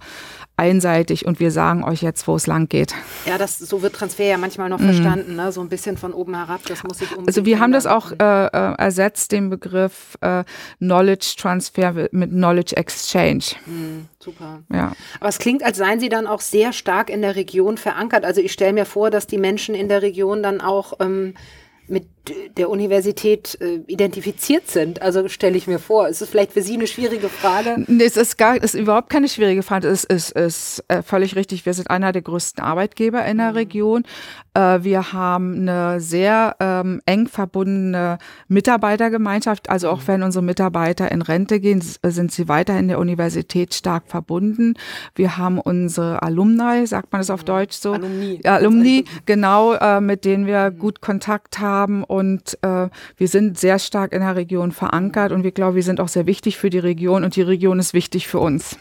einseitig 0.56 1.26
und 1.26 1.40
wir 1.40 1.50
sagen 1.50 1.82
euch 1.82 2.02
jetzt, 2.02 2.28
wo 2.28 2.36
es 2.36 2.46
lang 2.46 2.68
geht. 2.68 2.94
Ja, 3.26 3.38
das, 3.38 3.58
so 3.58 3.82
wird 3.82 3.94
Transfer 3.94 4.24
ja 4.24 4.38
manchmal 4.38 4.68
noch 4.68 4.78
mhm. 4.78 4.84
verstanden, 4.84 5.34
ne? 5.36 5.50
so 5.50 5.60
ein 5.60 5.68
bisschen 5.68 5.96
von 5.96 6.12
oben 6.12 6.34
herab, 6.34 6.60
das 6.66 6.84
muss 6.84 7.00
ich 7.00 7.08
Also 7.26 7.44
wir 7.44 7.58
haben 7.58 7.72
das 7.72 7.86
auch 7.86 8.12
äh, 8.12 8.46
äh, 8.46 8.74
ersetzt, 8.78 9.32
den 9.32 9.50
Begriff 9.50 10.16
äh, 10.20 10.44
Knowledge 10.78 11.34
Transfer 11.36 12.08
mit 12.12 12.30
Knowledge 12.30 12.76
Exchange. 12.76 13.44
Mhm, 13.66 14.06
super. 14.24 14.62
Ja. 14.72 14.92
Aber 15.20 15.28
es 15.28 15.38
klingt, 15.38 15.62
als 15.62 15.78
seien 15.78 16.00
Sie 16.00 16.08
dann 16.08 16.26
auch 16.26 16.40
sehr 16.40 16.72
stark 16.72 17.10
in 17.10 17.22
der 17.22 17.36
Region 17.36 17.76
verankert. 17.76 18.24
Also 18.24 18.40
ich 18.40 18.52
stelle 18.52 18.72
mir 18.72 18.86
vor, 18.86 19.10
dass 19.10 19.26
die 19.26 19.38
Menschen 19.38 19.74
in 19.74 19.88
der 19.88 20.02
Region 20.02 20.42
dann 20.42 20.60
auch 20.60 20.94
ähm, 21.00 21.34
mit 21.86 22.08
der 22.56 22.70
Universität 22.70 23.58
äh, 23.60 23.80
identifiziert 23.86 24.68
sind? 24.68 25.02
Also 25.02 25.28
stelle 25.28 25.56
ich 25.56 25.66
mir 25.66 25.78
vor, 25.78 26.08
ist 26.08 26.22
es 26.22 26.28
vielleicht 26.28 26.52
für 26.52 26.62
Sie 26.62 26.74
eine 26.74 26.86
schwierige 26.86 27.28
Frage? 27.28 27.84
Nee, 27.86 28.04
es 28.04 28.16
ist, 28.16 28.38
gar, 28.38 28.56
es 28.56 28.74
ist 28.74 28.80
überhaupt 28.80 29.10
keine 29.10 29.28
schwierige 29.28 29.62
Frage. 29.62 29.88
Es 29.88 30.04
ist, 30.04 30.32
ist, 30.32 30.32
ist 30.32 30.84
äh, 30.88 31.02
völlig 31.02 31.36
richtig. 31.36 31.66
Wir 31.66 31.74
sind 31.74 31.90
einer 31.90 32.12
der 32.12 32.22
größten 32.22 32.62
Arbeitgeber 32.62 33.24
in 33.24 33.38
der 33.38 33.50
mhm. 33.50 33.56
Region. 33.56 34.04
Äh, 34.54 34.78
wir 34.82 35.12
haben 35.12 35.68
eine 35.68 36.00
sehr 36.00 36.56
ähm, 36.60 37.02
eng 37.06 37.26
verbundene 37.28 38.18
Mitarbeitergemeinschaft. 38.48 39.68
Also 39.68 39.90
auch 39.90 40.00
mhm. 40.02 40.08
wenn 40.08 40.22
unsere 40.22 40.44
Mitarbeiter 40.44 41.10
in 41.12 41.22
Rente 41.22 41.60
gehen, 41.60 41.82
sind 42.02 42.32
sie 42.32 42.48
weiterhin 42.48 42.88
der 42.88 42.98
Universität 42.98 43.74
stark 43.74 44.04
verbunden. 44.06 44.74
Wir 45.14 45.36
haben 45.36 45.58
unsere 45.58 46.22
Alumni, 46.22 46.86
sagt 46.86 47.12
man 47.12 47.20
das 47.20 47.30
auf 47.30 47.42
mhm. 47.42 47.46
Deutsch 47.46 47.76
so? 47.76 47.92
Alumni. 47.92 48.40
Alumni, 48.44 49.04
genau, 49.26 49.74
äh, 49.74 50.00
mit 50.00 50.24
denen 50.24 50.46
wir 50.46 50.70
gut 50.70 51.00
Kontakt 51.00 51.58
haben 51.58 52.04
und 52.14 52.58
äh, 52.62 52.88
wir 53.16 53.28
sind 53.28 53.58
sehr 53.58 53.78
stark 53.78 54.12
in 54.12 54.20
der 54.20 54.36
Region 54.36 54.72
verankert 54.72 55.32
und 55.32 55.42
wir 55.42 55.52
glauben, 55.52 55.76
wir 55.76 55.82
sind 55.82 56.00
auch 56.00 56.08
sehr 56.08 56.26
wichtig 56.26 56.56
für 56.56 56.70
die 56.70 56.78
Region 56.78 57.24
und 57.24 57.36
die 57.36 57.42
Region 57.42 57.78
ist 57.78 57.94
wichtig 57.94 58.28
für 58.28 58.38
uns. 58.38 58.76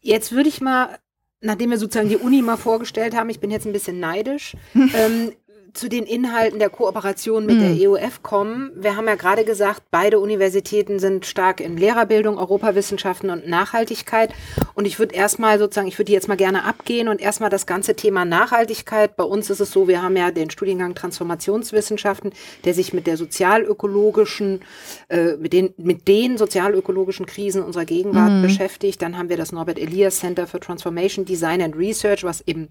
Jetzt 0.00 0.32
würde 0.32 0.48
ich 0.48 0.60
mal 0.60 0.98
nachdem 1.40 1.70
wir 1.70 1.78
sozusagen 1.78 2.08
die 2.08 2.16
Uni 2.16 2.42
mal 2.42 2.56
vorgestellt 2.56 3.16
haben, 3.16 3.30
ich 3.30 3.40
bin 3.40 3.50
jetzt 3.50 3.66
ein 3.66 3.72
bisschen 3.72 4.00
neidisch, 4.00 4.56
ähm, 4.74 5.32
zu 5.78 5.88
den 5.88 6.04
Inhalten 6.04 6.58
der 6.58 6.70
Kooperation 6.70 7.46
mit 7.46 7.56
mhm. 7.56 7.78
der 7.78 7.90
EUF 7.90 8.22
kommen. 8.22 8.72
Wir 8.74 8.96
haben 8.96 9.06
ja 9.06 9.14
gerade 9.14 9.44
gesagt, 9.44 9.82
beide 9.90 10.18
Universitäten 10.18 10.98
sind 10.98 11.24
stark 11.24 11.60
in 11.60 11.76
Lehrerbildung, 11.76 12.36
Europawissenschaften 12.36 13.30
und 13.30 13.46
Nachhaltigkeit. 13.46 14.34
Und 14.74 14.86
ich 14.86 14.98
würde 14.98 15.14
erstmal 15.14 15.58
sozusagen, 15.58 15.86
ich 15.86 15.98
würde 15.98 16.12
jetzt 16.12 16.28
mal 16.28 16.36
gerne 16.36 16.64
abgehen 16.64 17.08
und 17.08 17.20
erstmal 17.20 17.50
das 17.50 17.66
ganze 17.66 17.94
Thema 17.94 18.24
Nachhaltigkeit. 18.24 19.16
Bei 19.16 19.24
uns 19.24 19.50
ist 19.50 19.60
es 19.60 19.70
so, 19.70 19.86
wir 19.86 20.02
haben 20.02 20.16
ja 20.16 20.30
den 20.32 20.50
Studiengang 20.50 20.94
Transformationswissenschaften, 20.94 22.32
der 22.64 22.74
sich 22.74 22.92
mit 22.92 23.06
der 23.06 23.16
sozialökologischen, 23.16 24.62
äh, 25.08 25.36
mit 25.36 25.52
den, 25.52 25.74
mit 25.76 26.08
den 26.08 26.38
sozialökologischen 26.38 27.26
Krisen 27.26 27.62
unserer 27.62 27.84
Gegenwart 27.84 28.32
mhm. 28.32 28.42
beschäftigt. 28.42 29.00
Dann 29.00 29.16
haben 29.16 29.28
wir 29.28 29.36
das 29.36 29.52
Norbert 29.52 29.78
Elias 29.78 30.18
Center 30.18 30.46
for 30.48 30.60
Transformation 30.60 31.24
Design 31.24 31.62
and 31.62 31.76
Research, 31.76 32.24
was 32.24 32.42
eben 32.46 32.68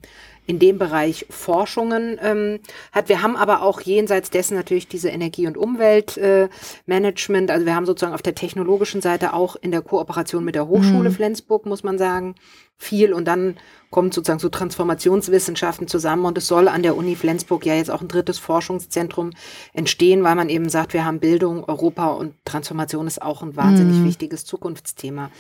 in 0.47 0.59
dem 0.59 0.79
Bereich 0.79 1.25
Forschungen 1.29 2.17
ähm, 2.23 2.59
hat. 2.97 3.09
Wir 3.09 3.21
haben 3.21 3.37
aber 3.37 3.61
auch 3.61 3.79
jenseits 3.81 4.29
dessen 4.29 4.55
natürlich 4.55 4.87
diese 4.87 5.09
Energie- 5.09 5.47
und 5.47 5.57
Umweltmanagement. 5.57 7.49
Äh, 7.49 7.53
also 7.53 7.65
wir 7.65 7.75
haben 7.75 7.85
sozusagen 7.85 8.13
auf 8.13 8.21
der 8.21 8.35
technologischen 8.35 9.01
Seite 9.01 9.33
auch 9.33 9.55
in 9.55 9.71
der 9.71 9.81
Kooperation 9.81 10.43
mit 10.43 10.55
der 10.55 10.67
Hochschule 10.67 11.09
mhm. 11.09 11.13
Flensburg, 11.13 11.65
muss 11.65 11.83
man 11.83 11.97
sagen, 11.97 12.35
viel. 12.77 13.13
Und 13.13 13.25
dann 13.25 13.55
kommt 13.89 14.13
sozusagen 14.13 14.39
so 14.39 14.49
Transformationswissenschaften 14.49 15.87
zusammen. 15.87 16.25
Und 16.25 16.37
es 16.37 16.47
soll 16.47 16.67
an 16.67 16.83
der 16.83 16.97
Uni 16.97 17.15
Flensburg 17.15 17.65
ja 17.65 17.75
jetzt 17.75 17.89
auch 17.89 18.01
ein 18.01 18.07
drittes 18.07 18.37
Forschungszentrum 18.37 19.31
entstehen, 19.73 20.23
weil 20.23 20.35
man 20.35 20.49
eben 20.49 20.69
sagt, 20.69 20.93
wir 20.93 21.05
haben 21.05 21.19
Bildung, 21.19 21.63
Europa 21.63 22.09
und 22.09 22.33
Transformation 22.45 23.07
ist 23.07 23.21
auch 23.21 23.41
ein 23.41 23.55
wahnsinnig 23.55 23.97
mhm. 23.97 24.05
wichtiges 24.05 24.45
Zukunftsthema. 24.45 25.31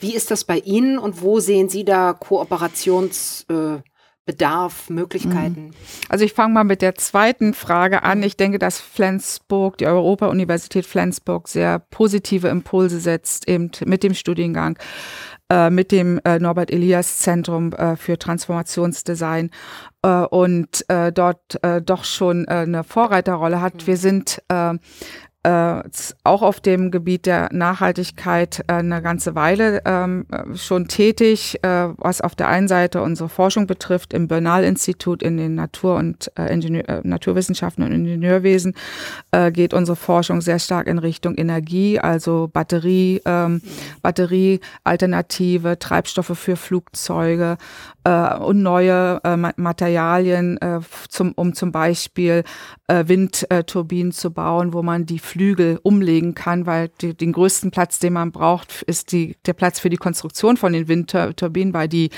Wie 0.00 0.14
ist 0.14 0.30
das 0.30 0.44
bei 0.44 0.58
Ihnen 0.58 0.98
und 0.98 1.22
wo 1.22 1.40
sehen 1.40 1.68
Sie 1.68 1.84
da 1.84 2.12
Kooperations 2.12 3.46
äh, 3.48 3.78
Bedarf, 4.26 4.90
Möglichkeiten? 4.90 5.66
Mhm. 5.66 5.70
Also 6.08 6.24
ich 6.24 6.32
fange 6.32 6.52
mal 6.52 6.64
mit 6.64 6.82
der 6.82 6.96
zweiten 6.96 7.54
Frage 7.54 8.02
an. 8.02 8.24
Ich 8.24 8.36
denke, 8.36 8.58
dass 8.58 8.80
Flensburg, 8.80 9.78
die 9.78 9.86
Europa-Universität 9.86 10.84
Flensburg, 10.84 11.46
sehr 11.46 11.78
positive 11.78 12.48
Impulse 12.48 12.98
setzt, 12.98 13.48
eben 13.48 13.70
mit 13.84 14.02
dem 14.02 14.14
Studiengang, 14.14 14.78
äh, 15.48 15.70
mit 15.70 15.92
dem 15.92 16.20
äh, 16.24 16.40
Norbert 16.40 16.72
Elias 16.72 17.18
Zentrum 17.18 17.72
äh, 17.72 17.94
für 17.94 18.18
Transformationsdesign 18.18 19.50
äh, 20.02 20.08
und 20.08 20.84
äh, 20.88 21.12
dort 21.12 21.62
äh, 21.62 21.80
doch 21.80 22.02
schon 22.02 22.48
eine 22.48 22.82
Vorreiterrolle 22.82 23.60
hat. 23.60 23.74
Mhm. 23.74 23.86
Wir 23.86 23.96
sind 23.96 24.42
äh, 25.46 25.82
auch 26.24 26.42
auf 26.42 26.58
dem 26.58 26.90
Gebiet 26.90 27.24
der 27.24 27.48
Nachhaltigkeit 27.52 28.64
äh, 28.66 28.72
eine 28.72 29.00
ganze 29.00 29.36
Weile 29.36 29.80
ähm, 29.84 30.26
schon 30.56 30.88
tätig, 30.88 31.62
äh, 31.62 31.88
was 31.98 32.20
auf 32.20 32.34
der 32.34 32.48
einen 32.48 32.66
Seite 32.66 33.00
unsere 33.00 33.28
Forschung 33.28 33.68
betrifft, 33.68 34.12
im 34.12 34.26
Bernal-Institut 34.26 35.22
in 35.22 35.36
den 35.36 35.54
Natur- 35.54 35.98
und 35.98 36.32
äh, 36.36 36.52
Ingenieur 36.52 36.88
äh, 36.88 37.00
Naturwissenschaften 37.04 37.84
und 37.84 37.92
Ingenieurwesen 37.92 38.74
äh, 39.30 39.52
geht 39.52 39.72
unsere 39.72 39.94
Forschung 39.94 40.40
sehr 40.40 40.58
stark 40.58 40.88
in 40.88 40.98
Richtung 40.98 41.36
Energie, 41.36 42.00
also 42.00 42.50
Batterie, 42.52 43.22
ähm, 43.24 43.62
Batteriealternative, 44.02 45.78
Treibstoffe 45.78 46.36
für 46.36 46.56
Flugzeuge 46.56 47.56
und 48.38 48.62
neue 48.62 49.20
Materialien, 49.56 50.60
zum, 51.08 51.32
um 51.32 51.54
zum 51.54 51.72
Beispiel 51.72 52.44
Windturbinen 52.86 54.12
zu 54.12 54.30
bauen, 54.30 54.72
wo 54.72 54.84
man 54.84 55.06
die 55.06 55.18
Flügel 55.36 55.78
umlegen 55.82 56.34
kann, 56.34 56.64
weil 56.64 56.88
die, 57.02 57.14
den 57.14 57.32
größten 57.32 57.70
Platz, 57.70 57.98
den 57.98 58.14
man 58.14 58.32
braucht, 58.32 58.80
ist 58.82 59.12
die, 59.12 59.36
der 59.44 59.52
Platz 59.52 59.78
für 59.78 59.90
die 59.90 59.98
Konstruktion 59.98 60.56
von 60.56 60.72
den 60.72 60.88
Windturbinen, 60.88 61.74
weil 61.74 61.88
die, 61.88 62.08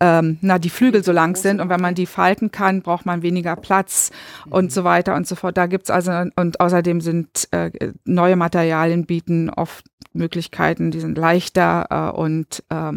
ähm, 0.00 0.36
na, 0.42 0.58
die 0.58 0.68
Flügel 0.68 1.02
so 1.02 1.12
lang 1.12 1.34
sind 1.34 1.62
und 1.62 1.70
wenn 1.70 1.80
man 1.80 1.94
die 1.94 2.04
falten 2.04 2.50
kann, 2.50 2.82
braucht 2.82 3.06
man 3.06 3.22
weniger 3.22 3.56
Platz 3.56 4.10
und 4.50 4.66
mhm. 4.66 4.70
so 4.70 4.84
weiter 4.84 5.14
und 5.14 5.26
so 5.26 5.34
fort. 5.34 5.56
Da 5.56 5.64
gibt's 5.64 5.88
also, 5.88 6.12
und 6.36 6.60
außerdem 6.60 7.00
sind 7.00 7.48
äh, 7.52 7.70
neue 8.04 8.36
Materialien 8.36 9.06
bieten 9.06 9.48
oft 9.48 9.86
Möglichkeiten, 10.12 10.90
die 10.90 11.00
sind 11.00 11.16
leichter 11.16 11.86
äh, 11.88 12.18
und 12.18 12.62
äh, 12.68 12.92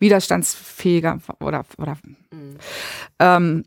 widerstandsfähiger 0.00 1.20
oder, 1.38 1.64
oder 1.78 1.96
mhm. 2.32 2.56
ähm, 3.20 3.64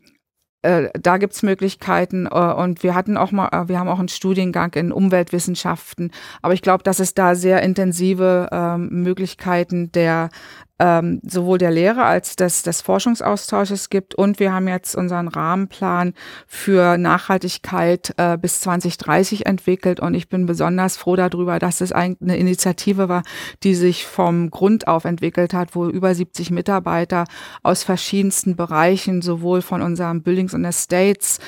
äh, 0.62 0.90
da 1.00 1.18
gibt's 1.18 1.42
Möglichkeiten 1.42 2.26
äh, 2.26 2.28
und 2.30 2.82
wir 2.82 2.94
hatten 2.94 3.16
auch 3.16 3.32
mal, 3.32 3.48
äh, 3.48 3.68
wir 3.68 3.78
haben 3.78 3.88
auch 3.88 3.98
einen 3.98 4.08
Studiengang 4.08 4.74
in 4.74 4.92
Umweltwissenschaften, 4.92 6.10
aber 6.42 6.54
ich 6.54 6.62
glaube, 6.62 6.82
dass 6.82 6.98
es 6.98 7.14
da 7.14 7.34
sehr 7.34 7.62
intensive 7.62 8.48
ähm, 8.50 8.88
Möglichkeiten 9.02 9.92
der 9.92 10.30
ähm, 10.78 11.20
sowohl 11.26 11.58
der 11.58 11.70
Lehre 11.70 12.04
als 12.04 12.36
des, 12.36 12.62
des 12.62 12.82
Forschungsaustausches 12.82 13.88
gibt. 13.88 14.14
Und 14.14 14.38
wir 14.38 14.52
haben 14.52 14.68
jetzt 14.68 14.94
unseren 14.94 15.28
Rahmenplan 15.28 16.12
für 16.46 16.98
Nachhaltigkeit 16.98 18.12
äh, 18.18 18.36
bis 18.36 18.60
2030 18.60 19.46
entwickelt. 19.46 20.00
Und 20.00 20.14
ich 20.14 20.28
bin 20.28 20.46
besonders 20.46 20.96
froh 20.96 21.16
darüber, 21.16 21.58
dass 21.58 21.80
es 21.80 21.92
eine 21.92 22.36
Initiative 22.36 23.08
war, 23.08 23.22
die 23.62 23.74
sich 23.74 24.06
vom 24.06 24.50
Grund 24.50 24.86
auf 24.86 25.04
entwickelt 25.04 25.54
hat, 25.54 25.74
wo 25.74 25.86
über 25.88 26.14
70 26.14 26.50
Mitarbeiter 26.50 27.24
aus 27.62 27.82
verschiedensten 27.82 28.56
Bereichen, 28.56 29.22
sowohl 29.22 29.62
von 29.62 29.80
unserem 29.80 30.22
Buildings 30.22 30.52
und 30.52 30.64
Estates 30.64 31.38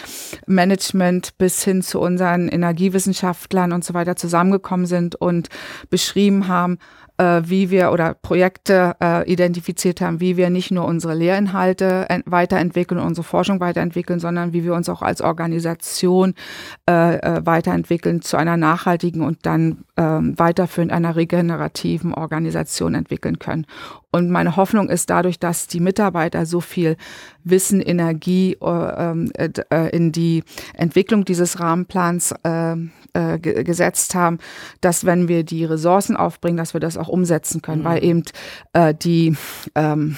Management 0.46 1.36
bis 1.36 1.62
hin 1.62 1.82
zu 1.82 2.00
unseren 2.00 2.48
Energiewissenschaftlern 2.48 3.72
und 3.72 3.84
so 3.84 3.92
weiter 3.92 4.16
zusammengekommen 4.16 4.86
sind 4.86 5.16
und 5.16 5.48
beschrieben 5.90 6.48
haben, 6.48 6.78
äh, 7.18 7.42
wie 7.44 7.70
wir 7.70 7.90
oder 7.92 8.14
Projekte 8.14 8.96
äh, 9.02 9.30
identifiziert 9.30 10.00
haben, 10.00 10.20
wie 10.20 10.36
wir 10.36 10.50
nicht 10.50 10.70
nur 10.70 10.84
unsere 10.84 11.14
Lehrinhalte 11.14 12.06
weiterentwickeln, 12.24 13.00
unsere 13.00 13.24
Forschung 13.24 13.60
weiterentwickeln, 13.60 14.20
sondern 14.20 14.52
wie 14.52 14.64
wir 14.64 14.74
uns 14.74 14.88
auch 14.88 15.02
als 15.02 15.20
Organisation 15.20 16.34
äh, 16.88 17.16
äh, 17.16 17.44
weiterentwickeln 17.44 18.22
zu 18.22 18.36
einer 18.36 18.56
nachhaltigen 18.56 19.22
und 19.22 19.44
dann 19.44 19.84
äh, 19.96 20.02
weiterführend 20.02 20.92
einer 20.92 21.16
regenerativen 21.16 22.14
Organisation 22.14 22.94
entwickeln 22.94 23.38
können. 23.38 23.66
Und 24.10 24.30
meine 24.30 24.56
Hoffnung 24.56 24.88
ist 24.88 25.10
dadurch, 25.10 25.38
dass 25.38 25.66
die 25.66 25.80
Mitarbeiter 25.80 26.46
so 26.46 26.60
viel 26.60 26.96
Wissen, 27.44 27.80
Energie 27.80 28.56
äh, 28.62 28.66
ähm, 28.66 29.30
äh, 29.36 29.88
in 29.94 30.12
die 30.12 30.44
Entwicklung 30.74 31.24
dieses 31.24 31.60
Rahmenplans 31.60 32.34
äh, 33.12 33.38
gesetzt 33.38 34.14
haben, 34.14 34.38
dass 34.80 35.04
wenn 35.04 35.28
wir 35.28 35.44
die 35.44 35.64
Ressourcen 35.64 36.16
aufbringen, 36.16 36.56
dass 36.56 36.74
wir 36.74 36.80
das 36.80 36.96
auch 36.96 37.08
umsetzen 37.08 37.62
können, 37.62 37.82
mhm. 37.82 37.86
weil 37.86 38.04
eben 38.04 38.22
äh, 38.72 38.94
die 38.94 39.36
ähm, 39.74 40.16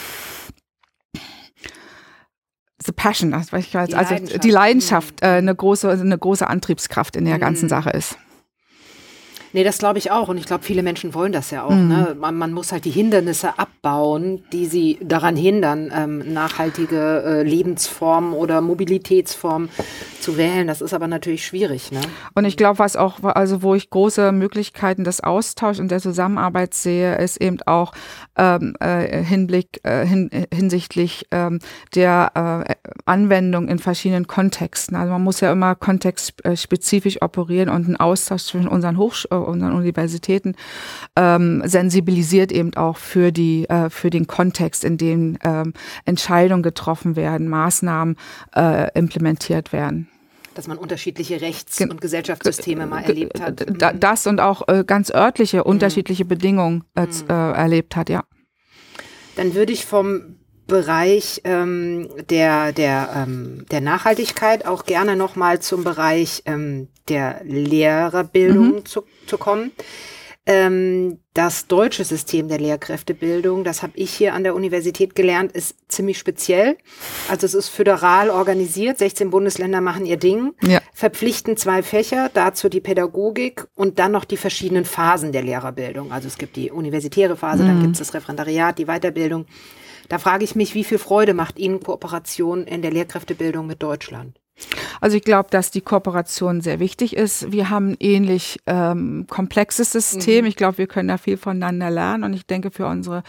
the 2.84 2.92
passion, 2.92 3.34
also 3.34 3.56
die 3.56 3.72
Leidenschaft, 3.72 4.44
die 4.44 4.50
Leidenschaft 4.50 5.22
äh, 5.22 5.26
eine 5.26 5.54
große 5.54 5.90
eine 5.90 6.18
große 6.18 6.46
Antriebskraft 6.46 7.16
in 7.16 7.24
der 7.24 7.38
ganzen 7.38 7.66
mhm. 7.66 7.70
Sache 7.70 7.90
ist. 7.90 8.16
Nee, 9.52 9.64
das 9.64 9.78
glaube 9.78 9.98
ich 9.98 10.10
auch. 10.10 10.28
Und 10.28 10.38
ich 10.38 10.46
glaube, 10.46 10.62
viele 10.62 10.82
Menschen 10.82 11.12
wollen 11.14 11.32
das 11.32 11.50
ja 11.50 11.64
auch. 11.64 11.70
Mhm. 11.70 11.88
Ne? 11.88 12.16
Man, 12.18 12.36
man, 12.36 12.52
muss 12.52 12.72
halt 12.72 12.84
die 12.84 12.90
Hindernisse 12.90 13.58
abbauen, 13.58 14.44
die 14.52 14.66
sie 14.66 14.98
daran 15.02 15.36
hindern, 15.36 15.92
ähm, 15.94 16.32
nachhaltige 16.32 17.22
äh, 17.24 17.42
Lebensformen 17.42 18.32
oder 18.32 18.60
Mobilitätsformen 18.60 19.68
zu 20.20 20.36
wählen. 20.36 20.66
Das 20.66 20.80
ist 20.80 20.94
aber 20.94 21.08
natürlich 21.08 21.44
schwierig. 21.44 21.90
Ne? 21.90 22.00
Und 22.34 22.44
ich 22.44 22.56
glaube, 22.56 22.78
was 22.78 22.96
auch, 22.96 23.22
also 23.22 23.62
wo 23.62 23.74
ich 23.74 23.90
große 23.90 24.32
Möglichkeiten 24.32 25.04
des 25.04 25.22
Austauschs 25.22 25.80
und 25.80 25.90
der 25.90 26.00
Zusammenarbeit 26.00 26.74
sehe, 26.74 27.16
ist 27.16 27.40
eben 27.40 27.60
auch 27.62 27.92
ähm, 28.36 28.74
äh, 28.80 29.22
Hinblick 29.24 29.80
äh, 29.82 30.06
hin, 30.06 30.30
hinsichtlich 30.52 31.26
ähm, 31.30 31.58
der 31.94 32.66
äh, 32.68 32.74
Anwendung 33.04 33.68
in 33.68 33.78
verschiedenen 33.78 34.26
Kontexten. 34.26 34.96
Also 34.96 35.12
man 35.12 35.24
muss 35.24 35.40
ja 35.40 35.50
immer 35.50 35.74
kontextspezifisch 35.74 37.22
operieren 37.22 37.68
und 37.68 37.86
einen 37.86 37.96
Austausch 37.96 38.44
zwischen 38.44 38.68
unseren 38.68 38.96
Hochschulen 38.96 39.39
unseren 39.46 39.72
Universitäten 39.72 40.54
ähm, 41.16 41.62
sensibilisiert 41.64 42.52
eben 42.52 42.74
auch 42.74 42.96
für 42.96 43.32
die 43.32 43.68
äh, 43.68 43.90
für 43.90 44.10
den 44.10 44.26
Kontext, 44.26 44.84
in 44.84 44.98
dem 44.98 45.38
ähm, 45.44 45.72
Entscheidungen 46.04 46.62
getroffen 46.62 47.16
werden, 47.16 47.48
Maßnahmen 47.48 48.16
äh, 48.54 48.90
implementiert 48.98 49.72
werden. 49.72 50.08
Dass 50.54 50.66
man 50.66 50.78
unterschiedliche 50.78 51.40
Rechts- 51.40 51.80
und 51.80 52.00
Gesellschaftssysteme 52.00 52.86
mal 52.86 53.04
erlebt 53.04 53.40
hat. 53.40 53.68
Mhm. 53.68 54.00
Das 54.00 54.26
und 54.26 54.40
auch 54.40 54.66
äh, 54.68 54.84
ganz 54.84 55.10
örtliche, 55.10 55.58
mhm. 55.58 55.62
unterschiedliche 55.64 56.24
Bedingungen 56.24 56.84
äh, 56.96 57.02
mhm. 57.02 57.08
äh, 57.28 57.52
erlebt 57.52 57.96
hat, 57.96 58.10
ja. 58.10 58.24
Dann 59.36 59.54
würde 59.54 59.72
ich 59.72 59.86
vom 59.86 60.39
Bereich 60.70 61.42
ähm, 61.44 62.08
der, 62.30 62.72
der, 62.72 63.10
ähm, 63.14 63.66
der 63.70 63.82
Nachhaltigkeit 63.82 64.64
auch 64.64 64.84
gerne 64.84 65.16
nochmal 65.16 65.60
zum 65.60 65.84
Bereich 65.84 66.42
ähm, 66.46 66.88
der 67.08 67.42
Lehrerbildung 67.44 68.76
mhm. 68.76 68.86
zu, 68.86 69.04
zu 69.26 69.36
kommen. 69.36 69.72
Ähm, 70.46 71.18
das 71.34 71.66
deutsche 71.66 72.02
System 72.02 72.48
der 72.48 72.58
Lehrkräftebildung, 72.58 73.62
das 73.62 73.82
habe 73.82 73.92
ich 73.94 74.10
hier 74.10 74.34
an 74.34 74.42
der 74.42 74.54
Universität 74.54 75.14
gelernt, 75.14 75.52
ist 75.52 75.76
ziemlich 75.88 76.18
speziell. 76.18 76.76
Also 77.28 77.46
es 77.46 77.54
ist 77.54 77.68
föderal 77.68 78.30
organisiert, 78.30 78.98
16 78.98 79.30
Bundesländer 79.30 79.80
machen 79.80 80.06
ihr 80.06 80.16
Ding, 80.16 80.54
ja. 80.62 80.80
verpflichten 80.94 81.56
zwei 81.56 81.82
Fächer, 81.82 82.30
dazu 82.32 82.68
die 82.68 82.80
Pädagogik 82.80 83.66
und 83.74 83.98
dann 83.98 84.12
noch 84.12 84.24
die 84.24 84.38
verschiedenen 84.38 84.86
Phasen 84.86 85.30
der 85.30 85.42
Lehrerbildung. 85.42 86.10
Also 86.10 86.26
es 86.26 86.38
gibt 86.38 86.56
die 86.56 86.70
universitäre 86.70 87.36
Phase, 87.36 87.62
mhm. 87.62 87.68
dann 87.68 87.82
gibt 87.82 87.92
es 87.92 87.98
das 87.98 88.14
Referendariat, 88.14 88.78
die 88.78 88.86
Weiterbildung. 88.86 89.46
Da 90.10 90.18
frage 90.18 90.42
ich 90.42 90.56
mich, 90.56 90.74
wie 90.74 90.82
viel 90.82 90.98
Freude 90.98 91.34
macht 91.34 91.56
Ihnen 91.56 91.80
Kooperation 91.80 92.64
in 92.64 92.82
der 92.82 92.90
Lehrkräftebildung 92.90 93.68
mit 93.68 93.80
Deutschland? 93.80 94.36
Also 95.00 95.16
ich 95.16 95.22
glaube, 95.22 95.50
dass 95.50 95.70
die 95.70 95.80
Kooperation 95.80 96.60
sehr 96.60 96.80
wichtig 96.80 97.16
ist. 97.16 97.52
Wir 97.52 97.70
haben 97.70 97.92
ein 97.92 97.96
ähnlich 98.00 98.58
ähm, 98.66 99.26
komplexes 99.30 99.92
System. 99.92 100.44
Mhm. 100.44 100.48
Ich 100.48 100.56
glaube, 100.56 100.78
wir 100.78 100.88
können 100.88 101.08
da 101.08 101.16
viel 101.16 101.36
voneinander 101.36 101.90
lernen. 101.90 102.24
Und 102.24 102.34
ich 102.34 102.44
denke, 102.44 102.72
für 102.72 102.86
unsere 102.86 103.22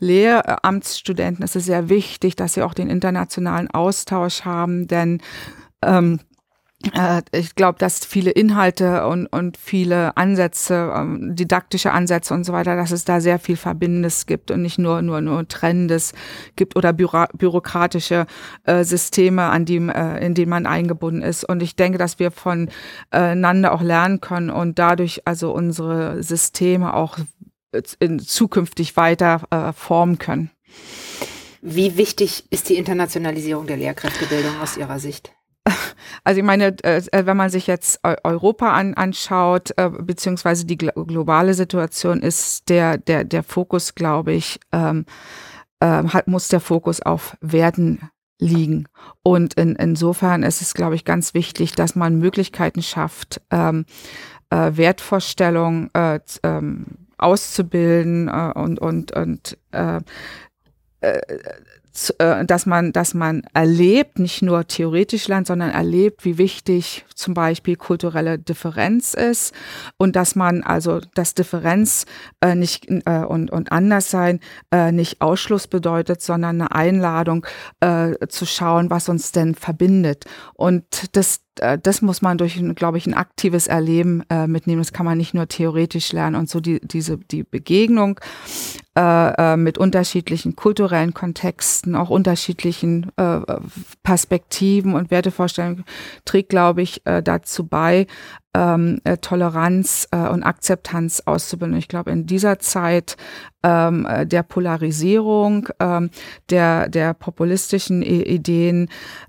Lehramtsstudenten 0.00 1.44
ist 1.44 1.54
es 1.54 1.64
sehr 1.64 1.88
wichtig, 1.88 2.34
dass 2.34 2.54
sie 2.54 2.62
auch 2.62 2.74
den 2.74 2.90
internationalen 2.90 3.70
Austausch 3.70 4.42
haben, 4.42 4.88
denn 4.88 5.22
ähm, 5.80 6.18
äh, 6.18 6.35
ich 7.32 7.54
glaube, 7.54 7.78
dass 7.78 8.04
viele 8.04 8.30
Inhalte 8.30 9.06
und, 9.06 9.26
und 9.26 9.56
viele 9.56 10.16
Ansätze, 10.16 10.92
ähm, 10.94 11.34
didaktische 11.34 11.90
Ansätze 11.90 12.34
und 12.34 12.44
so 12.44 12.52
weiter, 12.52 12.76
dass 12.76 12.90
es 12.90 13.04
da 13.04 13.20
sehr 13.20 13.38
viel 13.38 13.56
Verbindendes 13.56 14.26
gibt 14.26 14.50
und 14.50 14.62
nicht 14.62 14.78
nur 14.78 15.00
nur 15.00 15.20
nur 15.22 15.48
Trendes 15.48 16.12
gibt 16.54 16.76
oder 16.76 16.92
büro, 16.92 17.24
bürokratische 17.32 18.26
äh, 18.64 18.84
Systeme, 18.84 19.44
an 19.44 19.64
die, 19.64 19.78
äh, 19.78 20.24
in 20.24 20.34
denen 20.34 20.50
man 20.50 20.66
eingebunden 20.66 21.22
ist. 21.22 21.44
Und 21.44 21.62
ich 21.62 21.76
denke, 21.76 21.98
dass 21.98 22.18
wir 22.18 22.30
voneinander 22.30 23.72
auch 23.72 23.82
lernen 23.82 24.20
können 24.20 24.50
und 24.50 24.78
dadurch 24.78 25.22
also 25.26 25.52
unsere 25.52 26.22
Systeme 26.22 26.94
auch 26.94 27.18
in, 27.98 28.18
zukünftig 28.18 28.96
weiter 28.96 29.42
äh, 29.50 29.72
formen 29.72 30.18
können. 30.18 30.50
Wie 31.62 31.96
wichtig 31.96 32.44
ist 32.50 32.68
die 32.68 32.76
Internationalisierung 32.76 33.66
der 33.66 33.78
Lehrkräftebildung 33.78 34.60
aus 34.60 34.76
Ihrer 34.76 34.98
Sicht? 34.98 35.35
Also 36.24 36.40
ich 36.40 36.44
meine, 36.44 36.76
äh, 36.82 37.02
äh, 37.12 37.26
wenn 37.26 37.36
man 37.36 37.50
sich 37.50 37.66
jetzt 37.66 38.00
Europa 38.02 38.72
an, 38.72 38.94
anschaut, 38.94 39.72
äh, 39.76 39.90
beziehungsweise 39.90 40.66
die 40.66 40.76
globale 40.76 41.54
Situation, 41.54 42.20
ist 42.20 42.68
der, 42.68 42.98
der, 42.98 43.24
der 43.24 43.42
Fokus, 43.42 43.94
glaube 43.94 44.32
ich, 44.32 44.60
ähm, 44.72 45.06
hat, 45.80 46.26
muss 46.26 46.48
der 46.48 46.60
Fokus 46.60 47.02
auf 47.02 47.36
Werden 47.40 48.10
liegen. 48.40 48.86
Und 49.22 49.54
in, 49.54 49.76
insofern 49.76 50.42
ist 50.42 50.62
es, 50.62 50.74
glaube 50.74 50.94
ich, 50.94 51.04
ganz 51.04 51.34
wichtig, 51.34 51.72
dass 51.72 51.94
man 51.94 52.18
Möglichkeiten 52.18 52.82
schafft, 52.82 53.40
ähm, 53.50 53.84
äh, 54.50 54.72
Wertvorstellungen 54.72 55.90
äh, 55.94 56.18
ähm, 56.42 56.86
auszubilden 57.18 58.28
äh, 58.28 58.52
und, 58.54 58.78
und, 58.78 59.12
und 59.12 59.58
äh, 62.18 62.44
dass 62.44 62.66
man, 62.66 62.92
dass 62.92 63.14
man 63.14 63.42
erlebt, 63.54 64.18
nicht 64.18 64.42
nur 64.42 64.66
theoretisch 64.66 65.28
lernt, 65.28 65.46
sondern 65.46 65.70
erlebt, 65.70 66.24
wie 66.24 66.38
wichtig 66.38 67.04
zum 67.14 67.34
Beispiel 67.34 67.76
kulturelle 67.76 68.38
Differenz 68.38 69.14
ist 69.14 69.54
und 69.96 70.16
dass 70.16 70.36
man 70.36 70.62
also 70.62 71.00
das 71.14 71.34
Differenz 71.34 72.04
äh, 72.40 72.54
nicht 72.54 72.88
äh, 72.88 73.24
und 73.24 73.50
und 73.50 73.72
Anderssein 73.72 74.40
äh, 74.70 74.92
nicht 74.92 75.20
Ausschluss 75.20 75.66
bedeutet, 75.66 76.20
sondern 76.20 76.60
eine 76.60 76.72
Einladung 76.72 77.46
äh, 77.80 78.12
zu 78.28 78.46
schauen, 78.46 78.90
was 78.90 79.08
uns 79.08 79.32
denn 79.32 79.54
verbindet. 79.54 80.24
Und 80.54 81.16
das 81.16 81.45
das 81.82 82.02
muss 82.02 82.22
man 82.22 82.38
durch, 82.38 82.60
glaube 82.74 82.98
ich, 82.98 83.06
ein 83.06 83.14
aktives 83.14 83.66
Erleben 83.66 84.22
äh, 84.30 84.46
mitnehmen. 84.46 84.80
Das 84.80 84.92
kann 84.92 85.06
man 85.06 85.18
nicht 85.18 85.34
nur 85.34 85.48
theoretisch 85.48 86.12
lernen. 86.12 86.36
Und 86.36 86.50
so 86.50 86.60
die, 86.60 86.80
diese, 86.80 87.18
die 87.18 87.42
Begegnung 87.42 88.20
äh, 88.96 89.52
äh, 89.52 89.56
mit 89.56 89.78
unterschiedlichen 89.78 90.56
kulturellen 90.56 91.14
Kontexten, 91.14 91.94
auch 91.94 92.10
unterschiedlichen 92.10 93.12
äh, 93.16 93.40
Perspektiven 94.02 94.94
und 94.94 95.10
Wertevorstellungen 95.10 95.84
trägt, 96.24 96.48
glaube 96.48 96.82
ich, 96.82 97.04
äh, 97.06 97.22
dazu 97.22 97.66
bei, 97.66 98.06
ähm, 98.56 99.00
äh, 99.04 99.18
Toleranz 99.18 100.08
äh, 100.12 100.28
und 100.28 100.42
Akzeptanz 100.42 101.22
auszubilden. 101.26 101.76
Ich 101.76 101.88
glaube, 101.88 102.10
in 102.10 102.24
dieser 102.24 102.58
Zeit 102.58 103.18
ähm, 103.62 104.06
äh, 104.06 104.26
der 104.26 104.42
Polarisierung, 104.42 105.68
ähm, 105.78 106.08
der, 106.48 106.88
der 106.88 107.12
populistischen 107.12 108.02
I 108.02 108.22
Ideen 108.22 108.88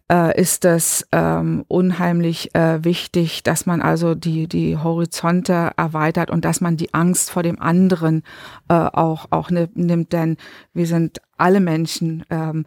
äh, 0.10 0.40
ist 0.40 0.64
es 0.64 1.06
ähm, 1.12 1.66
unheimlich 1.68 2.56
äh, 2.56 2.84
wichtig, 2.86 3.44
dass 3.44 3.66
man 3.66 3.82
also 3.82 4.16
die, 4.16 4.48
die 4.48 4.78
Horizonte 4.78 5.72
erweitert 5.76 6.32
und 6.32 6.46
dass 6.46 6.62
man 6.62 6.78
die 6.78 6.94
Angst 6.94 7.30
vor 7.30 7.44
dem 7.44 7.60
anderen 7.60 8.24
äh, 8.70 8.76
auch, 8.76 9.26
auch 9.32 9.50
nimmt, 9.50 10.14
denn 10.14 10.38
wir 10.74 10.88
sind 10.88 11.20
alle 11.38 11.60
Menschen. 11.60 12.24
Ähm, 12.30 12.66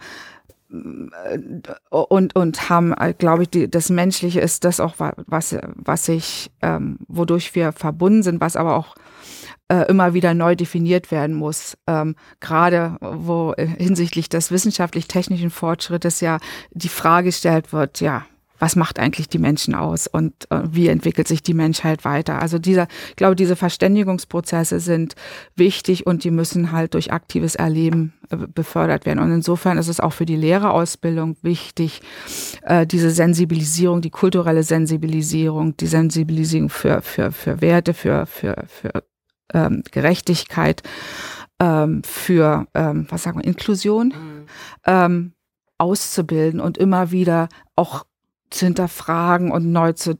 und 1.90 2.36
und 2.36 2.70
haben, 2.70 2.94
glaube 3.18 3.42
ich, 3.42 3.50
die, 3.50 3.70
das 3.70 3.90
Menschliche 3.90 4.40
ist 4.40 4.64
das 4.64 4.80
auch 4.80 4.94
was 4.98 5.56
was 5.74 6.08
ich 6.08 6.50
ähm, 6.62 6.98
wodurch 7.08 7.54
wir 7.54 7.72
verbunden 7.72 8.22
sind, 8.22 8.40
was 8.40 8.56
aber 8.56 8.76
auch 8.76 8.94
äh, 9.68 9.88
immer 9.88 10.14
wieder 10.14 10.34
neu 10.34 10.56
definiert 10.56 11.10
werden 11.10 11.34
muss. 11.34 11.76
Ähm, 11.86 12.16
Gerade 12.40 12.96
wo 13.00 13.54
hinsichtlich 13.56 14.28
des 14.28 14.50
wissenschaftlich-technischen 14.50 15.50
Fortschrittes 15.50 16.20
ja 16.20 16.38
die 16.70 16.88
Frage 16.88 17.26
gestellt 17.26 17.72
wird, 17.72 18.00
ja, 18.00 18.26
was 18.60 18.76
macht 18.76 18.98
eigentlich 18.98 19.28
die 19.28 19.38
Menschen 19.38 19.74
aus 19.74 20.06
und 20.06 20.32
äh, 20.50 20.60
wie 20.70 20.88
entwickelt 20.88 21.26
sich 21.26 21.42
die 21.42 21.54
Menschheit 21.54 22.04
weiter. 22.04 22.40
Also 22.40 22.58
dieser, 22.58 22.86
ich 23.08 23.16
glaube, 23.16 23.34
diese 23.34 23.56
Verständigungsprozesse 23.56 24.78
sind 24.78 25.16
wichtig 25.56 26.06
und 26.06 26.22
die 26.22 26.30
müssen 26.30 26.70
halt 26.70 26.94
durch 26.94 27.12
aktives 27.12 27.54
Erleben 27.54 28.12
äh, 28.30 28.36
befördert 28.36 29.06
werden. 29.06 29.18
Und 29.18 29.32
insofern 29.32 29.78
ist 29.78 29.88
es 29.88 29.98
auch 29.98 30.12
für 30.12 30.26
die 30.26 30.36
Lehrerausbildung 30.36 31.36
wichtig, 31.42 32.02
äh, 32.62 32.86
diese 32.86 33.10
Sensibilisierung, 33.10 34.02
die 34.02 34.10
kulturelle 34.10 34.62
Sensibilisierung, 34.62 35.76
die 35.78 35.86
Sensibilisierung 35.86 36.68
für, 36.68 37.00
für, 37.00 37.32
für 37.32 37.62
Werte, 37.62 37.94
für, 37.94 38.26
für, 38.26 38.64
für 38.68 39.04
ähm, 39.54 39.82
Gerechtigkeit, 39.90 40.82
ähm, 41.58 42.02
für, 42.04 42.66
ähm, 42.74 43.06
was 43.08 43.22
sagen 43.22 43.38
wir, 43.38 43.44
Inklusion, 43.46 44.08
mhm. 44.08 44.46
ähm, 44.86 45.32
auszubilden 45.78 46.60
und 46.60 46.76
immer 46.76 47.10
wieder 47.10 47.48
auch 47.74 48.04
zu 48.50 48.66
hinterfragen 48.66 49.50
und 49.50 49.72
neu 49.72 49.92
zu, 49.92 50.16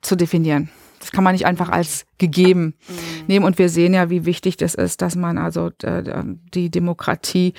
zu 0.00 0.16
definieren. 0.16 0.70
Das 1.02 1.10
kann 1.10 1.24
man 1.24 1.32
nicht 1.32 1.46
einfach 1.46 1.68
als 1.68 2.06
gegeben 2.18 2.74
mhm. 2.88 3.26
nehmen. 3.26 3.44
Und 3.44 3.58
wir 3.58 3.68
sehen 3.68 3.92
ja, 3.92 4.08
wie 4.08 4.24
wichtig 4.24 4.56
das 4.56 4.74
ist, 4.74 5.02
dass 5.02 5.16
man 5.16 5.36
also 5.36 5.70
äh, 5.82 6.22
die 6.54 6.70
Demokratie 6.70 7.54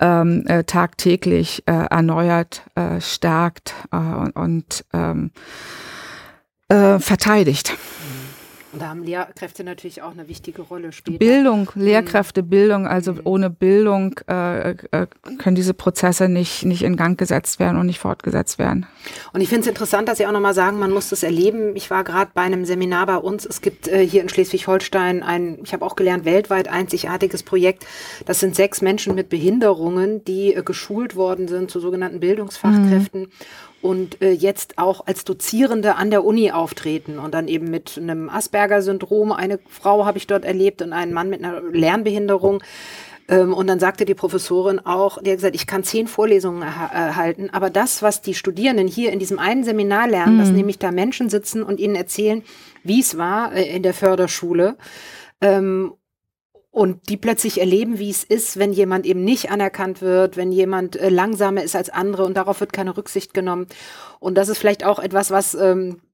ähm, 0.00 0.44
äh, 0.46 0.62
tagtäglich 0.62 1.64
äh, 1.66 1.72
erneuert, 1.72 2.62
äh, 2.76 3.00
stärkt 3.00 3.74
äh, 3.90 3.96
und, 3.96 4.36
und 4.36 4.84
ähm, 4.92 5.32
äh, 6.68 7.00
verteidigt. 7.00 7.76
Und 8.76 8.82
da 8.82 8.90
haben 8.90 9.04
Lehrkräfte 9.04 9.64
natürlich 9.64 10.02
auch 10.02 10.10
eine 10.10 10.28
wichtige 10.28 10.60
Rolle 10.60 10.92
später. 10.92 11.16
Bildung, 11.16 11.70
mhm. 11.74 11.82
Lehrkräfte, 11.82 12.42
Bildung, 12.42 12.86
also 12.86 13.14
mhm. 13.14 13.20
ohne 13.24 13.48
Bildung 13.48 14.20
äh, 14.28 14.72
äh, 14.72 15.06
können 15.38 15.56
diese 15.56 15.72
Prozesse 15.72 16.28
nicht, 16.28 16.66
nicht 16.66 16.82
in 16.82 16.96
Gang 16.96 17.18
gesetzt 17.18 17.58
werden 17.58 17.80
und 17.80 17.86
nicht 17.86 18.00
fortgesetzt 18.00 18.58
werden. 18.58 18.84
Und 19.32 19.40
ich 19.40 19.48
finde 19.48 19.62
es 19.62 19.66
interessant, 19.68 20.10
dass 20.10 20.18
Sie 20.18 20.26
auch 20.26 20.32
nochmal 20.32 20.52
sagen, 20.52 20.78
man 20.78 20.90
muss 20.90 21.08
das 21.08 21.22
erleben. 21.22 21.74
Ich 21.74 21.90
war 21.90 22.04
gerade 22.04 22.30
bei 22.34 22.42
einem 22.42 22.66
Seminar 22.66 23.06
bei 23.06 23.16
uns. 23.16 23.46
Es 23.46 23.62
gibt 23.62 23.88
äh, 23.88 24.06
hier 24.06 24.20
in 24.20 24.28
Schleswig-Holstein 24.28 25.22
ein, 25.22 25.60
ich 25.64 25.72
habe 25.72 25.82
auch 25.82 25.96
gelernt, 25.96 26.26
weltweit 26.26 26.68
einzigartiges 26.68 27.44
Projekt. 27.44 27.86
Das 28.26 28.40
sind 28.40 28.54
sechs 28.54 28.82
Menschen 28.82 29.14
mit 29.14 29.30
Behinderungen, 29.30 30.22
die 30.26 30.52
äh, 30.52 30.62
geschult 30.62 31.16
worden 31.16 31.48
sind 31.48 31.70
zu 31.70 31.80
sogenannten 31.80 32.20
Bildungsfachkräften. 32.20 33.22
Mhm 33.22 33.28
und 33.82 34.20
äh, 34.22 34.32
jetzt 34.32 34.78
auch 34.78 35.06
als 35.06 35.24
Dozierende 35.24 35.96
an 35.96 36.10
der 36.10 36.24
Uni 36.24 36.50
auftreten 36.50 37.18
und 37.18 37.34
dann 37.34 37.48
eben 37.48 37.70
mit 37.70 37.98
einem 37.98 38.28
Asperger-Syndrom. 38.28 39.32
Eine 39.32 39.58
Frau 39.68 40.06
habe 40.06 40.18
ich 40.18 40.26
dort 40.26 40.44
erlebt 40.44 40.82
und 40.82 40.92
einen 40.92 41.12
Mann 41.12 41.28
mit 41.28 41.44
einer 41.44 41.60
Lernbehinderung. 41.60 42.62
Ähm, 43.28 43.52
und 43.52 43.66
dann 43.66 43.80
sagte 43.80 44.04
die 44.04 44.14
Professorin 44.14 44.78
auch, 44.78 45.20
die 45.22 45.30
hat 45.30 45.38
gesagt, 45.38 45.54
ich 45.54 45.66
kann 45.66 45.84
zehn 45.84 46.06
Vorlesungen 46.06 46.62
erhalten, 46.62 47.50
aber 47.52 47.70
das, 47.70 48.02
was 48.02 48.22
die 48.22 48.34
Studierenden 48.34 48.86
hier 48.86 49.12
in 49.12 49.18
diesem 49.18 49.38
einen 49.38 49.64
Seminar 49.64 50.08
lernen, 50.08 50.36
mhm. 50.36 50.40
dass 50.40 50.50
nämlich 50.50 50.78
da 50.78 50.92
Menschen 50.92 51.28
sitzen 51.28 51.62
und 51.62 51.80
ihnen 51.80 51.96
erzählen, 51.96 52.42
wie 52.84 53.00
es 53.00 53.18
war 53.18 53.52
äh, 53.52 53.74
in 53.74 53.82
der 53.82 53.94
Förderschule, 53.94 54.76
ähm, 55.40 55.92
und 56.76 57.08
die 57.08 57.16
plötzlich 57.16 57.58
erleben, 57.58 57.98
wie 57.98 58.10
es 58.10 58.22
ist, 58.22 58.58
wenn 58.58 58.70
jemand 58.70 59.06
eben 59.06 59.24
nicht 59.24 59.50
anerkannt 59.50 60.02
wird, 60.02 60.36
wenn 60.36 60.52
jemand 60.52 60.94
äh, 60.96 61.08
langsamer 61.08 61.62
ist 61.62 61.74
als 61.74 61.88
andere 61.88 62.26
und 62.26 62.36
darauf 62.36 62.60
wird 62.60 62.74
keine 62.74 62.94
Rücksicht 62.94 63.32
genommen. 63.32 63.66
Und 64.20 64.34
das 64.34 64.50
ist 64.50 64.58
vielleicht 64.58 64.84
auch 64.84 64.98
etwas, 64.98 65.30
was 65.30 65.54
ähm, 65.54 66.02
äh, 66.02 66.05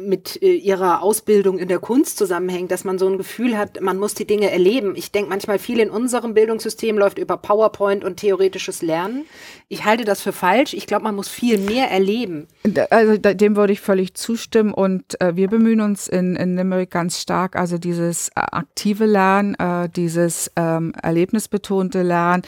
mit 0.00 0.40
äh, 0.40 0.54
ihrer 0.54 1.02
Ausbildung 1.02 1.58
in 1.58 1.66
der 1.66 1.80
Kunst 1.80 2.16
zusammenhängt, 2.16 2.70
dass 2.70 2.84
man 2.84 2.96
so 2.96 3.08
ein 3.08 3.18
Gefühl 3.18 3.58
hat, 3.58 3.80
man 3.80 3.98
muss 3.98 4.14
die 4.14 4.24
Dinge 4.24 4.50
erleben. 4.50 4.94
Ich 4.94 5.10
denke 5.10 5.30
manchmal 5.30 5.58
viel 5.58 5.80
in 5.80 5.90
unserem 5.90 6.32
Bildungssystem 6.32 6.96
läuft 6.96 7.18
über 7.18 7.36
PowerPoint 7.36 8.04
und 8.04 8.18
theoretisches 8.18 8.82
Lernen. 8.82 9.24
Ich 9.68 9.84
halte 9.84 10.04
das 10.04 10.22
für 10.22 10.32
falsch. 10.32 10.74
Ich 10.74 10.86
glaube, 10.86 11.02
man 11.02 11.16
muss 11.16 11.28
viel 11.28 11.58
mehr 11.58 11.90
erleben. 11.90 12.46
Also 12.90 13.16
dem 13.16 13.56
würde 13.56 13.72
ich 13.72 13.80
völlig 13.80 14.14
zustimmen 14.14 14.72
und 14.72 15.20
äh, 15.20 15.34
wir 15.34 15.48
bemühen 15.48 15.80
uns 15.80 16.06
in, 16.06 16.36
in 16.36 16.56
Limerick 16.56 16.92
ganz 16.92 17.20
stark, 17.20 17.56
also 17.56 17.76
dieses 17.76 18.28
äh, 18.28 18.32
aktive 18.36 19.06
Lernen, 19.06 19.54
äh, 19.56 19.88
dieses 19.88 20.52
ähm, 20.54 20.92
erlebnisbetonte 21.02 22.02
Lernen, 22.02 22.42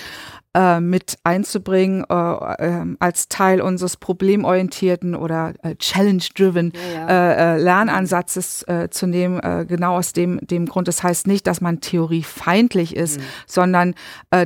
äh, 0.56 0.80
mit 0.80 1.18
einzubringen 1.22 2.02
äh, 2.08 2.14
äh, 2.14 2.96
als 2.98 3.28
Teil 3.28 3.60
unseres 3.60 3.98
problemorientierten 3.98 5.14
oder 5.14 5.52
äh, 5.62 5.76
challenge-driven 5.76 6.72
ja, 6.74 7.00
ja. 7.00 7.08
Äh, 7.08 7.56
äh, 7.56 7.58
Lernansatzes 7.58 8.64
zu 8.90 9.06
nehmen, 9.06 9.40
genau 9.66 9.96
aus 9.96 10.12
dem, 10.12 10.38
dem 10.46 10.66
Grund. 10.66 10.88
Das 10.88 11.02
heißt 11.02 11.26
nicht, 11.26 11.46
dass 11.46 11.60
man 11.60 11.80
theoriefeindlich 11.80 12.96
ist, 12.96 13.18
mhm. 13.18 13.24
sondern 13.46 13.94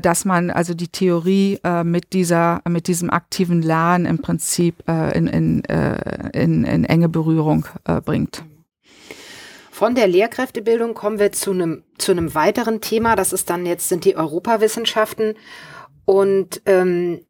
dass 0.03 0.25
man 0.25 0.51
also 0.51 0.75
die 0.75 0.89
Theorie 0.89 1.59
mit 1.85 2.13
dieser, 2.13 2.61
mit 2.69 2.87
diesem 2.89 3.11
aktiven 3.11 3.63
Lernen 3.63 4.07
im 4.07 4.19
Prinzip 4.19 4.83
in, 4.89 5.27
in, 5.27 5.61
in, 6.33 6.65
in 6.65 6.85
enge 6.85 7.09
Berührung 7.09 7.67
bringt. 8.05 8.45
Von 9.71 9.95
der 9.95 10.09
Lehrkräftebildung 10.09 10.95
kommen 10.95 11.19
wir 11.19 11.33
zu 11.33 11.53
einem, 11.53 11.85
zu 11.99 12.13
einem 12.13 12.35
weiteren 12.35 12.81
Thema. 12.81 13.17
Das 13.17 13.33
ist 13.33 13.49
dann 13.51 13.65
jetzt 13.67 13.89
sind 13.89 14.05
die 14.05 14.17
Europawissenschaften. 14.17 15.35
Und 16.05 16.63
ähm, 16.67 17.25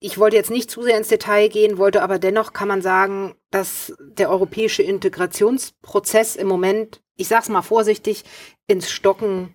ich 0.00 0.18
wollte 0.18 0.36
jetzt 0.36 0.50
nicht 0.50 0.70
zu 0.70 0.82
sehr 0.82 0.98
ins 0.98 1.08
Detail 1.08 1.48
gehen, 1.48 1.78
wollte 1.78 2.02
aber 2.02 2.18
dennoch 2.18 2.52
kann 2.52 2.68
man 2.68 2.82
sagen, 2.82 3.34
dass 3.50 3.94
der 3.98 4.30
europäische 4.30 4.82
Integrationsprozess 4.82 6.36
im 6.36 6.46
Moment, 6.46 7.02
ich 7.16 7.28
sage 7.28 7.44
es 7.44 7.48
mal 7.48 7.62
vorsichtig, 7.62 8.24
ins 8.66 8.90
Stocken 8.90 9.54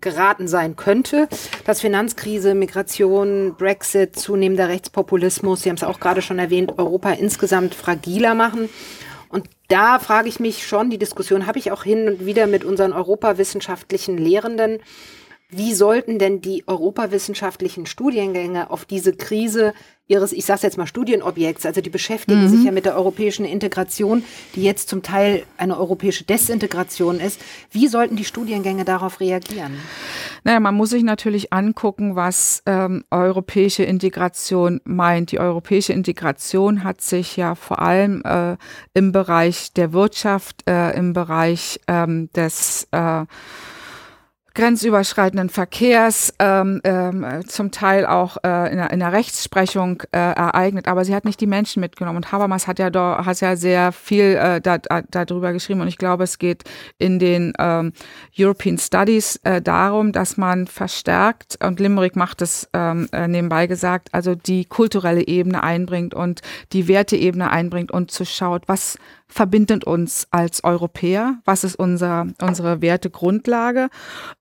geraten 0.00 0.48
sein 0.48 0.76
könnte. 0.76 1.28
Dass 1.64 1.80
Finanzkrise, 1.80 2.54
Migration, 2.54 3.54
Brexit, 3.56 4.16
zunehmender 4.16 4.68
Rechtspopulismus, 4.68 5.62
Sie 5.62 5.68
haben 5.68 5.76
es 5.76 5.84
auch 5.84 6.00
gerade 6.00 6.22
schon 6.22 6.38
erwähnt, 6.38 6.78
Europa 6.78 7.10
insgesamt 7.12 7.74
fragiler 7.74 8.34
machen. 8.34 8.68
Und 9.28 9.48
da 9.68 10.00
frage 10.00 10.28
ich 10.28 10.40
mich 10.40 10.66
schon, 10.66 10.90
die 10.90 10.98
Diskussion 10.98 11.46
habe 11.46 11.58
ich 11.58 11.70
auch 11.70 11.84
hin 11.84 12.08
und 12.08 12.26
wieder 12.26 12.46
mit 12.46 12.64
unseren 12.64 12.92
europawissenschaftlichen 12.92 14.18
Lehrenden, 14.18 14.80
wie 15.50 15.74
sollten 15.74 16.18
denn 16.18 16.40
die 16.40 16.64
europawissenschaftlichen 16.66 17.86
Studiengänge 17.86 18.70
auf 18.70 18.84
diese 18.84 19.12
Krise 19.12 19.72
ihres, 20.10 20.32
ich 20.32 20.44
sage 20.44 20.62
jetzt 20.62 20.76
mal, 20.76 20.88
Studienobjekts, 20.88 21.64
also 21.64 21.80
die 21.80 21.88
beschäftigen 21.88 22.42
mhm. 22.42 22.48
sich 22.48 22.64
ja 22.64 22.72
mit 22.72 22.84
der 22.84 22.96
europäischen 22.96 23.44
Integration, 23.44 24.24
die 24.56 24.62
jetzt 24.64 24.88
zum 24.88 25.02
Teil 25.02 25.44
eine 25.56 25.78
europäische 25.78 26.24
Desintegration 26.24 27.20
ist. 27.20 27.40
Wie 27.70 27.86
sollten 27.86 28.16
die 28.16 28.24
Studiengänge 28.24 28.84
darauf 28.84 29.20
reagieren? 29.20 29.74
Naja, 30.42 30.58
man 30.58 30.74
muss 30.74 30.90
sich 30.90 31.04
natürlich 31.04 31.52
angucken, 31.52 32.16
was 32.16 32.62
ähm, 32.66 33.04
europäische 33.10 33.84
Integration 33.84 34.80
meint. 34.84 35.30
Die 35.30 35.38
europäische 35.38 35.92
Integration 35.92 36.82
hat 36.82 37.00
sich 37.00 37.36
ja 37.36 37.54
vor 37.54 37.80
allem 37.80 38.22
äh, 38.24 38.56
im 38.94 39.12
Bereich 39.12 39.72
der 39.74 39.92
Wirtschaft, 39.92 40.68
äh, 40.68 40.90
im 40.96 41.12
Bereich 41.12 41.78
ähm, 41.86 42.30
des 42.32 42.88
äh, 42.90 43.26
grenzüberschreitenden 44.54 45.48
Verkehrs, 45.48 46.34
ähm, 46.38 46.80
ähm, 46.84 47.26
zum 47.46 47.70
Teil 47.70 48.06
auch 48.06 48.36
äh, 48.42 48.70
in, 48.70 48.78
der, 48.78 48.90
in 48.90 49.00
der 49.00 49.12
Rechtsprechung 49.12 50.02
äh, 50.12 50.18
ereignet, 50.18 50.88
aber 50.88 51.04
sie 51.04 51.14
hat 51.14 51.24
nicht 51.24 51.40
die 51.40 51.46
Menschen 51.46 51.80
mitgenommen. 51.80 52.18
Und 52.18 52.32
Habermas 52.32 52.66
hat 52.66 52.78
ja, 52.78 52.90
da, 52.90 53.24
hat 53.24 53.40
ja 53.40 53.56
sehr 53.56 53.92
viel 53.92 54.36
äh, 54.36 54.60
da, 54.60 54.78
da, 54.78 55.02
darüber 55.10 55.52
geschrieben 55.52 55.80
und 55.80 55.88
ich 55.88 55.98
glaube, 55.98 56.24
es 56.24 56.38
geht 56.38 56.64
in 56.98 57.18
den 57.18 57.52
ähm, 57.58 57.92
European 58.38 58.78
Studies 58.78 59.36
äh, 59.44 59.62
darum, 59.62 60.12
dass 60.12 60.36
man 60.36 60.66
verstärkt, 60.66 61.58
und 61.64 61.80
Limerick 61.80 62.16
macht 62.16 62.42
es 62.42 62.68
ähm, 62.72 63.08
äh, 63.12 63.28
nebenbei 63.28 63.66
gesagt, 63.66 64.08
also 64.12 64.34
die 64.34 64.64
kulturelle 64.64 65.26
Ebene 65.26 65.62
einbringt 65.62 66.14
und 66.14 66.40
die 66.72 66.88
Werteebene 66.88 67.50
einbringt 67.50 67.92
und 67.92 68.10
zu 68.10 68.24
schaut, 68.24 68.62
was 68.66 68.98
verbindet 69.30 69.84
uns 69.84 70.26
als 70.30 70.64
Europäer? 70.64 71.38
Was 71.44 71.64
ist 71.64 71.76
unser, 71.76 72.26
unsere 72.42 72.82
Wertegrundlage? 72.82 73.88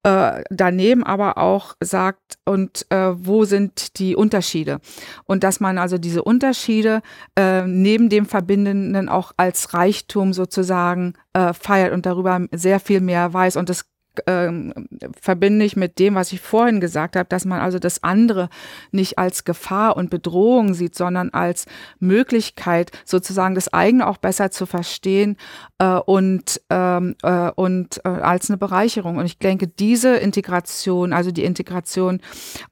Äh, 0.03 0.43
daneben 0.49 1.03
aber 1.03 1.37
auch 1.37 1.75
sagt, 1.79 2.37
und 2.45 2.85
äh, 2.89 3.11
wo 3.13 3.45
sind 3.45 3.99
die 3.99 4.15
Unterschiede? 4.15 4.79
Und 5.25 5.43
dass 5.43 5.59
man 5.59 5.77
also 5.77 5.97
diese 5.97 6.23
Unterschiede 6.23 7.01
äh, 7.37 7.65
neben 7.65 8.09
dem 8.09 8.25
Verbindenden 8.25 9.07
auch 9.09 9.31
als 9.37 9.73
Reichtum 9.73 10.33
sozusagen 10.33 11.13
äh, 11.33 11.53
feiert 11.53 11.93
und 11.93 12.05
darüber 12.05 12.47
sehr 12.51 12.79
viel 12.79 13.01
mehr 13.01 13.33
weiß. 13.33 13.55
Und 13.55 13.69
das 13.69 13.85
ähm, 14.27 14.73
verbinde 15.19 15.65
ich 15.65 15.75
mit 15.75 15.99
dem, 15.99 16.15
was 16.15 16.31
ich 16.31 16.41
vorhin 16.41 16.79
gesagt 16.79 17.15
habe, 17.15 17.29
dass 17.29 17.45
man 17.45 17.59
also 17.59 17.79
das 17.79 18.03
andere 18.03 18.49
nicht 18.91 19.17
als 19.17 19.43
Gefahr 19.43 19.95
und 19.97 20.09
Bedrohung 20.09 20.73
sieht, 20.73 20.95
sondern 20.95 21.29
als 21.29 21.65
Möglichkeit, 21.99 22.91
sozusagen 23.05 23.55
das 23.55 23.71
eigene 23.71 24.07
auch 24.07 24.17
besser 24.17 24.51
zu 24.51 24.65
verstehen 24.65 25.37
äh, 25.77 25.95
und, 25.95 26.61
ähm, 26.69 27.15
äh, 27.23 27.51
und 27.51 28.01
äh, 28.03 28.09
als 28.09 28.49
eine 28.49 28.57
Bereicherung. 28.57 29.17
Und 29.17 29.25
ich 29.25 29.37
denke, 29.37 29.67
diese 29.67 30.17
Integration, 30.17 31.13
also 31.13 31.31
die 31.31 31.43
Integration 31.43 32.21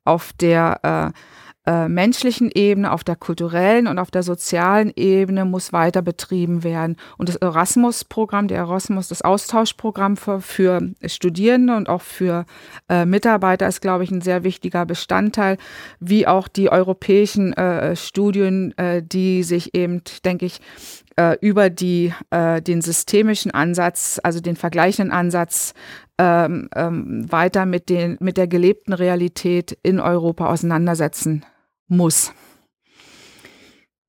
auf 0.04 0.34
der 0.34 1.14
äh, 1.14 1.37
äh, 1.68 1.90
menschlichen 1.90 2.50
Ebene, 2.54 2.94
auf 2.94 3.04
der 3.04 3.18
kulturellen 3.18 3.88
und 3.88 4.00
auf 4.00 4.10
der 4.10 4.24
sozialen 4.24 4.94
Ebene 4.96 5.44
muss 5.44 5.74
weiter 5.74 6.02
betrieben 6.02 6.64
werden. 6.64 6.96
Und 7.18 7.28
das 7.28 7.36
Erasmus-Programm, 7.36 8.48
der 8.48 8.60
Erasmus, 8.60 9.10
das 9.10 9.22
Austauschprogramm 9.22 10.16
für, 10.16 10.40
für 10.40 10.82
Studierende 11.06 11.76
und 11.76 11.90
auch 11.90 12.02
für 12.02 12.46
äh, 12.88 13.06
Mitarbeiter 13.06 13.68
ist, 13.68 13.82
glaube 13.82 14.06
ich, 14.06 14.12
ein 14.12 14.22
sehr 14.22 14.46
wichtiger 14.46 14.86
Bestandteil, 14.86 15.58
wie 16.00 16.26
auch 16.26 16.48
die 16.48 16.72
europäischen 16.72 17.52
äh, 17.52 17.98
Studien, 17.98 18.76
äh, 18.78 19.04
die 19.04 19.44
sich 19.44 19.76
eben, 19.76 20.02
denke 20.24 20.46
ich, 20.46 20.62
äh, 21.18 21.36
über 21.42 21.70
die, 21.70 22.14
äh, 22.30 22.62
den 22.62 22.82
systemischen 22.82 23.52
Ansatz, 23.52 24.22
also 24.24 24.40
den 24.40 24.56
vergleichenden 24.56 25.12
Ansatz 25.12 25.74
ähm, 26.18 26.70
ähm, 26.74 27.30
weiter 27.30 27.66
mit, 27.66 27.90
den, 27.90 28.16
mit 28.22 28.38
der 28.38 28.48
gelebten 28.48 28.94
Realität 28.94 29.78
in 29.84 30.00
Europa 30.00 30.48
auseinandersetzen 30.48 31.46
muss. 31.88 32.34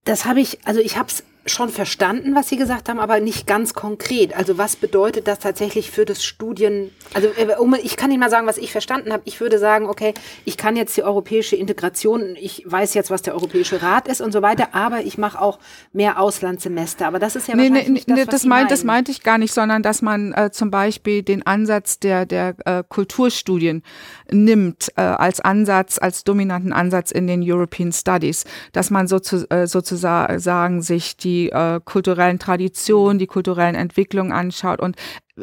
Das 0.04 0.24
habe 0.24 0.40
ich, 0.40 0.58
also 0.64 0.80
ich 0.80 0.96
habe 0.96 1.08
es 1.08 1.22
schon 1.50 1.68
verstanden, 1.70 2.34
was 2.34 2.48
Sie 2.48 2.56
gesagt 2.56 2.88
haben, 2.88 2.98
aber 2.98 3.20
nicht 3.20 3.46
ganz 3.46 3.74
konkret. 3.74 4.36
Also 4.36 4.58
was 4.58 4.76
bedeutet 4.76 5.26
das 5.26 5.38
tatsächlich 5.38 5.90
für 5.90 6.04
das 6.04 6.24
Studien? 6.24 6.90
Also 7.14 7.28
äh, 7.28 7.80
ich 7.82 7.96
kann 7.96 8.10
Ihnen 8.10 8.20
mal 8.20 8.30
sagen, 8.30 8.46
was 8.46 8.58
ich 8.58 8.72
verstanden 8.72 9.12
habe. 9.12 9.22
Ich 9.26 9.40
würde 9.40 9.58
sagen, 9.58 9.86
okay, 9.86 10.14
ich 10.44 10.56
kann 10.56 10.76
jetzt 10.76 10.96
die 10.96 11.02
europäische 11.02 11.56
Integration, 11.56 12.36
ich 12.36 12.64
weiß 12.66 12.94
jetzt, 12.94 13.10
was 13.10 13.22
der 13.22 13.34
Europäische 13.34 13.82
Rat 13.82 14.08
ist 14.08 14.20
und 14.20 14.32
so 14.32 14.42
weiter, 14.42 14.74
aber 14.74 15.00
ich 15.00 15.18
mache 15.18 15.40
auch 15.40 15.58
mehr 15.92 16.20
Auslandssemester. 16.20 17.06
Aber 17.06 17.18
das 17.18 17.36
ist 17.36 17.48
ja 17.48 17.56
nee, 17.56 17.70
nee, 17.70 17.88
nicht 17.88 18.08
das, 18.08 18.16
nee, 18.16 18.24
das, 18.24 18.44
meint, 18.44 18.70
das 18.70 18.84
meinte 18.84 19.10
ich 19.10 19.22
gar 19.22 19.38
nicht, 19.38 19.52
sondern 19.52 19.82
dass 19.82 20.02
man 20.02 20.32
äh, 20.32 20.50
zum 20.50 20.70
Beispiel 20.70 21.22
den 21.22 21.46
Ansatz 21.46 21.98
der, 21.98 22.26
der 22.26 22.56
äh, 22.64 22.82
Kulturstudien 22.88 23.82
nimmt 24.30 24.92
äh, 24.96 25.02
als 25.02 25.40
Ansatz, 25.40 25.98
als 25.98 26.24
dominanten 26.24 26.72
Ansatz 26.72 27.10
in 27.10 27.26
den 27.26 27.42
European 27.42 27.92
Studies, 27.92 28.44
dass 28.72 28.90
man 28.90 29.08
so 29.08 29.18
zu, 29.18 29.48
äh, 29.50 29.66
sozusagen 29.66 30.82
sich 30.82 31.16
die 31.16 31.50
äh, 31.50 31.80
kulturellen 31.84 32.38
Traditionen, 32.38 33.18
die 33.18 33.26
kulturellen 33.26 33.74
Entwicklungen 33.74 34.32
anschaut 34.32 34.80
und 34.80 34.96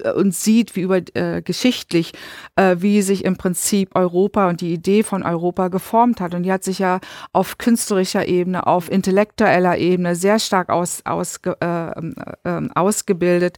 äh, 0.03 0.11
und 0.11 0.35
sieht, 0.35 0.75
wie 0.75 0.81
über 0.81 1.01
äh, 1.13 1.41
geschichtlich, 1.41 2.13
äh, 2.55 2.77
wie 2.79 3.01
sich 3.01 3.25
im 3.25 3.37
Prinzip 3.37 3.95
Europa 3.95 4.49
und 4.49 4.61
die 4.61 4.73
Idee 4.73 5.03
von 5.03 5.23
Europa 5.23 5.69
geformt 5.69 6.21
hat. 6.21 6.33
Und 6.33 6.43
die 6.43 6.51
hat 6.51 6.63
sich 6.63 6.79
ja 6.79 6.99
auf 7.33 7.57
künstlerischer 7.57 8.27
Ebene, 8.27 8.67
auf 8.67 8.91
intellektueller 8.91 9.77
Ebene 9.77 10.15
sehr 10.15 10.39
stark 10.39 10.69
aus, 10.69 11.01
aus, 11.05 11.39
äh, 11.43 11.87
äh, 12.43 12.69
ausgebildet. 12.75 13.57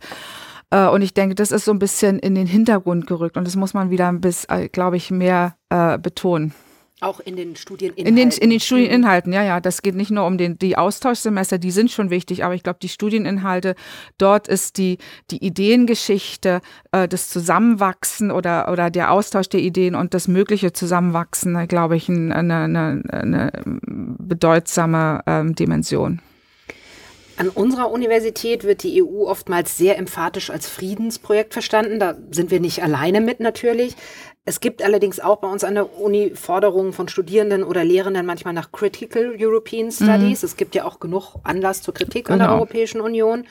Äh, 0.70 0.88
und 0.88 1.02
ich 1.02 1.14
denke, 1.14 1.36
das 1.36 1.52
ist 1.52 1.66
so 1.66 1.72
ein 1.72 1.80
bisschen 1.80 2.20
in 2.20 2.36
den 2.36 2.48
Hintergrund 2.48 3.08
gerückt 3.08 3.38
und 3.38 3.46
das 3.46 3.56
muss 3.56 3.74
man 3.74 3.90
wieder 3.90 4.08
ein 4.08 4.22
bisschen, 4.22 4.72
glaube 4.72 4.98
ich, 4.98 5.12
mehr 5.12 5.56
betonen. 5.70 6.54
Auch 7.00 7.20
in 7.20 7.36
den 7.36 7.56
Studieninhalten. 7.56 8.08
In 8.08 8.16
den, 8.16 8.32
in 8.32 8.50
den 8.50 8.60
Studieninhalten, 8.60 9.32
ja, 9.32 9.44
ja. 9.44 9.60
Das 9.60 9.84
geht 9.84 9.94
nicht 9.94 10.10
nur 10.10 10.26
um 10.26 10.40
den, 10.40 10.58
die 10.58 10.80
Austauschsemester, 10.80 11.60
die 11.60 11.70
sind 11.70 11.92
schon 11.92 12.10
wichtig, 12.10 12.44
aber 12.44 12.56
ich 12.56 12.64
glaube, 12.64 12.80
die 12.82 12.90
Studieninhalte, 12.90 13.76
dort 14.18 14.48
ist 14.48 14.80
die, 14.80 14.98
die 15.30 15.46
Ideengeschichte, 15.46 16.60
äh, 16.92 17.08
das 17.08 17.30
Zusammenwachsen 17.30 18.32
oder, 18.32 18.72
oder 18.72 18.90
der 18.90 19.12
Austausch 19.12 19.48
der 19.50 19.60
Ideen 19.60 19.94
und 19.94 20.16
das 20.16 20.28
mögliche 20.28 20.74
Zusammenwachsen, 20.74 21.56
äh, 21.56 21.68
glaube 21.68 21.96
ich, 21.98 22.10
eine, 22.10 22.34
eine, 22.36 23.04
eine 23.12 23.52
bedeutsame 23.86 25.22
ähm, 25.28 25.54
Dimension. 25.54 26.20
An 27.38 27.50
unserer 27.50 27.92
Universität 27.92 28.64
wird 28.64 28.82
die 28.84 29.04
EU 29.04 29.28
oftmals 29.28 29.78
sehr 29.78 29.98
emphatisch 29.98 30.50
als 30.50 30.68
Friedensprojekt 30.68 31.54
verstanden. 31.54 32.00
Da 32.00 32.16
sind 32.32 32.50
wir 32.50 32.60
nicht 32.60 32.82
alleine 32.82 33.22
mit 33.22 33.40
natürlich. 33.40 33.96
Es 34.44 34.60
gibt 34.60 34.82
allerdings 34.82 35.20
auch 35.20 35.38
bei 35.38 35.48
uns 35.48 35.64
an 35.64 35.76
der 35.76 36.00
Uni 36.00 36.32
Forderungen 36.34 36.94
von 36.94 37.10
Studierenden 37.10 37.64
oder 37.64 37.84
Lehrenden 37.84 38.26
manchmal 38.26 38.54
nach 38.54 38.72
Critical 38.72 39.36
European 39.38 39.92
Studies. 39.92 40.42
Mhm. 40.42 40.46
Es 40.46 40.58
gibt 40.58 40.74
ja 40.74 40.86
auch 40.86 41.00
genug 41.00 41.36
Anlass 41.44 41.82
zur 41.82 41.94
Kritik 41.94 42.26
genau. 42.26 42.34
an 42.34 42.40
der 42.40 42.48
genau. 42.48 42.58
Europäischen 42.58 43.02
Union. 43.02 43.46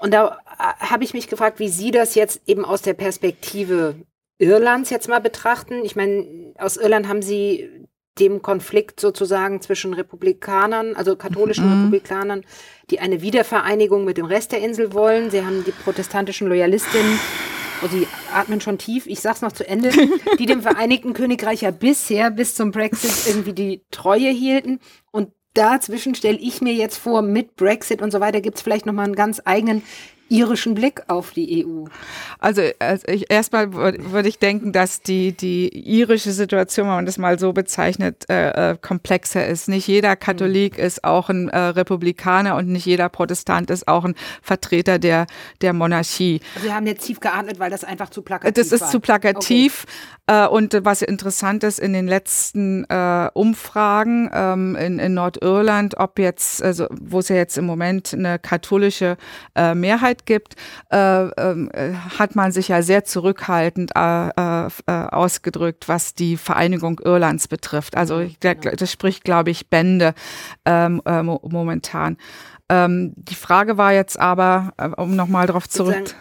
Und 0.00 0.12
da 0.12 0.38
äh, 0.58 0.84
habe 0.84 1.02
ich 1.02 1.14
mich 1.14 1.28
gefragt, 1.28 1.58
wie 1.58 1.68
Sie 1.68 1.90
das 1.90 2.14
jetzt 2.14 2.42
eben 2.46 2.64
aus 2.64 2.82
der 2.82 2.94
Perspektive 2.94 3.96
Irlands 4.38 4.90
jetzt 4.90 5.08
mal 5.08 5.20
betrachten. 5.20 5.84
Ich 5.84 5.96
meine, 5.96 6.52
aus 6.58 6.76
Irland 6.76 7.08
haben 7.08 7.22
Sie 7.22 7.83
dem 8.18 8.42
Konflikt 8.42 9.00
sozusagen 9.00 9.60
zwischen 9.60 9.92
Republikanern, 9.92 10.94
also 10.94 11.16
katholischen 11.16 11.66
mhm. 11.66 11.84
Republikanern, 11.84 12.44
die 12.90 13.00
eine 13.00 13.22
Wiedervereinigung 13.22 14.04
mit 14.04 14.18
dem 14.18 14.26
Rest 14.26 14.52
der 14.52 14.60
Insel 14.60 14.92
wollen. 14.92 15.30
Sie 15.30 15.44
haben 15.44 15.64
die 15.64 15.72
protestantischen 15.72 16.48
Loyalistinnen, 16.48 17.18
oh, 17.82 17.88
sie 17.88 18.06
atmen 18.32 18.60
schon 18.60 18.78
tief, 18.78 19.06
ich 19.06 19.20
sag's 19.20 19.42
noch 19.42 19.52
zu 19.52 19.66
Ende, 19.66 19.90
die 20.38 20.46
dem 20.46 20.62
Vereinigten 20.62 21.12
Königreich 21.12 21.62
ja 21.62 21.70
bisher 21.70 22.30
bis 22.30 22.54
zum 22.54 22.70
Brexit 22.70 23.26
irgendwie 23.26 23.52
die 23.52 23.82
Treue 23.90 24.30
hielten. 24.30 24.78
Und 25.10 25.30
dazwischen 25.54 26.14
stelle 26.14 26.38
ich 26.38 26.60
mir 26.60 26.74
jetzt 26.74 26.98
vor, 26.98 27.22
mit 27.22 27.56
Brexit 27.56 28.02
und 28.02 28.10
so 28.10 28.20
weiter 28.20 28.40
gibt 28.40 28.56
es 28.56 28.62
vielleicht 28.62 28.86
nochmal 28.86 29.06
einen 29.06 29.16
ganz 29.16 29.40
eigenen 29.44 29.82
irischen 30.28 30.74
Blick 30.74 31.02
auf 31.08 31.32
die 31.32 31.64
EU? 31.64 31.84
Also, 32.38 32.62
also 32.78 33.06
ich, 33.08 33.30
erstmal 33.30 33.72
würde 33.72 34.28
ich 34.28 34.38
denken, 34.38 34.72
dass 34.72 35.00
die, 35.02 35.32
die 35.32 35.68
irische 35.68 36.32
Situation, 36.32 36.86
wenn 36.86 36.94
man 36.94 37.06
das 37.06 37.18
mal 37.18 37.38
so 37.38 37.52
bezeichnet, 37.52 38.24
äh, 38.28 38.72
äh 38.72 38.76
komplexer 38.80 39.46
ist. 39.46 39.68
Nicht 39.68 39.86
jeder 39.86 40.16
Katholik 40.16 40.78
mhm. 40.78 40.84
ist 40.84 41.04
auch 41.04 41.28
ein 41.28 41.48
äh, 41.48 41.58
Republikaner 41.58 42.56
und 42.56 42.68
nicht 42.68 42.86
jeder 42.86 43.08
Protestant 43.08 43.70
ist 43.70 43.88
auch 43.88 44.04
ein 44.04 44.14
Vertreter 44.42 44.98
der, 44.98 45.26
der 45.60 45.72
Monarchie. 45.72 46.40
Sie 46.62 46.72
haben 46.72 46.86
jetzt 46.86 47.06
tief 47.06 47.20
geatmet, 47.20 47.58
weil 47.58 47.70
das 47.70 47.84
einfach 47.84 48.10
zu 48.10 48.22
plakativ 48.22 48.56
ist. 48.56 48.72
Das 48.72 48.72
ist 48.72 48.82
war. 48.82 48.90
zu 48.90 49.00
plakativ. 49.00 49.84
Okay. 49.84 50.44
Äh, 50.44 50.46
und 50.46 50.78
was 50.84 51.02
interessant 51.02 51.64
ist, 51.64 51.78
in 51.78 51.92
den 51.92 52.06
letzten 52.06 52.84
äh, 52.84 53.30
Umfragen 53.34 54.30
ähm, 54.32 54.74
in, 54.76 54.98
in 54.98 55.14
Nordirland, 55.14 55.98
ob 55.98 56.18
jetzt, 56.18 56.62
also 56.62 56.86
wo 56.90 57.18
es 57.18 57.28
ja 57.28 57.36
jetzt 57.36 57.58
im 57.58 57.66
Moment 57.66 58.14
eine 58.14 58.38
katholische 58.38 59.16
äh, 59.54 59.74
Mehrheit 60.14 60.26
gibt, 60.26 60.56
äh, 60.90 61.26
äh, 61.26 61.94
hat 62.18 62.36
man 62.36 62.52
sich 62.52 62.68
ja 62.68 62.82
sehr 62.82 63.04
zurückhaltend 63.04 63.92
äh, 63.96 64.28
äh, 64.28 64.66
äh 64.86 64.92
ausgedrückt, 65.10 65.88
was 65.88 66.14
die 66.14 66.36
Vereinigung 66.36 67.00
Irlands 67.04 67.48
betrifft. 67.48 67.96
Also 67.96 68.24
der, 68.42 68.54
genau. 68.54 68.76
das 68.76 68.92
spricht, 68.92 69.24
glaube 69.24 69.50
ich, 69.50 69.68
Bände 69.68 70.14
ähm, 70.64 71.02
äh, 71.04 71.22
momentan. 71.22 72.16
Ähm, 72.68 73.12
die 73.16 73.34
Frage 73.34 73.76
war 73.76 73.92
jetzt 73.92 74.18
aber, 74.18 74.72
um 74.96 75.16
nochmal 75.16 75.46
darauf 75.46 75.68
zurück 75.68 76.14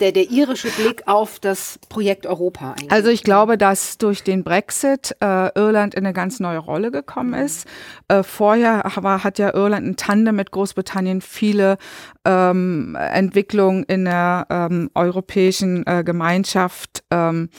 der, 0.00 0.12
der 0.12 0.30
irische 0.30 0.68
Blick 0.70 1.02
auf 1.06 1.38
das 1.38 1.78
Projekt 1.88 2.26
Europa 2.26 2.72
eigentlich? 2.72 2.90
Also 2.90 3.10
ich 3.10 3.22
glaube, 3.22 3.58
dass 3.58 3.98
durch 3.98 4.22
den 4.22 4.44
Brexit 4.44 5.16
äh, 5.20 5.50
Irland 5.54 5.94
in 5.94 6.04
eine 6.04 6.12
ganz 6.12 6.40
neue 6.40 6.58
Rolle 6.58 6.90
gekommen 6.90 7.30
mhm. 7.30 7.46
ist. 7.46 7.66
Äh, 8.08 8.22
vorher 8.22 8.84
war, 8.96 9.24
hat 9.24 9.38
ja 9.38 9.54
Irland 9.54 9.86
ein 9.86 9.96
Tandem 9.96 10.36
mit 10.36 10.50
Großbritannien 10.50 11.20
viele 11.20 11.78
ähm, 12.24 12.96
Entwicklungen 12.98 13.84
in 13.84 14.04
der 14.04 14.46
ähm, 14.50 14.90
europäischen 14.94 15.86
äh, 15.86 16.02
Gemeinschaft 16.04 17.04
ähm, 17.10 17.50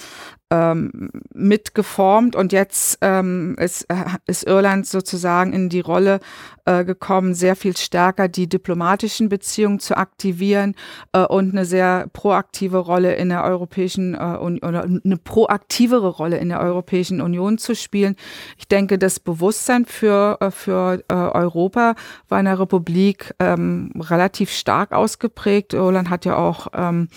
ähm, 0.51 1.11
mitgeformt 1.33 2.35
und 2.35 2.51
jetzt 2.51 2.97
ähm, 3.01 3.55
ist, 3.59 3.83
äh, 3.83 4.03
ist 4.25 4.47
Irland 4.47 4.87
sozusagen 4.87 5.53
in 5.53 5.69
die 5.69 5.79
Rolle 5.79 6.19
äh, 6.65 6.83
gekommen, 6.85 7.35
sehr 7.35 7.55
viel 7.55 7.77
stärker 7.77 8.27
die 8.27 8.47
diplomatischen 8.49 9.29
Beziehungen 9.29 9.79
zu 9.79 9.95
aktivieren 9.95 10.75
äh, 11.13 11.19
und 11.19 11.51
eine 11.51 11.65
sehr 11.69 12.07
proaktive 12.11 12.77
Rolle 12.77 13.15
in 13.15 13.29
der 13.29 13.43
Europäischen 13.43 14.15
äh, 14.15 14.17
oder 14.17 14.83
eine 14.83 15.17
proaktivere 15.23 16.09
Rolle 16.09 16.37
in 16.37 16.49
der 16.49 16.59
Europäischen 16.59 17.21
Union 17.21 17.57
zu 17.57 17.75
spielen. 17.75 18.15
Ich 18.57 18.67
denke, 18.67 18.97
das 18.97 19.19
Bewusstsein 19.19 19.85
für, 19.85 20.37
äh, 20.41 20.51
für 20.51 21.01
äh, 21.07 21.13
Europa 21.13 21.95
war 22.27 22.39
in 22.39 22.45
der 22.45 22.59
Republik 22.59 23.33
ähm, 23.39 23.91
relativ 23.97 24.51
stark 24.51 24.91
ausgeprägt. 24.91 25.73
Irland 25.73 26.09
hat 26.09 26.25
ja 26.25 26.35
auch 26.35 26.67
ähm, 26.73 27.07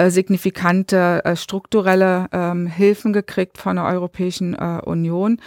äh, 0.00 0.10
signifikante 0.10 1.22
äh, 1.24 1.36
strukturelle 1.36 2.28
ähm, 2.32 2.66
Hilfen 2.66 3.12
gekriegt 3.12 3.58
von 3.58 3.76
der 3.76 3.84
Europäischen 3.84 4.54
äh, 4.54 4.80
Union. 4.84 5.40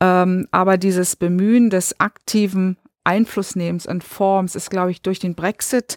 Ähm, 0.00 0.48
aber 0.50 0.76
dieses 0.76 1.14
Bemühen 1.14 1.70
des 1.70 2.00
aktiven 2.00 2.78
Einflussnehmens 3.04 3.86
und 3.86 4.04
Forms 4.04 4.54
ist, 4.54 4.70
glaube 4.70 4.90
ich, 4.90 5.02
durch 5.02 5.18
den 5.18 5.34
Brexit 5.34 5.96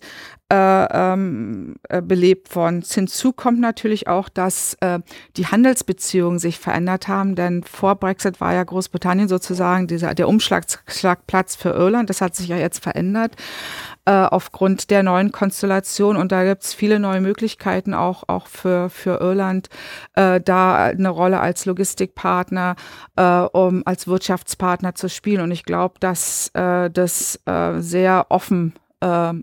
äh, 0.51 0.85
ähm, 0.91 1.73
äh, 1.89 2.03
belebt 2.03 2.55
worden. 2.55 2.83
Hinzu 2.87 3.33
kommt 3.33 3.59
natürlich 3.59 4.07
auch, 4.07 4.29
dass 4.29 4.75
äh, 4.79 4.99
die 5.37 5.47
Handelsbeziehungen 5.47 6.37
sich 6.37 6.59
verändert 6.59 7.07
haben, 7.07 7.33
denn 7.33 7.63
vor 7.63 7.95
Brexit 7.95 8.39
war 8.39 8.53
ja 8.53 8.63
Großbritannien 8.63 9.27
sozusagen 9.27 9.87
dieser, 9.87 10.13
der 10.13 10.27
Umschlagplatz 10.27 11.55
für 11.55 11.69
Irland. 11.69 12.11
Das 12.11 12.21
hat 12.21 12.35
sich 12.35 12.47
ja 12.47 12.57
jetzt 12.57 12.83
verändert 12.83 13.35
äh, 14.05 14.11
aufgrund 14.11 14.91
der 14.91 15.01
neuen 15.01 15.31
Konstellation 15.31 16.15
und 16.15 16.31
da 16.31 16.43
gibt 16.43 16.63
es 16.63 16.75
viele 16.75 16.99
neue 16.99 17.21
Möglichkeiten 17.21 17.95
auch, 17.95 18.25
auch 18.27 18.45
für, 18.45 18.91
für 18.91 19.19
Irland, 19.19 19.69
äh, 20.13 20.39
da 20.39 20.75
eine 20.75 21.09
Rolle 21.09 21.39
als 21.39 21.65
Logistikpartner, 21.65 22.75
äh, 23.15 23.23
um 23.23 23.81
als 23.85 24.05
Wirtschaftspartner 24.05 24.93
zu 24.93 25.09
spielen. 25.09 25.41
Und 25.41 25.49
ich 25.49 25.63
glaube, 25.63 25.95
dass 25.99 26.51
das 26.53 27.39
sehr 27.77 28.25
offen 28.29 28.73
äh, 29.01 29.33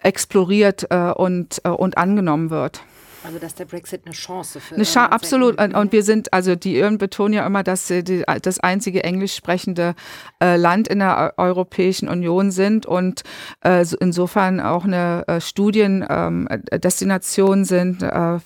exploriert 0.00 0.86
äh, 0.90 1.12
und, 1.12 1.60
äh, 1.64 1.70
und 1.70 1.98
angenommen 1.98 2.50
wird. 2.50 2.82
Also 3.26 3.38
dass 3.40 3.56
der 3.56 3.64
Brexit 3.64 4.02
eine 4.04 4.14
Chance 4.14 4.60
für 4.60 4.76
eine 4.76 4.84
Chance, 4.84 5.10
absolut. 5.10 5.60
Und, 5.60 5.74
und 5.74 5.90
wir 5.90 6.04
sind, 6.04 6.32
also 6.32 6.54
die 6.54 6.76
Irren 6.76 6.98
betonen 6.98 7.34
ja 7.34 7.44
immer, 7.44 7.64
dass 7.64 7.88
sie 7.88 8.04
die, 8.04 8.22
das 8.42 8.60
einzige 8.60 9.02
englisch 9.02 9.34
sprechende 9.34 9.96
äh, 10.40 10.54
Land 10.56 10.86
in 10.86 11.00
der 11.00 11.34
Europäischen 11.36 12.08
Union 12.08 12.52
sind 12.52 12.86
und 12.86 13.24
äh, 13.64 13.84
insofern 13.98 14.60
auch 14.60 14.84
eine 14.84 15.24
äh, 15.26 15.40
Studiendestination 15.40 17.58
ähm, 17.58 17.64
sind 17.64 18.04
äh, 18.04 18.38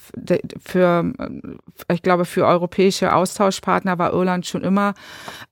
für, 0.64 1.12
ich 1.92 2.00
glaube, 2.00 2.24
für 2.24 2.46
europäische 2.46 3.14
Austauschpartner 3.14 3.98
war 3.98 4.14
Irland 4.14 4.46
schon 4.46 4.64
immer 4.64 4.94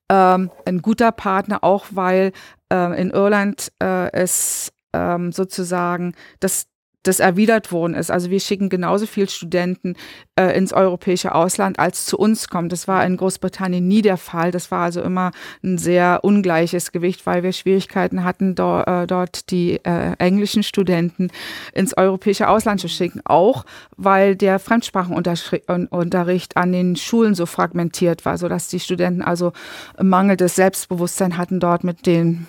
ähm, 0.08 0.50
ein 0.64 0.80
guter 0.80 1.12
Partner, 1.12 1.62
auch 1.62 1.84
weil 1.90 2.32
äh, 2.72 2.98
in 2.98 3.10
Irland 3.10 3.72
äh, 3.82 4.10
es 4.12 4.72
ähm, 4.92 5.32
sozusagen 5.32 6.14
das 6.40 6.66
das 7.04 7.20
erwidert 7.20 7.70
worden 7.72 7.94
ist. 7.94 8.10
Also 8.10 8.30
wir 8.30 8.40
schicken 8.40 8.68
genauso 8.68 9.06
viel 9.06 9.28
Studenten 9.28 9.94
äh, 10.36 10.56
ins 10.56 10.72
europäische 10.72 11.34
Ausland, 11.34 11.78
als 11.78 12.06
zu 12.06 12.18
uns 12.18 12.48
kommt. 12.48 12.72
Das 12.72 12.88
war 12.88 13.04
in 13.06 13.16
Großbritannien 13.16 13.86
nie 13.86 14.02
der 14.02 14.16
Fall. 14.16 14.50
Das 14.50 14.70
war 14.70 14.82
also 14.82 15.00
immer 15.00 15.30
ein 15.62 15.78
sehr 15.78 16.20
ungleiches 16.22 16.90
Gewicht, 16.92 17.24
weil 17.24 17.42
wir 17.42 17.52
Schwierigkeiten 17.52 18.24
hatten, 18.24 18.54
do, 18.54 18.80
äh, 18.80 19.06
dort 19.06 19.50
die 19.50 19.80
äh, 19.84 20.14
englischen 20.18 20.62
Studenten 20.62 21.30
ins 21.72 21.96
europäische 21.96 22.48
Ausland 22.48 22.80
zu 22.80 22.88
schicken. 22.88 23.20
Auch 23.24 23.64
weil 23.96 24.34
der 24.34 24.58
Fremdsprachenunterricht 24.58 26.56
an 26.56 26.72
den 26.72 26.96
Schulen 26.96 27.34
so 27.34 27.46
fragmentiert 27.46 28.24
war, 28.24 28.38
sodass 28.38 28.68
die 28.68 28.80
Studenten 28.80 29.22
also 29.22 29.52
mangelndes 30.00 30.56
Selbstbewusstsein 30.56 31.38
hatten, 31.38 31.60
dort 31.60 31.84
mit 31.84 32.06
denen 32.06 32.48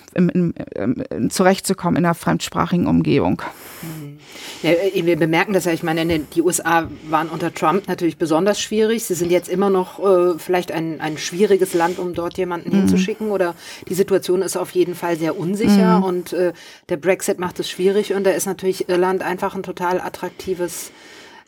zurechtzukommen 1.30 1.98
in 1.98 2.06
einer 2.06 2.16
fremdsprachigen 2.16 2.88
Umgebung. 2.88 3.42
Mhm. 3.82 4.20
Ja, 4.62 4.72
äh, 4.72 5.06
wir 5.06 5.18
bemerken 5.18 5.54
das 5.54 5.66
ja, 5.66 5.72
ich 5.72 5.84
meine, 5.84 6.20
die 6.20 6.42
USA 6.42 6.90
waren 7.10 7.30
unter 7.30 7.54
Trump 7.54 7.88
natürlich 7.88 8.18
besonders 8.18 8.60
schwierig. 8.60 9.06
Sie 9.06 9.14
sind 9.14 9.32
jetzt 9.32 9.50
immer 9.50 9.70
noch 9.70 10.00
äh, 10.00 10.38
vielleicht 10.38 10.72
ein, 10.72 11.02
ein 11.02 11.18
schwieriges 11.18 11.74
Land, 11.74 12.00
um 12.00 12.14
dort 12.14 12.38
jemanden 12.38 12.70
mhm. 12.70 12.82
hinzuschicken. 12.82 13.32
Oder 13.32 13.56
die 13.88 13.94
Situation 13.94 14.42
ist 14.42 14.58
auf 14.58 14.72
jeden 14.72 14.96
Fall 14.96 15.18
sehr 15.18 15.38
unsicher 15.38 16.00
mhm. 16.00 16.04
und 16.04 16.34
äh, 16.34 16.54
der 16.90 16.98
Brexit 16.98 17.40
macht 17.40 17.60
es 17.60 17.70
schwierig 17.70 18.14
und 18.14 18.24
da 18.26 18.32
ist 18.32 18.46
natürlich 18.46 18.90
Irland 18.90 19.22
einfach 19.22 19.56
ein 19.56 19.64
total 19.64 20.02
attraktives 20.02 20.92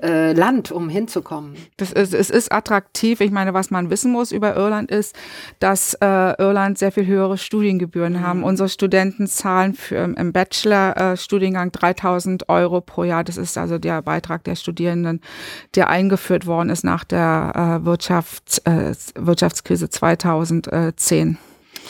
äh, 0.02 0.34
Land, 0.34 0.72
um 0.72 0.90
hinzukommen. 0.90 1.56
Das 1.78 1.92
ist, 1.92 2.14
es 2.14 2.30
ist 2.30 2.52
attraktiv. 2.52 3.22
Ich 3.22 3.32
meine, 3.32 3.54
was 3.54 3.72
man 3.72 3.90
wissen 3.90 4.12
muss 4.12 4.32
über 4.32 4.56
Irland 4.56 4.92
ist, 4.92 5.16
dass 5.60 5.94
äh, 5.96 6.06
Irland 6.42 6.78
sehr 6.78 6.92
viel 6.92 7.06
höhere 7.06 7.38
Studiengebühren 7.38 8.14
mhm. 8.14 8.22
haben. 8.22 8.44
Unsere 8.44 8.70
Studenten 8.70 9.28
zahlen 9.28 9.74
für, 9.74 9.98
im 9.98 10.32
Bachelor-Studiengang 10.34 11.70
äh, 11.70 11.72
3000 11.72 12.50
Euro 12.50 12.82
pro 12.82 13.04
Jahr. 13.04 13.24
Das 13.24 13.38
ist 13.38 13.58
also 13.58 13.78
der 13.78 14.02
Beitrag 14.02 14.44
der 14.44 14.56
Studierenden, 14.56 15.22
der 15.76 15.90
eingeführt 15.90 16.46
worden 16.46 16.70
ist 16.70 16.84
nach 16.84 17.04
der 17.04 17.52
äh, 17.84 17.88
Wirtschafts-, 17.88 18.66
äh, 18.66 18.96
Wirtschaftskrise 19.16 19.90
2010. 19.90 21.38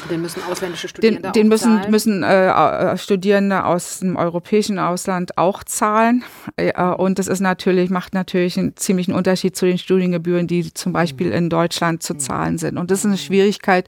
Den 0.10 0.22
müssen 0.22 0.42
ausländische 0.44 0.88
Studierende 0.88 1.22
den, 1.22 1.34
den 1.34 1.48
müssen, 1.48 1.78
zahlen? 1.78 1.92
müssen 1.92 2.24
äh, 2.24 2.48
äh, 2.48 2.98
Studierende 2.98 3.66
aus 3.66 4.00
dem 4.00 4.16
europäischen 4.16 4.80
Ausland 4.80 5.38
auch 5.38 5.64
zahlen. 5.64 6.24
Äh, 6.56 6.82
und 6.82 7.20
das 7.20 7.28
ist 7.28 7.40
natürlich, 7.40 7.90
macht 7.90 8.14
natürlich 8.14 8.58
einen 8.58 8.76
ziemlichen 8.76 9.14
Unterschied 9.14 9.56
zu 9.56 9.66
den 9.66 9.78
Studiengebühren, 9.78 10.48
die 10.48 10.74
zum 10.74 10.94
Beispiel 10.94 11.32
in 11.32 11.50
Deutschland 11.50 12.04
zu 12.04 12.16
zahlen 12.16 12.58
sind. 12.58 12.78
Und 12.78 12.90
das 12.90 13.00
ist 13.00 13.06
eine 13.06 13.18
Schwierigkeit, 13.18 13.88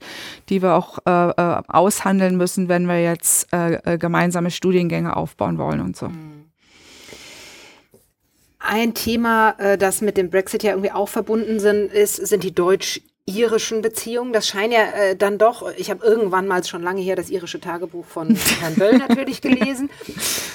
die 0.49 0.61
wir 0.61 0.75
auch 0.75 0.99
äh, 1.05 1.29
äh 1.29 1.61
aushandeln 1.67 2.37
müssen, 2.37 2.69
wenn 2.69 2.87
wir 2.87 3.01
jetzt 3.01 3.47
äh, 3.51 3.97
gemeinsame 3.97 4.51
Studiengänge 4.51 5.15
aufbauen 5.15 5.57
wollen 5.57 5.81
und 5.81 5.95
so. 5.95 6.09
Ein 8.59 8.93
Thema, 8.93 9.55
das 9.77 9.99
mit 9.99 10.15
dem 10.15 10.29
Brexit 10.29 10.63
ja 10.63 10.71
irgendwie 10.71 10.91
auch 10.91 11.09
verbunden 11.09 11.59
sind, 11.59 11.91
ist, 11.91 12.15
sind 12.15 12.45
die 12.45 12.55
deutsch 12.55 13.01
irischen 13.25 13.81
Beziehungen. 13.81 14.33
Das 14.33 14.47
scheint 14.47 14.73
ja 14.73 14.83
äh, 14.83 15.15
dann 15.15 15.37
doch, 15.37 15.71
ich 15.77 15.89
habe 15.89 16.05
irgendwann 16.05 16.45
mal 16.45 16.63
schon 16.65 16.83
lange 16.83 17.01
her 17.01 17.15
das 17.15 17.29
irische 17.29 17.61
Tagebuch 17.61 18.05
von 18.05 18.35
Herrn 18.59 18.75
Böll 18.75 18.97
natürlich 18.97 19.41
gelesen, 19.41 19.89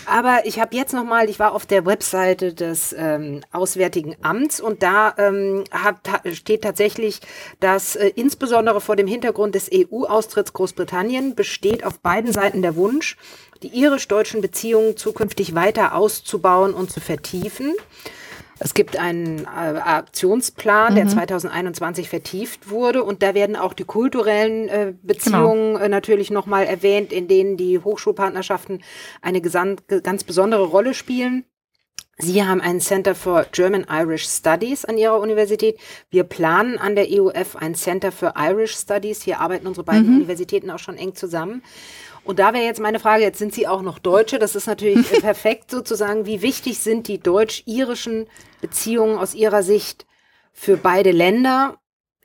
aber 0.05 0.41
ich 0.45 0.61
habe 0.61 0.77
jetzt 0.77 0.93
noch 0.93 1.05
mal, 1.05 1.31
ich 1.31 1.39
war 1.39 1.53
auf 1.53 1.65
der 1.65 1.87
Webseite 1.87 2.53
des 2.53 2.95
ähm, 2.97 3.41
Auswärtigen 3.53 4.17
Amts 4.21 4.61
und 4.61 4.83
da 4.83 5.15
ähm, 5.17 5.65
hat, 5.71 5.97
steht 6.35 6.63
tatsächlich, 6.63 7.21
dass 7.61 7.97
äh, 7.97 8.13
insbesondere 8.15 8.83
vor 8.83 8.97
dem 8.97 9.07
Hintergrund 9.07 9.55
des 9.55 9.71
EU-Austritts 9.73 10.53
Großbritannien 10.53 11.35
besteht 11.35 11.85
auf 11.85 12.01
beiden 12.01 12.33
Seiten 12.33 12.61
der 12.61 12.77
Wunsch, 12.77 13.17
die 13.63 13.69
irisch-deutschen 13.69 14.43
Beziehungen 14.43 14.97
zukünftig 14.97 15.55
weiter 15.55 15.95
auszubauen 15.95 16.75
und 16.75 16.91
zu 16.91 17.01
vertiefen. 17.01 17.75
Es 18.61 18.75
gibt 18.75 18.97
einen 18.97 19.45
äh, 19.45 19.47
Aktionsplan, 19.47 20.93
mhm. 20.93 20.97
der 20.97 21.09
2021 21.09 22.09
vertieft 22.09 22.71
wurde 22.71 23.05
und 23.05 23.23
da 23.23 23.35
werden 23.35 23.57
auch 23.57 23.73
die 23.73 23.85
kulturellen 23.85 24.69
äh, 24.69 24.95
Beziehungen 25.03 25.75
genau. 25.75 25.85
äh, 25.85 25.89
natürlich 25.89 26.31
nochmal 26.31 26.65
erwähnt, 26.65 27.13
in 27.13 27.29
denen 27.29 27.57
die 27.57 27.79
Hochschulpartnerschaften 27.79 28.83
eine 29.23 29.41
ganz 29.41 30.25
besondere 30.25 30.65
Rolle 30.65 30.95
spielen. 30.95 31.45
Sie 32.21 32.45
haben 32.45 32.61
ein 32.61 32.81
Center 32.81 33.15
for 33.15 33.47
German 33.53 33.87
Irish 33.89 34.27
Studies 34.27 34.85
an 34.85 34.99
Ihrer 34.99 35.21
Universität. 35.21 35.79
Wir 36.11 36.25
planen 36.25 36.77
an 36.77 36.97
der 36.97 37.07
EUF 37.09 37.55
ein 37.55 37.77
Center 37.77 38.11
for 38.11 38.35
Irish 38.37 38.75
Studies. 38.75 39.23
Hier 39.23 39.39
arbeiten 39.39 39.69
unsere 39.69 39.85
beiden 39.85 40.09
mhm. 40.09 40.17
Universitäten 40.17 40.69
auch 40.73 40.81
schon 40.81 40.97
eng 40.97 41.15
zusammen. 41.15 41.63
Und 42.29 42.41
da 42.41 42.53
wäre 42.53 42.67
jetzt 42.67 42.79
meine 42.79 43.01
Frage, 43.01 43.23
jetzt 43.23 43.39
sind 43.39 43.55
Sie 43.55 43.67
auch 43.67 43.81
noch 43.81 43.99
Deutsche, 43.99 44.39
das 44.39 44.55
ist 44.55 44.67
natürlich 44.67 45.11
perfekt 45.23 45.71
sozusagen. 45.71 46.27
Wie 46.27 46.43
wichtig 46.43 46.79
sind 46.79 47.09
die 47.09 47.19
deutsch-irischen 47.19 48.27
Beziehungen 48.61 49.17
aus 49.17 49.33
Ihrer 49.35 49.63
Sicht 49.63 50.07
für 50.53 50.77
beide 50.77 51.11
Länder? 51.11 51.79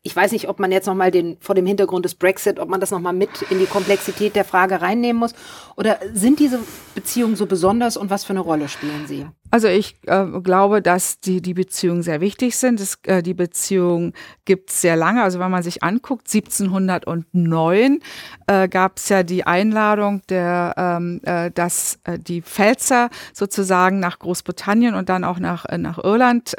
Ich 0.05 0.13
weiß 0.13 0.33
nicht, 0.33 0.49
ob 0.49 0.59
man 0.59 0.73
jetzt 0.73 0.85
nochmal 0.85 1.11
den, 1.11 1.37
vor 1.39 1.55
dem 1.55 1.65
Hintergrund 1.65 2.03
des 2.03 2.15
Brexit, 2.15 2.59
ob 2.59 2.67
man 2.67 2.81
das 2.81 2.91
nochmal 2.91 3.13
mit 3.13 3.29
in 3.49 3.59
die 3.59 3.65
Komplexität 3.65 4.35
der 4.35 4.43
Frage 4.43 4.81
reinnehmen 4.81 5.17
muss. 5.17 5.33
Oder 5.77 5.97
sind 6.13 6.39
diese 6.39 6.59
Beziehungen 6.93 7.37
so 7.37 7.45
besonders 7.45 7.95
und 7.95 8.09
was 8.09 8.25
für 8.25 8.33
eine 8.33 8.41
Rolle 8.41 8.67
spielen 8.67 9.07
sie? 9.07 9.25
Also 9.49 9.67
ich 9.67 9.95
äh, 10.07 10.25
glaube, 10.41 10.81
dass 10.81 11.19
die, 11.19 11.39
die 11.39 11.53
Beziehungen 11.53 12.01
sehr 12.01 12.19
wichtig 12.19 12.57
sind. 12.57 12.81
Es, 12.81 12.97
äh, 13.03 13.21
die 13.21 13.35
Beziehung 13.35 14.13
gibt 14.45 14.71
es 14.71 14.81
sehr 14.81 14.95
lange. 14.95 15.23
Also 15.23 15.39
wenn 15.39 15.51
man 15.51 15.63
sich 15.63 15.83
anguckt, 15.83 16.27
1709 16.27 17.99
äh, 18.47 18.67
gab 18.67 18.97
es 18.97 19.09
ja 19.09 19.23
die 19.23 19.45
Einladung, 19.45 20.21
der, 20.27 20.73
ähm, 20.75 21.21
äh, 21.23 21.51
dass 21.51 21.99
äh, 22.03 22.17
die 22.17 22.41
Pfälzer 22.41 23.09
sozusagen 23.31 23.99
nach 23.99 24.19
Großbritannien 24.19 24.95
und 24.95 25.07
dann 25.07 25.23
auch 25.23 25.39
nach, 25.39 25.65
äh, 25.65 25.77
nach 25.77 26.03
Irland 26.03 26.55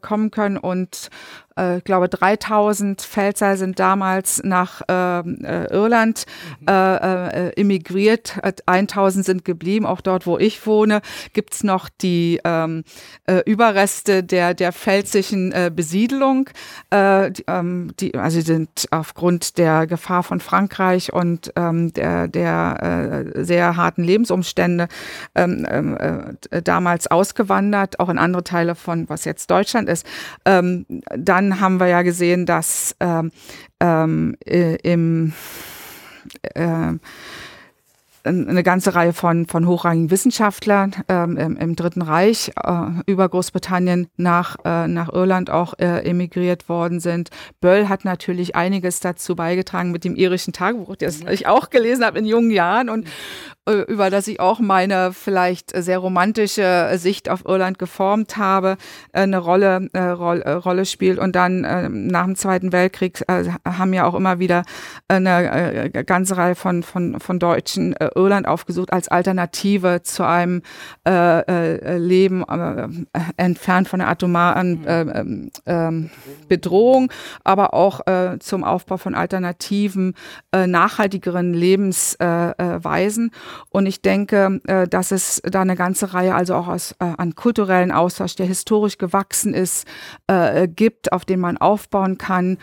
kommen 0.00 0.30
können 0.30 0.56
und 0.56 1.10
ich 1.58 1.84
glaube 1.84 2.08
3000 2.08 3.00
Pfälzer 3.00 3.56
sind 3.56 3.78
damals 3.78 4.42
nach 4.44 4.82
ähm, 4.88 5.38
äh, 5.42 5.66
Irland 5.72 6.26
mhm. 6.60 6.68
äh, 6.68 7.48
äh, 7.48 7.60
emigriert, 7.60 8.38
1000 8.66 9.24
sind 9.24 9.44
geblieben. 9.44 9.86
Auch 9.86 10.00
dort, 10.00 10.26
wo 10.26 10.38
ich 10.38 10.66
wohne, 10.66 11.00
gibt's 11.32 11.64
noch 11.64 11.88
die 11.88 12.40
ähm, 12.44 12.84
äh, 13.26 13.42
Überreste 13.46 14.22
der, 14.22 14.54
der 14.54 14.72
pfälzischen 14.72 15.52
äh, 15.52 15.70
Besiedelung. 15.74 16.50
Äh, 16.90 17.30
die, 17.30 17.44
ähm, 17.46 17.92
die, 18.00 18.14
also 18.14 18.40
sind 18.40 18.86
aufgrund 18.90 19.58
der 19.58 19.86
Gefahr 19.86 20.22
von 20.22 20.40
Frankreich 20.40 21.12
und 21.12 21.52
ähm, 21.56 21.92
der, 21.92 22.28
der 22.28 23.32
äh, 23.34 23.44
sehr 23.44 23.76
harten 23.76 24.04
Lebensumstände 24.04 24.88
ähm, 25.34 25.66
ähm 25.70 25.96
äh, 26.50 26.62
damals 26.62 27.06
ausgewandert, 27.06 28.00
auch 28.00 28.08
in 28.08 28.18
andere 28.18 28.44
Teile 28.44 28.74
von, 28.74 29.08
was 29.08 29.24
jetzt 29.24 29.50
Deutschland 29.50 29.88
ist. 29.88 30.06
Ähm, 30.44 30.86
dann 31.50 31.60
haben 31.60 31.80
wir 31.80 31.88
ja 31.88 32.02
gesehen, 32.02 32.46
dass 32.46 32.94
ähm, 33.00 33.30
ähm, 33.80 34.36
äh, 34.44 34.76
im 34.82 35.32
äh, 36.54 36.94
eine 38.24 38.62
ganze 38.64 38.94
Reihe 38.96 39.12
von, 39.12 39.46
von 39.46 39.68
hochrangigen 39.68 40.10
Wissenschaftlern 40.10 40.96
ähm, 41.08 41.36
im, 41.36 41.56
im, 41.56 41.76
Dritten 41.76 42.02
Reich 42.02 42.50
äh, 42.60 42.86
über 43.06 43.28
Großbritannien 43.28 44.08
nach, 44.16 44.56
äh, 44.64 44.88
nach 44.88 45.12
Irland 45.12 45.48
auch 45.48 45.74
äh, 45.78 46.08
emigriert 46.08 46.68
worden 46.68 46.98
sind. 46.98 47.30
Böll 47.60 47.88
hat 47.88 48.04
natürlich 48.04 48.56
einiges 48.56 48.98
dazu 48.98 49.36
beigetragen 49.36 49.92
mit 49.92 50.02
dem 50.02 50.16
irischen 50.16 50.52
Tagebuch, 50.52 50.96
das 50.96 51.22
mhm. 51.22 51.28
ich 51.28 51.46
auch 51.46 51.70
gelesen 51.70 52.04
habe 52.04 52.18
in 52.18 52.26
jungen 52.26 52.50
Jahren 52.50 52.88
und, 52.88 53.06
über 53.68 54.10
das 54.10 54.28
ich 54.28 54.38
auch 54.38 54.60
meine 54.60 55.12
vielleicht 55.12 55.72
sehr 55.74 55.98
romantische 55.98 56.90
Sicht 56.94 57.28
auf 57.28 57.44
Irland 57.44 57.80
geformt 57.80 58.36
habe, 58.36 58.76
äh, 59.12 59.22
eine 59.22 59.38
Rolle, 59.38 59.88
äh, 59.92 60.00
Rolle, 60.00 60.56
Rolle 60.58 60.86
spielt. 60.86 61.18
Und 61.18 61.34
dann 61.34 61.62
nach 62.06 62.24
dem 62.24 62.36
Zweiten 62.36 62.72
Weltkrieg 62.72 63.22
haben 63.28 63.92
ja 63.92 64.06
auch 64.06 64.14
immer 64.14 64.38
wieder 64.38 64.62
eine 65.08 65.90
ganze 65.90 66.36
Reihe 66.36 66.54
von, 66.54 66.82
von, 66.82 67.18
von 67.18 67.38
Deutschen 67.38 67.94
Irland 68.14 68.46
aufgesucht 68.46 68.92
als 68.92 69.08
Alternative 69.08 70.02
zu 70.02 70.24
einem 70.24 70.62
Leben 71.04 72.44
entfernt 73.36 73.88
von 73.88 73.98
der 73.98 74.08
atomaren 74.08 74.80
mhm. 74.80 75.50
ähm, 75.66 76.10
Bedrohung, 76.48 77.10
aber 77.44 77.74
auch 77.74 78.00
zum 78.40 78.64
Aufbau 78.64 78.96
von 78.96 79.14
alternativen, 79.14 80.14
nachhaltigeren 80.52 81.54
Lebensweisen. 81.54 83.30
Und 83.70 83.86
ich 83.86 84.00
denke, 84.02 84.60
äh, 84.66 84.88
dass 84.88 85.10
es 85.10 85.42
da 85.44 85.60
eine 85.60 85.76
ganze 85.76 86.14
Reihe 86.14 86.34
also 86.34 86.54
auch 86.54 86.68
aus, 86.68 86.92
äh, 86.98 87.12
an 87.16 87.34
kulturellen 87.34 87.92
Austausch, 87.92 88.36
der 88.36 88.46
historisch 88.46 88.98
gewachsen 88.98 89.54
ist, 89.54 89.86
äh, 90.26 90.68
gibt, 90.68 91.12
auf 91.12 91.24
den 91.24 91.40
man 91.40 91.56
aufbauen 91.56 92.18
kann. 92.18 92.58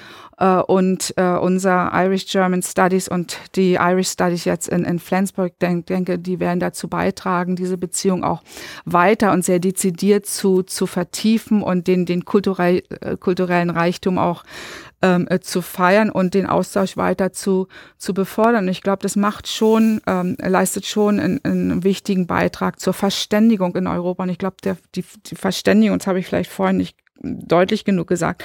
und 0.67 1.13
unser 1.15 1.91
Irish 1.93 2.25
German 2.25 2.63
Studies 2.63 3.07
und 3.07 3.37
die 3.55 3.75
Irish 3.75 4.09
Studies 4.09 4.43
jetzt 4.43 4.67
in, 4.67 4.83
in 4.83 4.99
Flensburg, 4.99 5.57
denk, 5.59 5.85
denke, 5.85 6.19
die 6.19 6.39
werden 6.39 6.59
dazu 6.59 6.89
beitragen, 6.89 7.55
diese 7.55 7.77
Beziehung 7.77 8.25
auch 8.25 8.43
weiter 8.83 9.31
und 9.31 9.45
sehr 9.45 9.59
dezidiert 9.59 10.25
zu, 10.25 10.63
zu 10.63 10.85
vertiefen 10.85 11.61
und 11.61 11.87
den, 11.87 12.05
den 12.05 12.25
kulturell, 12.25 12.81
kulturellen 13.19 13.69
Reichtum 13.69 14.17
auch 14.17 14.43
ähm, 15.03 15.27
äh, 15.29 15.41
zu 15.41 15.61
feiern 15.61 16.09
und 16.09 16.33
den 16.33 16.47
Austausch 16.47 16.95
weiter 16.97 17.33
zu, 17.33 17.67
zu 17.97 18.13
befördern. 18.13 18.67
Ich 18.69 18.81
glaube, 18.81 19.03
das 19.03 19.15
macht 19.17 19.47
schon, 19.47 20.01
ähm, 20.07 20.37
leistet 20.39 20.85
schon 20.85 21.19
einen, 21.19 21.41
einen 21.43 21.83
wichtigen 21.83 22.25
Beitrag 22.25 22.79
zur 22.79 22.93
Verständigung 22.93 23.75
in 23.75 23.85
Europa. 23.85 24.23
Und 24.23 24.29
ich 24.29 24.37
glaube, 24.37 24.55
die, 24.95 25.03
die 25.25 25.35
Verständigung, 25.35 25.99
das 25.99 26.07
habe 26.07 26.19
ich 26.19 26.25
vielleicht 26.25 26.49
vorhin 26.49 26.77
nicht 26.77 26.97
deutlich 27.21 27.85
genug 27.85 28.07
gesagt, 28.07 28.43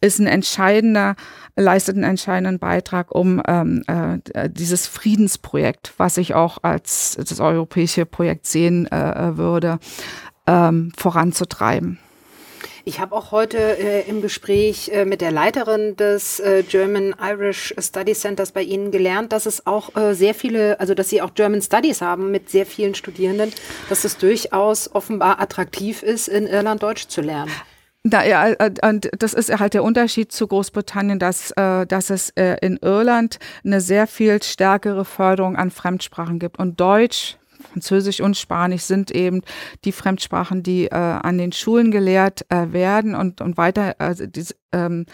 ist 0.00 0.18
ein 0.18 0.26
entscheidender, 0.26 1.16
leistet 1.56 1.96
einen 1.96 2.04
entscheidenden 2.04 2.58
Beitrag, 2.58 3.14
um 3.14 3.42
ähm, 3.46 3.82
äh, 3.86 4.48
dieses 4.50 4.86
Friedensprojekt, 4.86 5.94
was 5.96 6.16
ich 6.16 6.34
auch 6.34 6.58
als 6.62 7.16
das 7.16 7.40
europäische 7.40 8.06
Projekt 8.06 8.46
sehen 8.46 8.90
äh, 8.90 9.36
würde, 9.36 9.78
ähm, 10.46 10.92
voranzutreiben. 10.96 11.98
Ich 12.86 13.00
habe 13.00 13.14
auch 13.16 13.32
heute 13.32 13.58
äh, 13.58 14.06
im 14.10 14.20
Gespräch 14.20 14.90
äh, 14.90 15.06
mit 15.06 15.22
der 15.22 15.32
Leiterin 15.32 15.96
des 15.96 16.38
äh, 16.38 16.62
German 16.62 17.14
Irish 17.18 17.74
Study 17.78 18.12
Centers 18.12 18.52
bei 18.52 18.62
Ihnen 18.62 18.90
gelernt, 18.90 19.32
dass 19.32 19.46
es 19.46 19.66
auch 19.66 19.96
äh, 19.96 20.12
sehr 20.14 20.34
viele, 20.34 20.78
also 20.80 20.92
dass 20.92 21.08
Sie 21.08 21.22
auch 21.22 21.32
German 21.32 21.62
Studies 21.62 22.02
haben 22.02 22.30
mit 22.30 22.50
sehr 22.50 22.66
vielen 22.66 22.94
Studierenden, 22.94 23.52
dass 23.88 24.04
es 24.04 24.18
durchaus 24.18 24.94
offenbar 24.94 25.40
attraktiv 25.40 26.02
ist, 26.02 26.28
in 26.28 26.46
Irland 26.46 26.82
Deutsch 26.82 27.08
zu 27.08 27.22
lernen. 27.22 27.50
Da, 28.02 28.22
ja, 28.22 28.48
äh, 28.48 28.70
und 28.86 29.08
das 29.18 29.32
ist 29.32 29.58
halt 29.58 29.72
der 29.72 29.82
Unterschied 29.82 30.30
zu 30.30 30.46
Großbritannien, 30.46 31.18
dass, 31.18 31.52
äh, 31.52 31.86
dass 31.86 32.10
es 32.10 32.34
in 32.36 32.76
Irland 32.82 33.38
eine 33.64 33.80
sehr 33.80 34.06
viel 34.06 34.42
stärkere 34.42 35.06
Förderung 35.06 35.56
an 35.56 35.70
Fremdsprachen 35.70 36.38
gibt. 36.38 36.58
Und 36.58 36.78
Deutsch 36.78 37.38
Französisch 37.74 38.20
und 38.20 38.36
Spanisch 38.36 38.82
sind 38.82 39.10
eben 39.10 39.42
die 39.84 39.90
Fremdsprachen, 39.90 40.62
die 40.62 40.86
äh, 40.86 40.94
an 40.94 41.38
den 41.38 41.50
Schulen 41.50 41.90
gelehrt 41.90 42.46
äh, 42.48 42.72
werden 42.72 43.16
und, 43.16 43.40
und 43.40 43.56
weiter, 43.56 43.96
also 43.98 44.26
diese, 44.26 44.54
ähm, 44.72 45.06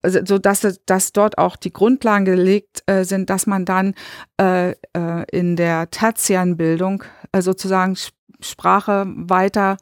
also, 0.00 0.20
so 0.24 0.38
dass, 0.38 0.66
dass 0.86 1.12
dort 1.12 1.36
auch 1.36 1.56
die 1.56 1.72
Grundlagen 1.72 2.24
gelegt 2.24 2.82
äh, 2.86 3.04
sind, 3.04 3.28
dass 3.28 3.46
man 3.46 3.66
dann 3.66 3.94
äh, 4.40 4.70
äh, 4.70 5.24
in 5.30 5.56
der 5.56 5.90
Tertianbildung 5.90 7.04
äh, 7.32 7.42
sozusagen 7.42 7.94
Sprache 8.40 9.04
weiter 9.06 9.76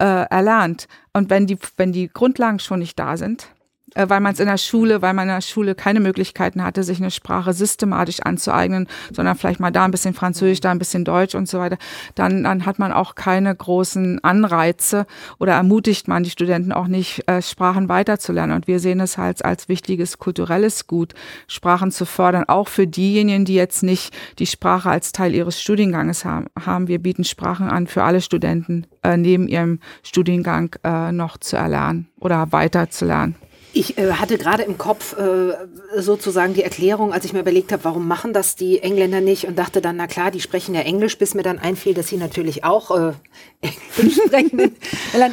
äh, 0.00 0.04
erlernt. 0.04 0.88
Und 1.12 1.30
wenn 1.30 1.46
die, 1.46 1.58
wenn 1.76 1.92
die 1.92 2.08
Grundlagen 2.08 2.58
schon 2.58 2.80
nicht 2.80 2.98
da 2.98 3.16
sind, 3.16 3.54
weil 3.94 4.20
man 4.20 4.32
es 4.32 4.40
in 4.40 4.46
der 4.46 4.58
Schule, 4.58 5.02
weil 5.02 5.14
man 5.14 5.28
in 5.28 5.34
der 5.34 5.40
Schule 5.40 5.74
keine 5.74 6.00
Möglichkeiten 6.00 6.62
hatte, 6.62 6.82
sich 6.82 6.98
eine 6.98 7.10
Sprache 7.10 7.52
systematisch 7.52 8.20
anzueignen, 8.20 8.86
sondern 9.12 9.36
vielleicht 9.36 9.60
mal 9.60 9.70
da 9.70 9.84
ein 9.84 9.90
bisschen 9.90 10.14
Französisch, 10.14 10.60
da 10.60 10.70
ein 10.70 10.78
bisschen 10.78 11.04
Deutsch 11.04 11.34
und 11.34 11.48
so 11.48 11.58
weiter, 11.58 11.78
dann, 12.14 12.44
dann 12.44 12.66
hat 12.66 12.78
man 12.78 12.92
auch 12.92 13.14
keine 13.14 13.54
großen 13.54 14.22
Anreize 14.22 15.06
oder 15.38 15.54
ermutigt 15.54 16.08
man 16.08 16.22
die 16.22 16.30
Studenten 16.30 16.72
auch 16.72 16.86
nicht, 16.86 17.28
äh, 17.28 17.42
Sprachen 17.42 17.88
weiterzulernen. 17.88 18.56
Und 18.56 18.66
wir 18.66 18.80
sehen 18.80 19.00
es 19.00 19.18
halt 19.18 19.44
als 19.44 19.68
wichtiges 19.68 20.18
kulturelles 20.18 20.86
Gut, 20.86 21.14
Sprachen 21.46 21.90
zu 21.90 22.04
fördern, 22.04 22.44
auch 22.46 22.68
für 22.68 22.86
diejenigen, 22.86 23.44
die 23.44 23.54
jetzt 23.54 23.82
nicht 23.82 24.14
die 24.38 24.46
Sprache 24.46 24.90
als 24.90 25.12
Teil 25.12 25.34
ihres 25.34 25.60
Studienganges 25.60 26.24
haben. 26.24 26.88
Wir 26.88 26.98
bieten 26.98 27.24
Sprachen 27.24 27.68
an 27.68 27.86
für 27.86 28.02
alle 28.02 28.20
Studenten, 28.20 28.86
äh, 29.02 29.16
neben 29.16 29.48
ihrem 29.48 29.80
Studiengang 30.02 30.74
äh, 30.84 31.12
noch 31.12 31.38
zu 31.38 31.56
erlernen 31.56 32.08
oder 32.20 32.52
weiter 32.52 32.90
zu 32.90 33.04
lernen. 33.04 33.36
Ich 33.72 33.98
äh, 33.98 34.12
hatte 34.12 34.38
gerade 34.38 34.62
im 34.62 34.78
Kopf 34.78 35.16
äh, 35.18 35.52
sozusagen 35.96 36.54
die 36.54 36.62
Erklärung, 36.62 37.12
als 37.12 37.24
ich 37.24 37.32
mir 37.32 37.40
überlegt 37.40 37.70
habe, 37.70 37.84
warum 37.84 38.08
machen 38.08 38.32
das 38.32 38.56
die 38.56 38.82
Engländer 38.82 39.20
nicht 39.20 39.46
und 39.46 39.58
dachte 39.58 39.80
dann, 39.80 39.96
na 39.96 40.06
klar, 40.06 40.30
die 40.30 40.40
sprechen 40.40 40.74
ja 40.74 40.80
Englisch, 40.80 41.18
bis 41.18 41.34
mir 41.34 41.42
dann 41.42 41.58
einfiel, 41.58 41.94
dass 41.94 42.08
sie 42.08 42.16
natürlich 42.16 42.64
auch 42.64 42.90
äh, 42.90 43.12
Englisch 43.92 44.16
sprechen 44.26 44.76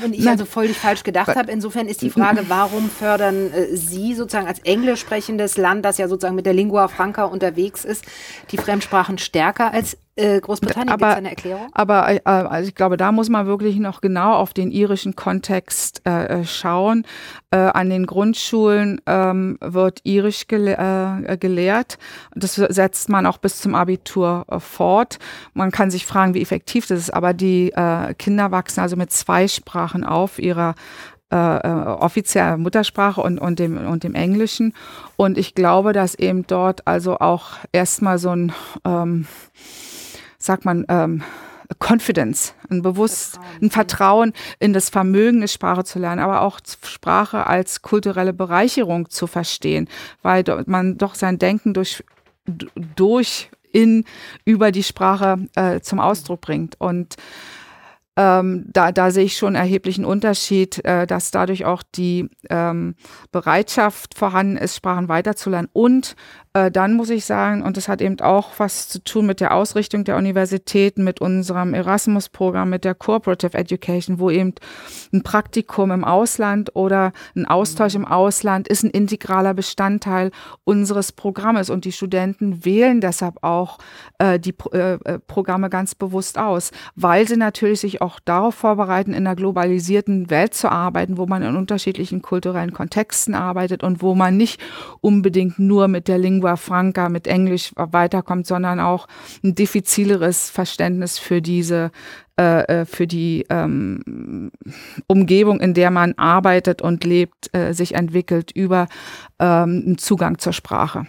und 0.04 0.14
ich 0.14 0.28
also 0.28 0.46
völlig 0.46 0.78
falsch 0.78 1.04
gedacht 1.04 1.36
habe. 1.36 1.52
Insofern 1.52 1.88
ist 1.88 2.02
die 2.02 2.10
Frage, 2.10 2.46
warum 2.48 2.90
fördern 2.90 3.54
äh, 3.54 3.76
Sie 3.76 4.14
sozusagen 4.14 4.48
als 4.48 4.60
englisch 4.60 5.00
sprechendes 5.00 5.58
Land, 5.58 5.86
das 5.86 5.98
ja 5.98 6.08
sozusagen 6.08 6.36
mit 6.36 6.46
der 6.46 6.54
Lingua 6.54 6.88
Franca 6.88 7.26
unterwegs 7.26 7.86
ist, 7.86 8.04
die 8.52 8.58
Fremdsprachen 8.58 9.18
stärker 9.18 9.74
als 9.74 9.98
äh, 10.16 10.39
Großbritannien 10.39 10.89
aber, 10.89 11.16
eine 11.16 11.30
Erklärung? 11.30 11.68
Aber 11.74 12.09
äh, 12.09 12.20
also 12.24 12.70
ich 12.70 12.76
glaube, 12.76 12.97
da 12.97 13.11
muss 13.11 13.30
man 13.30 13.47
wirklich 13.47 13.78
noch 13.78 14.01
genau 14.01 14.34
auf 14.34 14.53
den 14.53 14.72
irischen 14.72 15.16
Kontext 15.16 16.01
äh, 16.05 16.41
äh 16.41 16.45
schauen. 16.45 17.05
Äh, 17.51 17.57
an 17.57 17.89
den 17.89 18.05
Grundschulen 18.05 19.01
ähm, 19.05 19.57
wird 19.61 19.99
irisch 20.03 20.47
gele 20.47 20.78
äh, 21.28 21.38
gelehrt. 21.38 21.97
Das 22.34 22.55
setzt 22.55 23.09
man 23.09 23.26
auch 23.26 23.38
bis 23.38 23.59
zum 23.59 23.76
Abitur 23.76 24.45
fort. 24.59 25.20
Man 25.53 25.72
kann 25.72 25.91
sich 25.91 26.05
fragen, 26.05 26.34
wie 26.34 26.41
effektiv 26.41 26.88
das 26.88 26.99
ist, 26.99 27.13
aber 27.13 27.34
die 27.34 27.72
Kinder 28.18 28.51
wachsen 28.51 28.82
also 28.82 28.95
mit 28.95 29.11
zwei 29.11 29.47
Sprachen 29.47 30.03
auf 30.03 30.39
ihrer 30.39 30.76
äh, 31.30 31.68
offizielle 31.68 32.57
Muttersprache 32.57 33.22
und, 33.22 33.39
und, 33.39 33.59
dem, 33.59 33.78
und 33.78 34.03
dem 34.03 34.16
Englischen. 34.16 34.74
Und 35.16 35.38
ich 35.38 35.55
glaube, 35.55 35.93
dass 35.93 36.16
eben 36.16 36.45
dort 36.47 36.88
also 36.88 37.18
auch 37.18 37.51
erstmal 37.72 38.18
so 38.18 38.30
ein 38.30 38.53
ähm, 38.86 39.28
sagt 40.46 40.66
man, 40.66 40.86
ähm, 40.89 41.24
Confidence, 41.80 42.54
ein 42.70 42.82
Bewusst, 42.82 43.34
Vertrauen. 43.34 43.60
ein 43.62 43.72
Vertrauen 43.72 44.34
in 44.60 44.74
das 44.74 44.89
Vermögen, 44.89 45.38
eine 45.38 45.48
Sprache 45.48 45.84
zu 45.84 46.00
lernen, 46.00 46.22
aber 46.22 46.41
auch 46.41 46.60
Sprache 46.86 47.48
als 47.48 47.82
kulturelle 47.82 48.34
Bereicherung 48.34 49.10
zu 49.10 49.28
verstehen, 49.28 49.89
weil 50.22 50.43
man 50.68 50.98
doch 50.98 51.16
sein 51.16 51.39
Denken 51.39 51.74
durch, 51.74 52.04
durch 52.96 53.50
in, 53.72 54.06
über 54.46 54.72
die 54.72 54.84
Sprache 54.84 55.48
äh, 55.56 55.82
zum 55.82 56.00
Ausdruck 56.00 56.41
bringt. 56.41 56.80
Und 56.80 57.16
ähm, 58.18 58.66
da, 58.72 58.91
da 58.91 59.11
sehe 59.11 59.26
ich 59.26 59.38
schon 59.38 59.55
einen 59.55 59.66
erheblichen 59.66 60.05
Unterschied, 60.05 60.84
äh, 60.86 61.05
dass 61.05 61.32
dadurch 61.32 61.66
auch 61.66 61.84
die 61.84 62.30
ähm, 62.49 62.95
Bereitschaft 63.32 64.18
vorhanden 64.18 64.57
ist, 64.57 64.76
Sprachen 64.76 65.09
weiterzulernen 65.09 65.70
und 65.74 66.16
äh, 66.55 66.72
dann 66.72 66.93
muss 66.93 67.09
ich 67.09 67.26
sagen, 67.26 67.61
und 67.63 67.76
das 67.76 67.89
hat 67.89 68.01
eben 68.01 68.22
auch 68.22 68.51
was 68.59 68.88
zu 68.88 69.03
tun 69.03 69.26
mit 69.26 69.41
der 69.41 69.53
Ausrichtung 69.53 70.05
der 70.05 70.16
Universitäten, 70.16 71.03
mit 71.03 71.20
unserem 71.20 71.74
Erasmus-Programm, 71.74 72.70
mit 72.70 72.86
der 72.86 72.95
Cooperative 72.95 73.57
Education, 73.57 74.20
wo 74.20 74.30
eben 74.30 74.53
ein 75.11 75.22
Praktikum 75.22 75.91
im 75.91 76.05
Ausland 76.05 76.74
oder 76.74 77.11
ein 77.36 77.45
Austausch 77.45 77.95
im 77.95 78.05
Ausland 78.05 78.70
ist 78.70 78.84
ein 78.84 78.89
integraler 78.89 79.53
Bestandteil 79.53 80.32
unseres 80.63 81.11
Programmes. 81.11 81.70
Und 81.70 81.84
die 81.84 81.91
Studenten 81.91 82.63
wählen 82.63 83.01
deshalb 83.01 83.43
auch 83.43 83.78
äh, 84.20 84.39
die 84.39 84.55
äh, 84.72 84.93
äh, 84.93 85.20
Programme 85.28 85.70
ganz 85.70 85.93
bewusst 85.93 86.38
aus, 86.38 86.72
weil 86.95 87.28
sie 87.28 87.36
natürlich 87.36 87.82
sich 87.82 88.01
auch 88.01 88.05
darauf 88.24 88.56
vorbereiten, 88.56 89.12
in 89.12 89.28
einer 89.28 89.36
globalisierten 89.36 90.30
Welt 90.30 90.53
zu 90.53 90.72
arbeiten, 90.72 91.18
wo 91.18 91.26
man 91.26 91.41
in 91.41 91.56
unterschiedlichen 91.56 92.22
kulturellen 92.22 92.72
Kontexten 92.72 93.36
arbeitet 93.36 93.84
und 93.84 94.01
wo 94.01 94.16
man 94.16 94.38
nicht 94.38 94.62
unbedingt 95.01 95.60
nur 95.60 95.88
mit 95.88 96.08
der 96.08 96.18
Lingua 96.18 96.45
Lingua 96.45 96.58
Franca 96.58 97.10
mit 97.10 97.28
Englisch 97.28 97.72
weiterkommt, 97.76 98.45
sondern 98.45 98.80
auch 98.80 99.08
ein 99.43 99.56
diffizileres 99.56 100.49
Verständnis 100.49 101.18
für 101.18 101.41
diese 101.41 101.91
äh, 102.38 102.82
äh, 102.82 102.86
für 102.86 103.08
die 103.08 103.45
ähm, 103.49 104.51
Umgebung, 105.08 105.62
in 105.62 105.74
der 105.74 105.89
man 105.89 106.14
arbeitet 106.18 106.82
und 106.82 107.06
lebt, 107.06 107.56
äh, 107.56 107.74
sich 107.74 107.95
entwickelt 107.95 108.51
über 108.51 108.88
ähm, 109.39 109.84
einen 109.86 109.97
Zugang 109.97 110.38
zur 110.38 110.51
Sprache. 110.51 111.08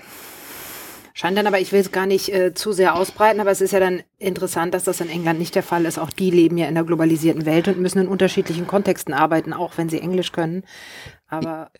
Scheint 1.18 1.38
dann 1.38 1.46
aber, 1.46 1.58
ich 1.58 1.72
will 1.72 1.80
es 1.80 1.92
gar 1.92 2.04
nicht 2.04 2.28
äh, 2.28 2.52
zu 2.52 2.72
sehr 2.72 2.94
ausbreiten, 2.94 3.40
aber 3.40 3.50
es 3.50 3.62
ist 3.62 3.72
ja 3.72 3.80
dann 3.80 4.02
interessant, 4.18 4.74
dass 4.74 4.84
das 4.84 5.00
in 5.00 5.08
England 5.08 5.38
nicht 5.38 5.54
der 5.54 5.62
Fall 5.62 5.86
ist. 5.86 5.98
Auch 5.98 6.10
die 6.10 6.30
leben 6.30 6.58
ja 6.58 6.66
in 6.66 6.74
der 6.74 6.84
globalisierten 6.84 7.46
Welt 7.46 7.68
und 7.68 7.78
müssen 7.78 8.00
in 8.00 8.08
unterschiedlichen 8.08 8.66
Kontexten 8.66 9.14
arbeiten, 9.14 9.54
auch 9.54 9.78
wenn 9.78 9.88
sie 9.88 9.98
Englisch 9.98 10.32
können. 10.32 10.62
Aber 11.26 11.70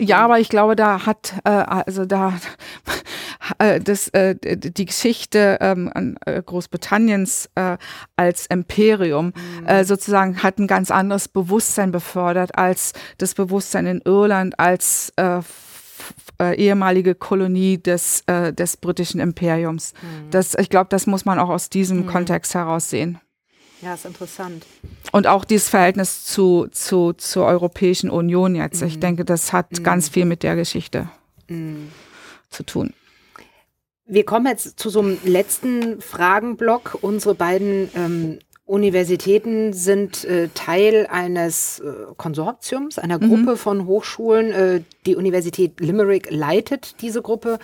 ja, 0.00 0.24
aber 0.24 0.40
ich 0.40 0.48
glaube, 0.48 0.74
da 0.74 1.06
hat 1.06 1.34
äh, 1.44 1.50
also 1.50 2.04
da 2.04 2.34
äh, 3.58 3.78
das 3.78 4.08
äh, 4.08 4.34
die 4.34 4.84
Geschichte 4.86 5.58
ähm, 5.60 6.16
äh, 6.26 6.42
Großbritanniens 6.42 7.50
äh, 7.54 7.78
als 8.16 8.46
Imperium 8.46 9.26
mhm. 9.26 9.66
äh, 9.66 9.84
sozusagen 9.84 10.42
hat 10.42 10.58
ein 10.58 10.66
ganz 10.66 10.90
anderes 10.90 11.28
Bewusstsein 11.28 11.92
befördert 11.92 12.58
als 12.58 12.92
das 13.18 13.34
Bewusstsein 13.34 13.86
in 13.86 14.02
Irland 14.04 14.58
als 14.58 15.12
äh, 15.14 15.42
äh, 16.52 16.54
ehemalige 16.54 17.14
Kolonie 17.14 17.78
des, 17.78 18.22
äh, 18.26 18.52
des 18.52 18.76
britischen 18.76 19.20
Imperiums. 19.20 19.94
Mhm. 19.94 20.30
Das, 20.30 20.54
ich 20.54 20.70
glaube, 20.70 20.88
das 20.90 21.06
muss 21.06 21.24
man 21.24 21.38
auch 21.38 21.48
aus 21.48 21.70
diesem 21.70 22.02
mhm. 22.02 22.06
Kontext 22.06 22.54
heraus 22.54 22.90
sehen. 22.90 23.18
Ja, 23.82 23.94
ist 23.94 24.06
interessant. 24.06 24.64
Und 25.12 25.26
auch 25.26 25.44
dieses 25.44 25.68
Verhältnis 25.68 26.24
zu, 26.24 26.68
zu, 26.70 27.12
zur 27.12 27.44
Europäischen 27.44 28.08
Union 28.08 28.54
jetzt. 28.54 28.80
Mhm. 28.80 28.88
Ich 28.88 28.98
denke, 28.98 29.24
das 29.24 29.52
hat 29.52 29.72
mhm. 29.72 29.82
ganz 29.82 30.08
viel 30.08 30.24
mit 30.24 30.42
der 30.42 30.56
Geschichte 30.56 31.08
mhm. 31.48 31.90
zu 32.48 32.62
tun. 32.62 32.94
Wir 34.06 34.24
kommen 34.24 34.46
jetzt 34.46 34.78
zu 34.78 34.90
so 34.90 35.00
einem 35.00 35.18
letzten 35.24 36.00
Fragenblock. 36.00 36.98
Unsere 37.00 37.34
beiden 37.34 37.90
ähm, 37.94 38.38
Universitäten 38.66 39.74
sind 39.74 40.24
äh, 40.24 40.48
Teil 40.54 41.06
eines 41.10 41.80
äh, 41.80 42.14
Konsortiums, 42.16 42.98
einer 42.98 43.18
mhm. 43.18 43.28
Gruppe 43.28 43.56
von 43.58 43.86
Hochschulen. 43.86 44.52
Äh, 44.52 44.80
die 45.04 45.16
Universität 45.16 45.80
Limerick 45.80 46.30
leitet 46.30 47.02
diese 47.02 47.20
Gruppe, 47.20 47.58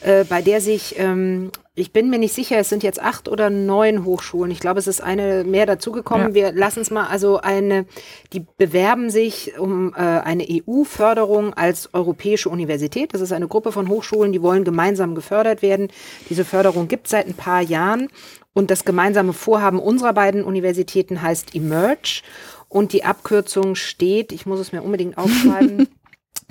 äh, 0.00 0.24
bei 0.24 0.42
der 0.42 0.60
sich 0.60 0.98
ähm, 0.98 1.52
ich 1.74 1.90
bin 1.90 2.10
mir 2.10 2.18
nicht 2.18 2.34
sicher, 2.34 2.58
es 2.58 2.68
sind 2.68 2.82
jetzt 2.82 3.00
acht 3.00 3.28
oder 3.28 3.48
neun 3.48 4.04
Hochschulen. 4.04 4.50
Ich 4.50 4.60
glaube, 4.60 4.78
es 4.78 4.86
ist 4.86 5.00
eine 5.00 5.42
mehr 5.42 5.64
dazugekommen. 5.64 6.28
Ja. 6.28 6.34
Wir 6.34 6.52
lassen 6.52 6.80
es 6.80 6.90
mal 6.90 7.06
also 7.06 7.38
eine, 7.38 7.86
die 8.34 8.44
bewerben 8.58 9.08
sich 9.08 9.58
um 9.58 9.94
äh, 9.94 10.00
eine 10.00 10.46
EU-Förderung 10.46 11.54
als 11.54 11.94
europäische 11.94 12.50
Universität. 12.50 13.14
Das 13.14 13.22
ist 13.22 13.32
eine 13.32 13.48
Gruppe 13.48 13.72
von 13.72 13.88
Hochschulen, 13.88 14.32
die 14.32 14.42
wollen 14.42 14.64
gemeinsam 14.64 15.14
gefördert 15.14 15.62
werden. 15.62 15.88
Diese 16.28 16.44
Förderung 16.44 16.88
gibt 16.88 17.06
es 17.06 17.12
seit 17.12 17.26
ein 17.26 17.34
paar 17.34 17.62
Jahren. 17.62 18.08
Und 18.54 18.70
das 18.70 18.84
gemeinsame 18.84 19.32
Vorhaben 19.32 19.78
unserer 19.78 20.12
beiden 20.12 20.44
Universitäten 20.44 21.22
heißt 21.22 21.54
Emerge. 21.54 22.22
Und 22.68 22.92
die 22.92 23.04
Abkürzung 23.04 23.74
steht, 23.74 24.32
ich 24.32 24.46
muss 24.46 24.60
es 24.60 24.72
mir 24.72 24.82
unbedingt 24.82 25.18
aufschreiben, 25.18 25.88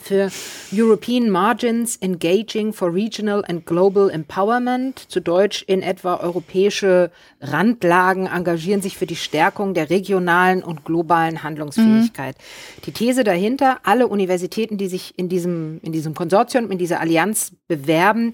für 0.01 0.31
European 0.73 1.29
Margins 1.29 1.97
Engaging 1.97 2.73
for 2.73 2.93
Regional 2.93 3.43
and 3.47 3.65
Global 3.65 4.09
Empowerment, 4.09 4.99
zu 5.11 5.19
Deutsch 5.19 5.63
in 5.67 5.81
etwa 5.81 6.15
europäische 6.17 7.11
Randlagen 7.39 8.27
engagieren 8.27 8.81
sich 8.81 8.97
für 8.97 9.05
die 9.05 9.15
Stärkung 9.15 9.73
der 9.73 9.89
regionalen 9.89 10.63
und 10.63 10.85
globalen 10.85 11.43
Handlungsfähigkeit. 11.43 12.35
Mhm. 12.37 12.81
Die 12.85 12.91
These 12.91 13.23
dahinter, 13.23 13.79
alle 13.83 14.07
Universitäten, 14.07 14.77
die 14.77 14.87
sich 14.87 15.13
in 15.17 15.29
diesem, 15.29 15.79
in 15.83 15.91
diesem 15.91 16.15
Konsortium, 16.15 16.71
in 16.71 16.77
dieser 16.77 16.99
Allianz 16.99 17.51
bewerben, 17.67 18.33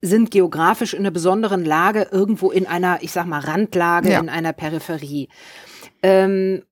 sind 0.00 0.30
geografisch 0.30 0.94
in 0.94 1.00
einer 1.00 1.10
besonderen 1.10 1.64
Lage, 1.64 2.08
irgendwo 2.10 2.50
in 2.50 2.66
einer, 2.66 3.02
ich 3.02 3.12
sag 3.12 3.26
mal, 3.26 3.40
Randlage, 3.40 4.12
ja. 4.12 4.20
in 4.20 4.28
einer 4.28 4.52
Peripherie. 4.52 5.28
Ähm, 6.02 6.62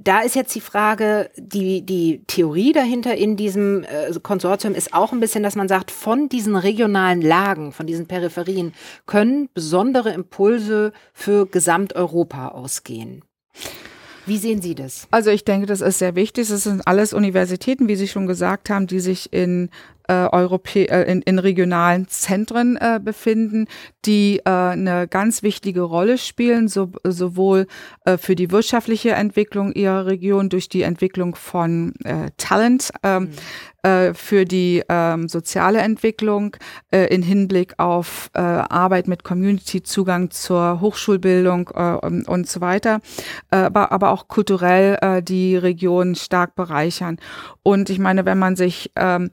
da 0.00 0.20
ist 0.20 0.36
jetzt 0.36 0.54
die 0.54 0.60
Frage, 0.60 1.30
die, 1.36 1.84
die 1.84 2.22
Theorie 2.26 2.72
dahinter 2.72 3.16
in 3.16 3.36
diesem 3.36 3.82
äh, 3.82 4.12
Konsortium 4.22 4.74
ist 4.74 4.94
auch 4.94 5.12
ein 5.12 5.20
bisschen, 5.20 5.42
dass 5.42 5.56
man 5.56 5.68
sagt, 5.68 5.90
von 5.90 6.28
diesen 6.28 6.54
regionalen 6.54 7.20
Lagen, 7.20 7.72
von 7.72 7.86
diesen 7.86 8.06
Peripherien 8.06 8.74
können 9.06 9.48
besondere 9.54 10.10
Impulse 10.10 10.92
für 11.12 11.46
Gesamteuropa 11.46 12.48
ausgehen. 12.48 13.24
Wie 14.26 14.36
sehen 14.36 14.62
Sie 14.62 14.74
das? 14.74 15.08
Also 15.10 15.30
ich 15.30 15.44
denke, 15.44 15.66
das 15.66 15.80
ist 15.80 15.98
sehr 15.98 16.14
wichtig. 16.14 16.50
Es 16.50 16.64
sind 16.64 16.86
alles 16.86 17.12
Universitäten, 17.12 17.88
wie 17.88 17.96
Sie 17.96 18.08
schon 18.08 18.26
gesagt 18.26 18.70
haben, 18.70 18.86
die 18.86 19.00
sich 19.00 19.32
in 19.32 19.70
äh, 20.08 20.28
Europä 20.32 20.84
äh, 20.84 21.10
in, 21.10 21.22
in 21.22 21.38
regionalen 21.38 22.08
Zentren 22.08 22.76
äh, 22.76 23.00
befinden, 23.02 23.66
die 24.04 24.40
äh, 24.44 24.50
eine 24.50 25.06
ganz 25.08 25.42
wichtige 25.42 25.82
Rolle 25.82 26.18
spielen, 26.18 26.68
so, 26.68 26.90
sowohl 27.04 27.66
äh, 28.04 28.18
für 28.18 28.34
die 28.34 28.50
wirtschaftliche 28.50 29.10
Entwicklung 29.10 29.72
ihrer 29.72 30.06
Region 30.06 30.48
durch 30.48 30.68
die 30.68 30.82
Entwicklung 30.82 31.34
von 31.34 31.94
äh, 32.04 32.30
Talent, 32.36 32.90
ähm, 33.02 33.24
mhm 33.24 33.28
äh, 33.82 34.14
für 34.14 34.44
die 34.44 34.82
ähm, 34.88 35.28
soziale 35.28 35.78
Entwicklung 35.78 36.56
äh, 36.90 37.14
in 37.14 37.22
Hinblick 37.22 37.74
auf 37.78 38.30
äh, 38.34 38.40
Arbeit 38.40 39.08
mit 39.08 39.24
Community, 39.24 39.82
Zugang 39.82 40.30
zur 40.30 40.80
Hochschulbildung 40.80 41.70
äh, 41.74 42.06
und 42.26 42.48
so 42.48 42.60
weiter, 42.60 43.00
äh, 43.50 43.56
aber, 43.56 43.92
aber 43.92 44.10
auch 44.10 44.28
kulturell 44.28 44.98
äh, 45.00 45.22
die 45.22 45.56
Region 45.56 46.14
stark 46.14 46.54
bereichern. 46.54 47.18
Und 47.62 47.90
ich 47.90 47.98
meine, 47.98 48.24
wenn 48.24 48.38
man 48.38 48.56
sich 48.56 48.90
ähm, 48.96 49.30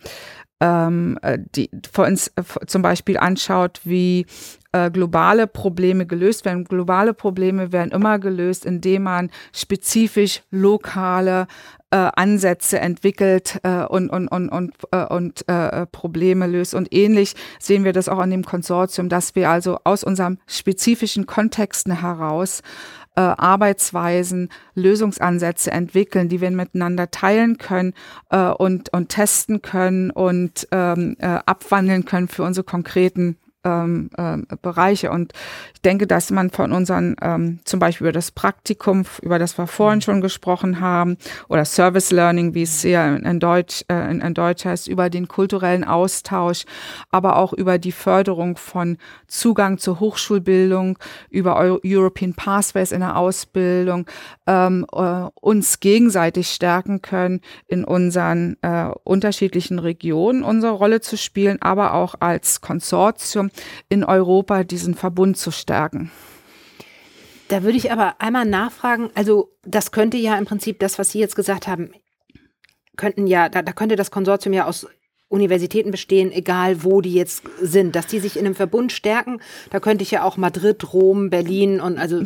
ähm, 0.61 1.17
äh, 1.21 1.37
die 1.55 1.69
vor 1.91 2.05
uns 2.05 2.27
äh, 2.29 2.43
zum 2.65 2.81
Beispiel 2.81 3.17
anschaut, 3.17 3.81
wie 3.83 4.25
äh, 4.71 4.89
globale 4.91 5.47
Probleme 5.47 6.05
gelöst 6.05 6.45
werden. 6.45 6.65
Globale 6.65 7.13
Probleme 7.13 7.71
werden 7.71 7.91
immer 7.91 8.19
gelöst, 8.19 8.65
indem 8.65 9.03
man 9.03 9.31
spezifisch 9.53 10.41
lokale 10.51 11.47
äh, 11.91 12.09
Ansätze 12.15 12.79
entwickelt 12.79 13.59
äh, 13.63 13.85
und, 13.85 14.09
und, 14.09 14.27
und, 14.27 14.49
und, 14.49 14.73
äh, 14.91 15.05
und 15.05 15.47
äh, 15.47 15.85
Probleme 15.87 16.47
löst. 16.47 16.73
Und 16.73 16.93
ähnlich 16.93 17.35
sehen 17.59 17.83
wir 17.83 17.93
das 17.93 18.09
auch 18.09 18.19
an 18.19 18.31
dem 18.31 18.43
Konsortium, 18.43 19.07
dass 19.07 19.35
wir 19.35 19.49
also 19.49 19.79
aus 19.83 20.03
unserem 20.03 20.39
spezifischen 20.47 21.25
Kontexten 21.25 22.01
heraus 22.01 22.61
äh, 23.16 23.22
Arbeitsweisen, 23.22 24.49
Lösungsansätze 24.74 25.72
entwickeln, 25.72 26.30
die 26.30 26.41
wir 26.41 26.51
miteinander 26.51 27.11
teilen 27.11 27.57
können 27.57 27.93
äh, 28.30 28.49
und, 28.49 28.93
und 28.93 29.09
testen 29.09 29.61
können 29.61 30.11
und 30.11 30.68
ähm, 30.72 31.16
äh, 31.20 31.39
abwandeln 31.45 32.05
können 32.05 32.28
für 32.28 32.43
unsere 32.43 32.63
konkreten 32.63 33.38
ähm, 33.66 34.09
äh, 34.18 34.38
Bereiche. 34.61 35.11
Und 35.11 35.34
ich 35.74 35.82
denke, 35.82 36.07
dass 36.07 36.32
man 36.32 36.49
von 36.49 36.72
unseren, 36.72 37.16
ähm, 37.22 37.59
zum 37.66 37.80
Beispiel 37.80 38.05
über 38.05 38.13
das 38.13 38.32
Praktikum, 38.32 39.03
über 39.22 39.39
das 39.39 39.57
wir 39.57 39.68
vorhin 39.68 40.01
schon 40.01 40.22
gesprochen 40.22 40.80
haben, 40.80 41.18
oder 41.49 41.66
Service 41.66 42.11
Learning, 42.11 42.53
wie 42.53 42.61
es 42.61 42.84
ja 42.84 43.16
in 43.16 43.39
Deutsch, 43.39 43.84
äh, 43.89 44.09
in, 44.11 44.22
in 44.22 44.34
Deutsch 44.34 44.66
heißt, 44.66 44.88
über 44.88 45.09
den 45.09 45.28
kulturellen 45.28 45.84
Austausch, 45.84 46.66
aber 47.11 47.38
auch 47.38 47.51
über 47.51 47.78
die 47.78 47.91
Förderung 47.91 48.55
von 48.57 48.97
Zugang 49.28 49.78
zur 49.78 49.99
Hochschulbildung, 49.99 50.97
über 51.30 51.80
European 51.84 52.34
Pathways 52.34 52.91
in 52.91 53.01
der 53.01 53.18
Ausbildung, 53.18 54.05
ähm, 54.47 54.86
äh, 54.93 55.28
uns 55.41 55.80
gegenseitig 55.80 56.49
stärken 56.49 57.01
können, 57.01 57.41
in 57.68 57.84
unseren 57.84 58.57
äh, 58.61 58.89
unterschiedlichen 59.03 59.80
Regionen 59.80 60.43
unsere 60.43 60.74
Rolle 60.74 61.01
zu 61.01 61.18
spielen, 61.18 61.61
aber 61.61 61.93
auch 61.93 62.16
als 62.20 62.61
Konsortium 62.61 63.49
in 63.89 64.03
Europa 64.03 64.63
diesen 64.63 64.95
Verbund 64.95 65.37
zu 65.37 65.51
stärken. 65.51 66.11
Da 67.47 67.63
würde 67.63 67.77
ich 67.77 67.91
aber 67.91 68.15
einmal 68.19 68.45
nachfragen, 68.45 69.11
also 69.13 69.51
das 69.63 69.91
könnte 69.91 70.17
ja 70.17 70.37
im 70.37 70.45
Prinzip 70.45 70.79
das, 70.79 70.97
was 70.97 71.11
Sie 71.11 71.19
jetzt 71.19 71.35
gesagt 71.35 71.67
haben, 71.67 71.91
könnten 72.97 73.27
ja, 73.27 73.49
da, 73.49 73.61
da 73.61 73.71
könnte 73.71 73.95
das 73.95 74.09
Konsortium 74.09 74.53
ja 74.53 74.65
aus 74.65 74.87
Universitäten 75.27 75.91
bestehen, 75.91 76.31
egal 76.31 76.83
wo 76.83 77.01
die 77.01 77.13
jetzt 77.13 77.43
sind, 77.59 77.95
dass 77.95 78.07
die 78.07 78.19
sich 78.19 78.37
in 78.37 78.45
einem 78.45 78.55
Verbund 78.55 78.91
stärken. 78.91 79.41
Da 79.71 79.79
könnte 79.79 80.03
ich 80.03 80.11
ja 80.11 80.23
auch 80.23 80.37
Madrid, 80.37 80.93
Rom, 80.93 81.29
Berlin 81.29 81.81
und 81.81 81.97
also 81.97 82.21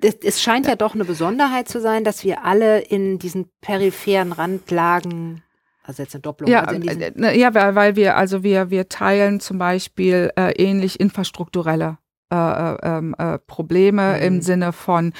es 0.00 0.40
scheint 0.40 0.66
ja 0.66 0.76
doch 0.76 0.94
eine 0.94 1.04
Besonderheit 1.04 1.68
zu 1.68 1.80
sein, 1.80 2.04
dass 2.04 2.24
wir 2.24 2.44
alle 2.44 2.80
in 2.80 3.18
diesen 3.18 3.50
peripheren 3.60 4.32
Randlagen 4.32 5.42
also 5.90 6.02
jetzt 6.02 6.14
eine 6.14 6.22
Doppelung. 6.22 6.50
Ja, 6.50 6.64
also 6.64 6.80
äh, 6.80 7.38
ja 7.38 7.54
weil 7.54 7.96
wir, 7.96 8.16
also 8.16 8.42
wir, 8.42 8.70
wir 8.70 8.88
teilen 8.88 9.40
zum 9.40 9.58
Beispiel 9.58 10.30
äh, 10.36 10.52
ähnlich 10.52 11.00
infrastrukturelle 11.00 11.98
äh, 12.32 12.36
äh, 12.36 12.76
ähm, 12.82 13.14
äh, 13.18 13.38
Probleme 13.38 14.16
mhm. 14.16 14.22
im 14.22 14.42
Sinne 14.42 14.72
von 14.72 15.12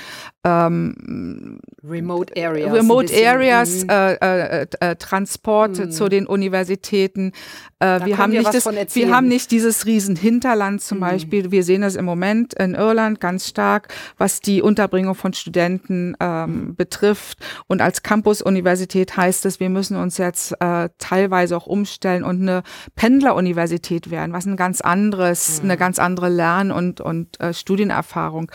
ähm, 0.45 1.59
Remote 1.83 2.33
Areas. 2.37 2.73
Remote 2.73 3.13
Areas, 3.27 3.85
mhm. 3.85 3.91
äh, 3.91 4.13
äh, 4.63 4.67
äh, 4.81 4.97
Transport 4.97 5.79
mhm. 5.79 5.91
zu 5.91 6.09
den 6.09 6.27
Universitäten. 6.27 7.33
Äh, 7.79 8.05
wir, 8.05 8.19
haben 8.19 8.33
nicht 8.33 8.55
das, 8.55 8.67
wir 8.67 9.15
haben 9.15 9.29
nicht 9.29 9.51
dieses 9.51 9.87
Riesenhinterland 9.87 10.83
zum 10.83 10.99
mhm. 10.99 11.03
Beispiel. 11.03 11.51
Wir 11.51 11.63
sehen 11.65 11.83
das 11.83 11.97
im 11.97 12.05
Moment 12.05 12.55
in 12.55 12.75
Irland 12.75 13.21
ganz 13.21 13.49
stark, 13.49 13.89
was 14.19 14.41
die 14.41 14.63
Unterbringung 14.63 15.15
von 15.15 15.33
Studenten 15.33 16.17
ähm, 16.21 16.75
betrifft. 16.75 17.39
Und 17.67 17.83
als 17.83 18.03
Campus-Universität 18.03 19.17
heißt 19.17 19.47
es, 19.47 19.61
wir 19.61 19.71
müssen 19.71 19.97
uns 19.97 20.19
jetzt 20.19 20.53
äh, 20.61 20.89
teilweise 20.99 21.57
auch 21.57 21.67
umstellen 21.67 22.25
und 22.25 22.43
eine 22.43 22.63
Pendleruniversität 22.97 24.11
werden, 24.11 24.33
was 24.33 24.47
ein 24.47 24.57
ganz 24.57 24.81
anderes, 24.81 25.59
mhm. 25.59 25.71
eine 25.71 25.79
ganz 25.79 25.99
andere 25.99 26.29
Lern- 26.29 26.73
und, 26.73 27.00
und 27.01 27.41
äh, 27.41 27.53
Studienerfahrung 27.53 28.51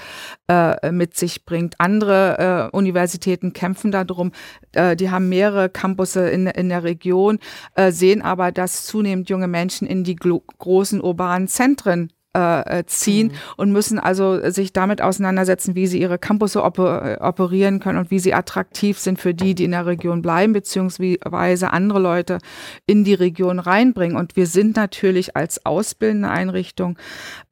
äh, 0.48 0.92
mit 0.92 1.16
sich 1.16 1.46
bringt 1.46 1.76
andere 1.80 2.70
äh, 2.72 2.76
Universitäten 2.76 3.54
kämpfen 3.54 3.92
darum. 3.92 4.32
Äh, 4.74 4.96
die 4.96 5.10
haben 5.10 5.30
mehrere 5.30 5.70
Campusse 5.70 6.30
in, 6.30 6.48
in 6.48 6.70
der 6.70 6.84
Region, 6.84 7.40
äh, 7.76 7.92
sehen 7.92 8.22
aber, 8.22 8.52
dass 8.52 8.86
zunehmend 8.86 9.30
junge 9.30 9.48
Menschen 9.48 9.88
in 9.88 10.04
die 10.04 10.16
großen 10.16 11.02
urbanen 11.02 11.48
Zentren 11.48 12.12
äh, 12.36 12.80
äh, 12.80 12.86
ziehen 12.86 13.28
mhm. 13.28 13.34
und 13.56 13.72
müssen 13.72 13.98
also 13.98 14.50
sich 14.50 14.74
damit 14.74 15.02
auseinandersetzen, 15.02 15.74
wie 15.74 15.88
sie 15.88 16.02
ihre 16.02 16.18
Campusse 16.18 16.64
oper 16.64 17.18
operieren 17.22 17.80
können 17.80 17.98
und 17.98 18.12
wie 18.12 18.20
sie 18.20 18.34
attraktiv 18.34 19.00
sind 19.00 19.22
für 19.22 19.34
die, 19.34 19.56
die 19.56 19.64
in 19.64 19.72
der 19.72 19.86
Region 19.86 20.22
bleiben, 20.22 20.52
beziehungsweise 20.52 21.72
andere 21.72 22.00
Leute 22.00 22.40
in 22.86 23.06
die 23.06 23.14
Region 23.14 23.60
reinbringen. 23.60 24.18
Und 24.18 24.36
wir 24.36 24.48
sind 24.48 24.76
natürlich 24.76 25.38
als 25.38 25.66
ausbildende 25.66 26.30
Einrichtung 26.30 26.98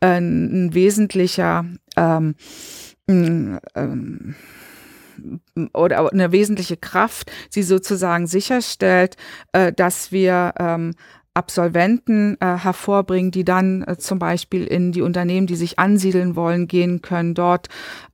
äh, 0.02 0.18
ein 0.18 0.74
wesentlicher 0.74 1.64
ähm, 1.96 2.36
ähm, 3.08 4.36
oder 5.74 6.12
eine 6.12 6.34
wesentliche 6.34 6.76
Kraft, 6.76 7.32
sie 7.50 7.64
sozusagen 7.64 8.28
sicherstellt, 8.28 9.16
äh, 9.54 9.72
dass 9.72 10.12
wir 10.12 10.54
ähm, 10.60 10.94
Absolventen 11.34 12.38
äh, 12.40 12.58
hervorbringen, 12.58 13.32
die 13.32 13.44
dann 13.44 13.84
äh, 13.84 13.98
zum 13.98 14.20
Beispiel 14.20 14.66
in 14.66 14.92
die 14.92 15.02
Unternehmen, 15.02 15.48
die 15.48 15.56
sich 15.56 15.80
ansiedeln 15.80 16.36
wollen, 16.36 16.68
gehen 16.68 17.02
können, 17.02 17.34
dort 17.34 17.70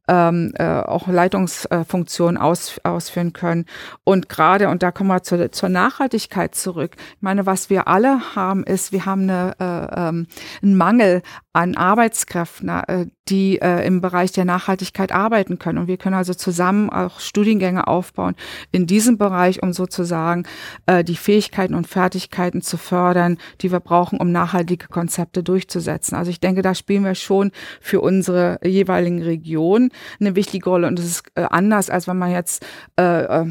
ähm, 0.10 0.52
äh, 0.56 0.64
auch 0.64 1.08
Leitungsfunktionen 1.08 2.38
aus, 2.38 2.82
ausführen 2.84 3.32
können. 3.32 3.66
Und 4.04 4.28
gerade, 4.28 4.70
und 4.70 4.82
da 4.82 4.92
kommen 4.92 5.10
wir 5.10 5.22
zur, 5.22 5.52
zur 5.52 5.70
Nachhaltigkeit 5.70 6.56
zurück. 6.56 6.96
Ich 6.98 7.22
meine, 7.22 7.46
was 7.46 7.70
wir 7.70 7.88
alle 7.88 8.36
haben, 8.36 8.64
ist, 8.64 8.92
wir 8.92 9.06
haben 9.06 9.24
eine, 9.24 9.56
äh, 9.60 10.10
ähm, 10.10 10.28
einen 10.64 10.76
Mangel 10.76 11.22
an 11.54 11.76
Arbeitskräften, 11.76 12.70
äh, 12.70 13.06
die 13.28 13.62
äh, 13.62 13.86
im 13.86 14.02
Bereich 14.02 14.32
der 14.32 14.46
Nachhaltigkeit 14.46 15.12
arbeiten 15.12 15.60
können. 15.60 15.78
Und 15.78 15.88
wir 15.88 15.98
können 15.98 16.16
also 16.16 16.34
zusammen 16.34 16.90
auch 16.90 17.20
Studiengänge 17.20 17.88
aufbauen 17.88 18.36
in 18.72 18.88
diesem 18.88 19.18
Bereich, 19.18 19.62
um 19.62 19.74
sozusagen 19.74 20.44
äh, 20.86 21.04
die 21.04 21.16
Fähigkeiten 21.16 21.76
und 21.76 21.88
Fertigkeiten 21.88 22.62
zu 22.62 22.78
fördern, 22.78 23.38
die 23.62 23.72
wir 23.72 23.80
brauchen, 23.80 24.20
um 24.20 24.32
nachhaltige 24.32 24.88
Konzepte 24.88 25.44
durchzusetzen. 25.44 26.16
Also 26.16 26.32
ich 26.32 26.40
denke, 26.40 26.62
da 26.62 26.74
spielen 26.74 27.04
wir 27.04 27.16
schon 27.16 27.52
für 27.82 28.02
unsere 28.02 28.60
jeweiligen 28.64 29.22
Regionen 29.22 29.92
eine 30.20 30.36
wichtige 30.36 30.70
Rolle. 30.70 30.88
Und 30.88 31.00
es 31.00 31.06
ist 31.06 31.24
äh, 31.36 31.46
anders, 31.50 31.90
als 31.90 32.08
wenn 32.08 32.18
man 32.18 32.32
jetzt 32.32 32.66
äh, 33.00 33.24
äh, 33.24 33.46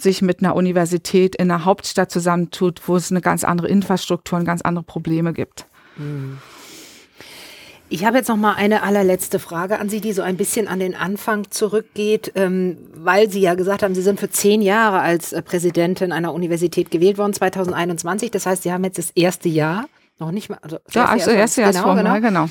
sich 0.00 0.22
mit 0.22 0.40
einer 0.40 0.54
Universität 0.54 1.36
in 1.36 1.50
einer 1.50 1.64
Hauptstadt 1.64 2.10
zusammentut, 2.10 2.82
wo 2.86 2.96
es 2.96 3.10
eine 3.10 3.20
ganz 3.20 3.44
andere 3.44 3.68
Infrastruktur 3.68 4.38
und 4.38 4.44
ganz 4.44 4.62
andere 4.62 4.84
Probleme 4.84 5.32
gibt. 5.32 5.66
Hm. 5.96 6.38
Ich 7.92 8.06
habe 8.06 8.16
jetzt 8.16 8.28
noch 8.28 8.38
mal 8.38 8.54
eine 8.54 8.82
allerletzte 8.84 9.38
Frage 9.38 9.78
an 9.78 9.90
Sie, 9.90 10.00
die 10.00 10.14
so 10.14 10.22
ein 10.22 10.38
bisschen 10.38 10.66
an 10.66 10.78
den 10.78 10.94
Anfang 10.94 11.50
zurückgeht, 11.50 12.32
ähm, 12.36 12.78
weil 12.94 13.28
Sie 13.28 13.40
ja 13.40 13.52
gesagt 13.54 13.82
haben, 13.82 13.94
Sie 13.94 14.00
sind 14.00 14.18
für 14.18 14.30
zehn 14.30 14.62
Jahre 14.62 15.00
als 15.00 15.34
äh, 15.34 15.42
Präsidentin 15.42 16.10
einer 16.10 16.32
Universität 16.32 16.90
gewählt 16.90 17.18
worden, 17.18 17.34
2021. 17.34 18.30
Das 18.30 18.46
heißt, 18.46 18.62
Sie 18.62 18.72
haben 18.72 18.82
jetzt 18.84 18.96
das 18.96 19.10
erste 19.10 19.50
Jahr, 19.50 19.84
noch 20.18 20.30
nicht 20.30 20.48
mal, 20.48 20.58
also 20.62 20.78
das 20.86 20.94
ja, 20.94 21.04
also 21.04 21.30
erste 21.32 21.60
Jahr, 21.60 21.72
genau, 21.72 21.94
genau, 21.94 22.20
genau. 22.20 22.46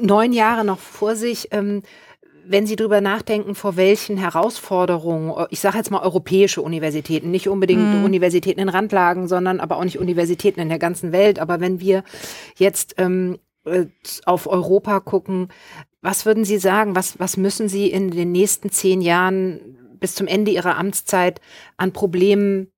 neun 0.00 0.32
Jahre 0.32 0.64
noch 0.64 0.78
vor 0.78 1.14
sich. 1.14 1.48
Ähm, 1.50 1.82
wenn 2.48 2.66
Sie 2.66 2.76
darüber 2.76 3.00
nachdenken, 3.00 3.54
vor 3.54 3.76
welchen 3.76 4.16
Herausforderungen, 4.16 5.46
ich 5.50 5.60
sage 5.60 5.78
jetzt 5.78 5.90
mal 5.90 6.02
europäische 6.02 6.62
Universitäten, 6.62 7.30
nicht 7.30 7.48
unbedingt 7.48 7.94
mhm. 7.94 8.04
Universitäten 8.04 8.60
in 8.60 8.68
Randlagen, 8.68 9.28
sondern 9.28 9.60
aber 9.60 9.76
auch 9.76 9.84
nicht 9.84 9.98
Universitäten 9.98 10.60
in 10.60 10.68
der 10.68 10.78
ganzen 10.78 11.12
Welt, 11.12 11.38
aber 11.38 11.60
wenn 11.60 11.80
wir 11.80 12.04
jetzt 12.56 12.94
ähm, 12.98 13.38
äh, 13.64 13.86
auf 14.24 14.46
Europa 14.46 15.00
gucken, 15.00 15.48
was 16.02 16.24
würden 16.24 16.44
Sie 16.44 16.58
sagen, 16.58 16.94
was, 16.94 17.18
was 17.18 17.36
müssen 17.36 17.68
Sie 17.68 17.90
in 17.90 18.10
den 18.10 18.32
nächsten 18.32 18.70
zehn 18.70 19.00
Jahren 19.00 19.60
bis 19.98 20.14
zum 20.14 20.26
Ende 20.26 20.52
Ihrer 20.52 20.76
Amtszeit 20.76 21.40
an 21.76 21.92
Problemen 21.92 22.70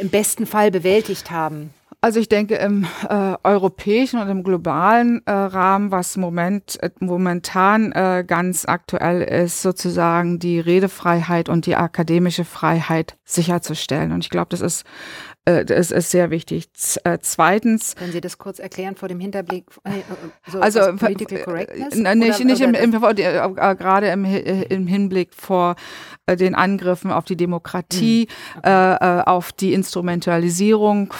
im 0.00 0.10
besten 0.10 0.44
Fall 0.44 0.70
bewältigt 0.70 1.30
haben? 1.30 1.70
Also 2.00 2.20
ich 2.20 2.28
denke 2.28 2.54
im 2.54 2.86
äh, 3.08 3.34
europäischen 3.42 4.20
und 4.20 4.28
im 4.28 4.44
globalen 4.44 5.20
äh, 5.26 5.32
Rahmen, 5.32 5.90
was 5.90 6.16
moment, 6.16 6.80
äh, 6.80 6.90
momentan 7.00 7.90
äh, 7.90 8.22
ganz 8.24 8.66
aktuell 8.66 9.20
ist, 9.22 9.62
sozusagen 9.62 10.38
die 10.38 10.60
Redefreiheit 10.60 11.48
und 11.48 11.66
die 11.66 11.74
akademische 11.74 12.44
Freiheit 12.44 13.16
sicherzustellen. 13.24 14.12
Und 14.12 14.20
ich 14.20 14.30
glaube, 14.30 14.50
das 14.50 14.60
ist 14.60 14.84
das 15.44 15.90
ist 15.90 16.10
sehr 16.10 16.30
wichtig. 16.30 16.68
Äh, 17.04 17.18
zweitens. 17.22 17.96
Können 17.96 18.12
Sie 18.12 18.20
das 18.20 18.36
kurz 18.36 18.58
erklären 18.58 18.96
vor 18.96 19.08
dem 19.08 19.18
Hinterblick? 19.18 19.64
Äh, 19.84 20.02
so 20.46 20.60
also 20.60 20.80
Political 20.96 21.38
Correctness? 21.38 21.94
nicht, 21.94 22.44
nicht 22.44 22.60
im, 22.60 22.74
im, 22.74 22.92
gerade 22.92 24.08
im, 24.08 24.24
im 24.24 24.86
Hinblick 24.86 25.34
vor 25.34 25.76
den 26.28 26.54
Angriffen 26.54 27.10
auf 27.10 27.24
die 27.24 27.36
Demokratie, 27.36 28.28
mhm. 28.54 28.58
okay. 28.58 29.22
auf 29.24 29.52
die 29.52 29.72
Instrumentalisierung 29.72 31.14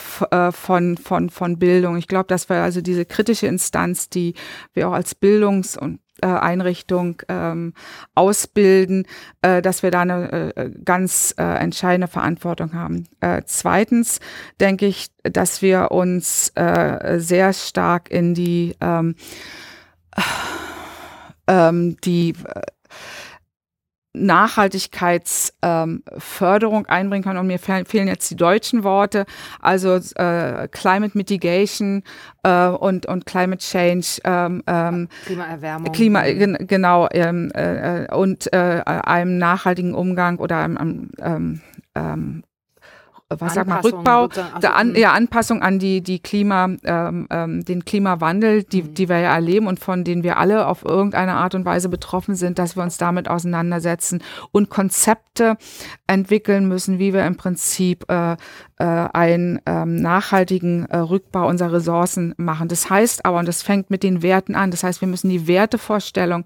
von, 0.50 0.98
von, 0.98 1.30
von 1.30 1.58
Bildung. 1.58 1.96
Ich 1.96 2.08
glaube, 2.08 2.26
das 2.28 2.50
war 2.50 2.62
also 2.62 2.82
diese 2.82 3.06
kritische 3.06 3.46
Instanz, 3.46 4.10
die 4.10 4.34
wir 4.74 4.88
auch 4.88 4.92
als 4.92 5.14
Bildungs- 5.14 5.78
und 5.78 5.96
äh, 5.96 6.07
Einrichtung 6.26 7.22
ähm, 7.28 7.74
ausbilden, 8.14 9.06
äh, 9.42 9.62
dass 9.62 9.82
wir 9.82 9.90
da 9.90 10.02
eine 10.02 10.54
äh, 10.56 10.70
ganz 10.84 11.34
äh, 11.38 11.42
entscheidende 11.42 12.08
Verantwortung 12.08 12.74
haben. 12.74 13.08
Äh, 13.20 13.42
zweitens 13.46 14.20
denke 14.60 14.86
ich, 14.86 15.08
dass 15.22 15.62
wir 15.62 15.90
uns 15.90 16.50
äh, 16.54 17.18
sehr 17.18 17.52
stark 17.52 18.10
in 18.10 18.34
die 18.34 18.74
ähm, 18.80 19.14
ähm, 21.46 21.96
die 22.04 22.34
Nachhaltigkeitsförderung 24.26 26.80
ähm, 26.80 26.90
einbringen 26.90 27.24
kann. 27.24 27.38
Und 27.38 27.46
mir 27.46 27.58
fehlen 27.58 28.08
jetzt 28.08 28.30
die 28.30 28.36
deutschen 28.36 28.84
Worte, 28.84 29.24
also 29.60 29.96
äh, 29.96 30.68
Climate 30.68 31.16
Mitigation 31.16 32.02
äh, 32.42 32.66
und, 32.66 33.06
und 33.06 33.24
Climate 33.26 33.62
Change. 33.62 34.20
Ähm, 34.24 34.62
ähm, 34.66 35.08
Klimaerwärmung. 35.24 35.92
Klima, 35.92 36.22
genau, 36.22 37.08
ähm, 37.12 37.50
äh, 37.54 38.12
und 38.14 38.52
äh, 38.52 38.82
einem 38.84 39.38
nachhaltigen 39.38 39.94
Umgang 39.94 40.38
oder 40.38 40.58
einem, 40.58 40.76
einem 40.76 41.62
ähm, 41.94 42.42
was 43.30 43.54
sagt 43.54 43.68
man, 43.68 43.80
Rückbau, 43.80 44.28
der 44.62 44.74
An, 44.74 44.94
ja, 44.94 45.12
Anpassung 45.12 45.60
an 45.60 45.78
die, 45.78 46.00
die 46.00 46.18
Klima, 46.18 46.70
ähm, 46.84 47.26
ähm, 47.30 47.62
den 47.62 47.84
Klimawandel, 47.84 48.62
die, 48.62 48.82
mhm. 48.82 48.94
die 48.94 49.08
wir 49.10 49.18
ja 49.18 49.34
erleben 49.34 49.66
und 49.66 49.80
von 49.80 50.02
denen 50.02 50.22
wir 50.22 50.38
alle 50.38 50.66
auf 50.66 50.82
irgendeine 50.82 51.34
Art 51.34 51.54
und 51.54 51.66
Weise 51.66 51.90
betroffen 51.90 52.36
sind, 52.36 52.58
dass 52.58 52.74
wir 52.74 52.82
uns 52.82 52.96
damit 52.96 53.28
auseinandersetzen 53.28 54.22
und 54.50 54.70
Konzepte 54.70 55.58
entwickeln 56.06 56.68
müssen, 56.68 56.98
wie 56.98 57.12
wir 57.12 57.26
im 57.26 57.36
Prinzip 57.36 58.10
äh, 58.10 58.36
äh, 58.78 58.84
einen 58.84 59.60
ähm, 59.66 59.96
nachhaltigen 59.96 60.86
äh, 60.86 60.98
Rückbau 60.98 61.48
unserer 61.48 61.74
Ressourcen 61.74 62.34
machen. 62.38 62.68
Das 62.68 62.88
heißt 62.88 63.26
aber, 63.26 63.38
und 63.38 63.48
das 63.48 63.62
fängt 63.62 63.90
mit 63.90 64.02
den 64.02 64.22
Werten 64.22 64.54
an, 64.54 64.70
das 64.70 64.84
heißt, 64.84 65.00
wir 65.00 65.08
müssen 65.08 65.28
die 65.28 65.46
Wertevorstellung, 65.46 66.44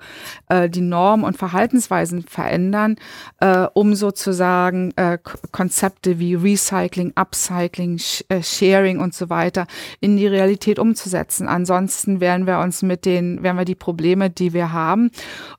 äh, 0.48 0.68
die 0.68 0.80
Normen 0.80 1.24
und 1.24 1.36
Verhaltensweisen 1.36 2.22
verändern, 2.22 2.96
äh, 3.40 3.66
um 3.74 3.94
sozusagen 3.94 4.92
äh, 4.96 5.18
Konzepte 5.52 6.18
wie 6.18 6.34
Recycling, 6.34 6.71
Upcycling, 7.14 7.98
Sh 7.98 8.24
äh, 8.28 8.42
Sharing 8.42 8.98
und 9.00 9.14
so 9.14 9.30
weiter 9.30 9.66
in 10.00 10.16
die 10.16 10.26
Realität 10.26 10.78
umzusetzen. 10.78 11.48
Ansonsten 11.48 12.20
werden 12.20 12.46
wir 12.46 12.58
uns 12.60 12.82
mit 12.82 13.04
den, 13.04 13.42
werden 13.42 13.58
wir 13.58 13.64
die 13.64 13.74
Probleme, 13.74 14.30
die 14.30 14.52
wir 14.52 14.72
haben 14.72 15.10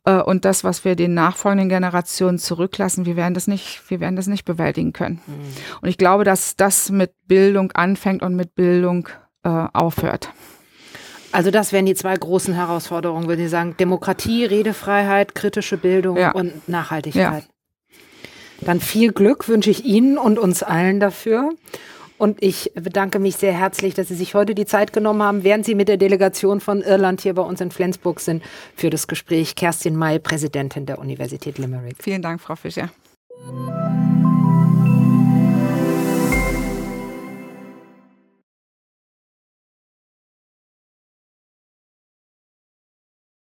äh, 0.06 0.22
und 0.22 0.45
das, 0.45 0.64
was 0.64 0.85
wir 0.85 0.95
den 0.95 1.14
nachfolgenden 1.14 1.69
Generationen 1.69 2.40
zurücklassen, 2.40 3.06
wir 3.06 3.15
werden 3.15 3.34
das 3.34 3.48
nicht, 3.48 3.81
wir 3.90 3.99
werden 3.99 4.15
das 4.15 4.27
nicht 4.27 4.45
bewältigen 4.45 4.94
können. 4.94 5.22
Mhm. 5.27 5.34
Und 5.81 5.90
ich 5.90 5.98
glaube, 5.98 6.23
dass 6.23 6.56
das 6.56 6.90
mit 6.90 7.11
Bildung 7.27 7.72
anfängt 7.73 8.22
und 8.22 8.35
mit 8.35 8.56
Bildung 8.56 9.10
äh, 9.44 9.49
aufhört. 9.73 10.30
Also 11.34 11.49
das 11.49 11.73
wären 11.73 11.88
die 11.88 11.95
zwei 11.95 12.15
großen 12.15 12.53
Herausforderungen, 12.53 13.27
würde 13.27 13.44
ich 13.44 13.49
sagen. 13.49 13.76
Demokratie, 13.77 14.45
Redefreiheit, 14.45 15.34
kritische 15.34 15.77
Bildung 15.77 16.15
ja. 16.15 16.31
und 16.31 16.69
Nachhaltigkeit. 16.69 17.44
Ja. 17.44 17.53
Dann 18.64 18.80
viel 18.80 19.11
Glück 19.11 19.48
wünsche 19.48 19.69
ich 19.69 19.85
Ihnen 19.85 20.18
und 20.18 20.40
uns 20.40 20.64
allen 20.64 20.99
dafür. 20.99 21.52
Und 22.18 22.41
ich 22.41 22.72
bedanke 22.76 23.19
mich 23.19 23.35
sehr 23.35 23.53
herzlich, 23.53 23.95
dass 23.95 24.07
Sie 24.07 24.15
sich 24.15 24.34
heute 24.34 24.56
die 24.56 24.65
Zeit 24.65 24.94
genommen 24.94 25.22
haben, 25.22 25.44
während 25.44 25.65
Sie 25.65 25.76
mit 25.76 25.90
der 25.90 25.98
Delegation 25.98 26.61
von 26.61 26.81
Irland 26.81 27.22
hier 27.22 27.34
bei 27.34 27.41
uns 27.41 27.60
in 27.60 27.72
Flensburg 27.72 28.19
sind, 28.19 28.44
für 28.76 28.90
das 28.90 29.07
Gespräch. 29.07 29.56
Kerstin 29.56 29.95
May, 29.95 30.19
Präsidentin 30.19 30.85
der 30.85 30.99
Universität 30.99 31.57
Limerick. 31.57 31.98
Vielen 31.99 32.22
Dank, 32.22 32.40
Frau 32.40 32.56
Fischer. 32.56 32.90